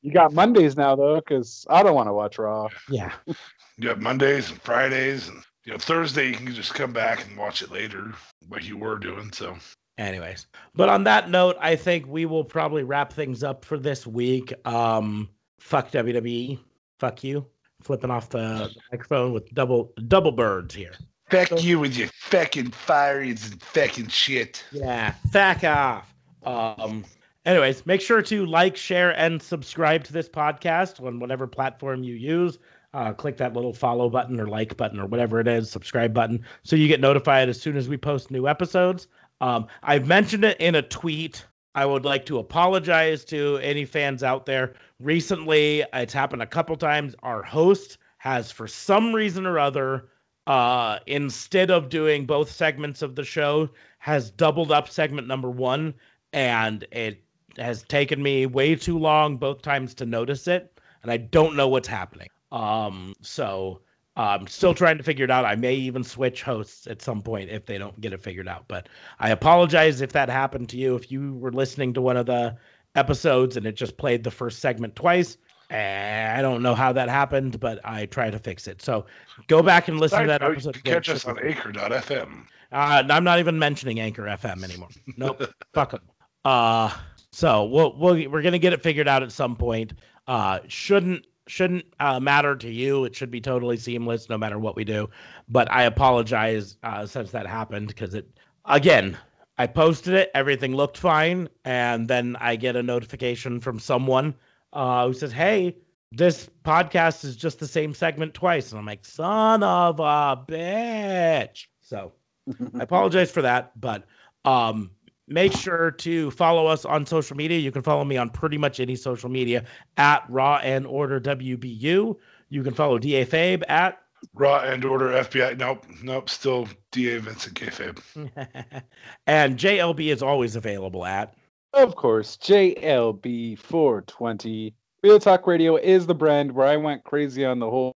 [0.02, 2.68] You got Mondays now though, because I don't want to watch Raw.
[2.88, 3.12] Yeah,
[3.78, 7.36] You have Mondays and Fridays, and you know Thursday you can just come back and
[7.36, 8.12] watch it later,
[8.48, 9.32] like you were doing.
[9.32, 9.56] So
[9.98, 14.06] Anyways, but on that note, I think we will probably wrap things up for this
[14.06, 14.52] week.
[14.66, 15.28] Um,
[15.60, 16.59] fuck WWE,
[16.98, 17.47] fuck you.
[17.82, 20.93] Flipping off the microphone with double double birds here.
[21.31, 24.64] fuck you with your fucking firings and fucking shit.
[24.73, 26.12] Yeah, back off.
[26.43, 27.05] Um.
[27.44, 32.14] Anyways, make sure to like, share, and subscribe to this podcast on whatever platform you
[32.14, 32.59] use.
[32.94, 36.44] Uh, click that little follow button or like button or whatever it is, subscribe button,
[36.62, 39.09] so you get notified as soon as we post new episodes.
[39.43, 41.44] Um, I've mentioned it in a tweet.
[41.74, 44.74] I would like to apologize to any fans out there.
[45.01, 47.16] Recently, it's happened a couple times.
[47.24, 50.09] Our host has, for some reason or other,
[50.47, 55.94] uh, instead of doing both segments of the show, has doubled up segment number one,
[56.32, 57.24] and it
[57.59, 61.66] has taken me way too long both times to notice it, and I don't know
[61.66, 62.28] what's happening.
[62.52, 63.81] Um, so
[64.16, 65.44] I'm still trying to figure it out.
[65.44, 68.66] I may even switch hosts at some point if they don't get it figured out.
[68.68, 70.94] But I apologize if that happened to you.
[70.97, 72.56] If you were listening to one of the
[72.94, 75.39] episodes and it just played the first segment twice.
[75.70, 78.82] eh, I don't know how that happened, but I try to fix it.
[78.82, 79.06] So
[79.47, 80.72] go back and listen to that Side note, you episode.
[80.74, 80.94] can again.
[80.94, 82.47] catch us on Acre.fm.
[82.70, 84.89] Uh, I'm not even mentioning Anchor FM anymore.
[85.16, 85.43] Nope,
[85.74, 86.02] fuck them.
[86.44, 86.94] Uh,
[87.30, 89.94] so we'll, we'll we're gonna get it figured out at some point.
[90.26, 93.05] Uh, shouldn't shouldn't uh, matter to you.
[93.05, 95.10] It should be totally seamless no matter what we do.
[95.48, 98.28] But I apologize uh, since that happened because it
[98.64, 99.16] again.
[99.59, 104.35] I posted it, everything looked fine, and then I get a notification from someone
[104.73, 105.77] uh, who says, "Hey,
[106.12, 108.70] this podcast is just the same segment twice.
[108.70, 111.66] And I'm like, son of a bitch.
[111.81, 112.12] So
[112.78, 114.05] I apologize for that, but
[114.44, 114.90] um,
[115.28, 117.59] make sure to follow us on social media.
[117.59, 119.65] You can follow me on pretty much any social media
[119.97, 122.16] at Raw and Order WBU.
[122.49, 123.99] You can follow DA Fabe at
[124.35, 125.59] Raw and Order FBI.
[125.59, 126.28] Nope, nope.
[126.28, 128.01] Still DA Vincent Kayfabe.
[129.27, 131.35] and JLB is always available at.
[131.73, 134.74] Of course, JLB420.
[135.03, 137.93] Real Talk Radio is the brand where I went crazy on the whole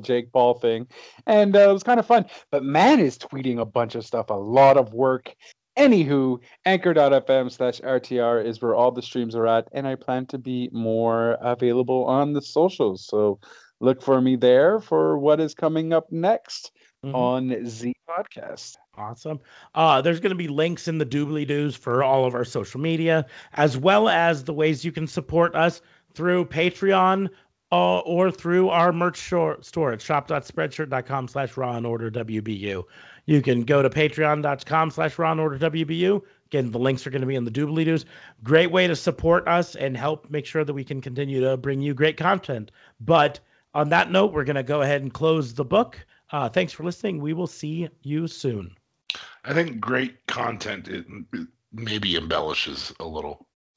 [0.00, 0.86] Jake Paul thing,
[1.26, 2.26] and uh, it was kind of fun.
[2.50, 5.34] But man is tweeting a bunch of stuff, a lot of work.
[5.76, 10.38] Anywho, anchor.fm slash RTR is where all the streams are at, and I plan to
[10.38, 13.06] be more available on the socials.
[13.06, 13.38] So
[13.80, 16.72] look for me there for what is coming up next
[17.04, 17.14] mm-hmm.
[17.14, 18.76] on Z Podcast.
[18.96, 19.40] Awesome.
[19.74, 22.80] Uh, there's going to be links in the doobly doos for all of our social
[22.80, 25.82] media, as well as the ways you can support us
[26.14, 27.28] through Patreon
[27.72, 32.84] uh, or through our merch store, store at shop.spreadshirt.com slash raw and order WBU.
[33.26, 36.22] You can go to patreon.com slash raw order WBU.
[36.46, 38.04] Again, the links are going to be in the doobly doos.
[38.44, 41.80] Great way to support us and help make sure that we can continue to bring
[41.80, 42.70] you great content.
[43.00, 43.40] But
[43.74, 45.98] on that note, we're going to go ahead and close the book.
[46.30, 47.20] Uh, thanks for listening.
[47.20, 48.76] We will see you soon.
[49.44, 51.06] I think great content it
[51.72, 53.46] maybe embellishes a little.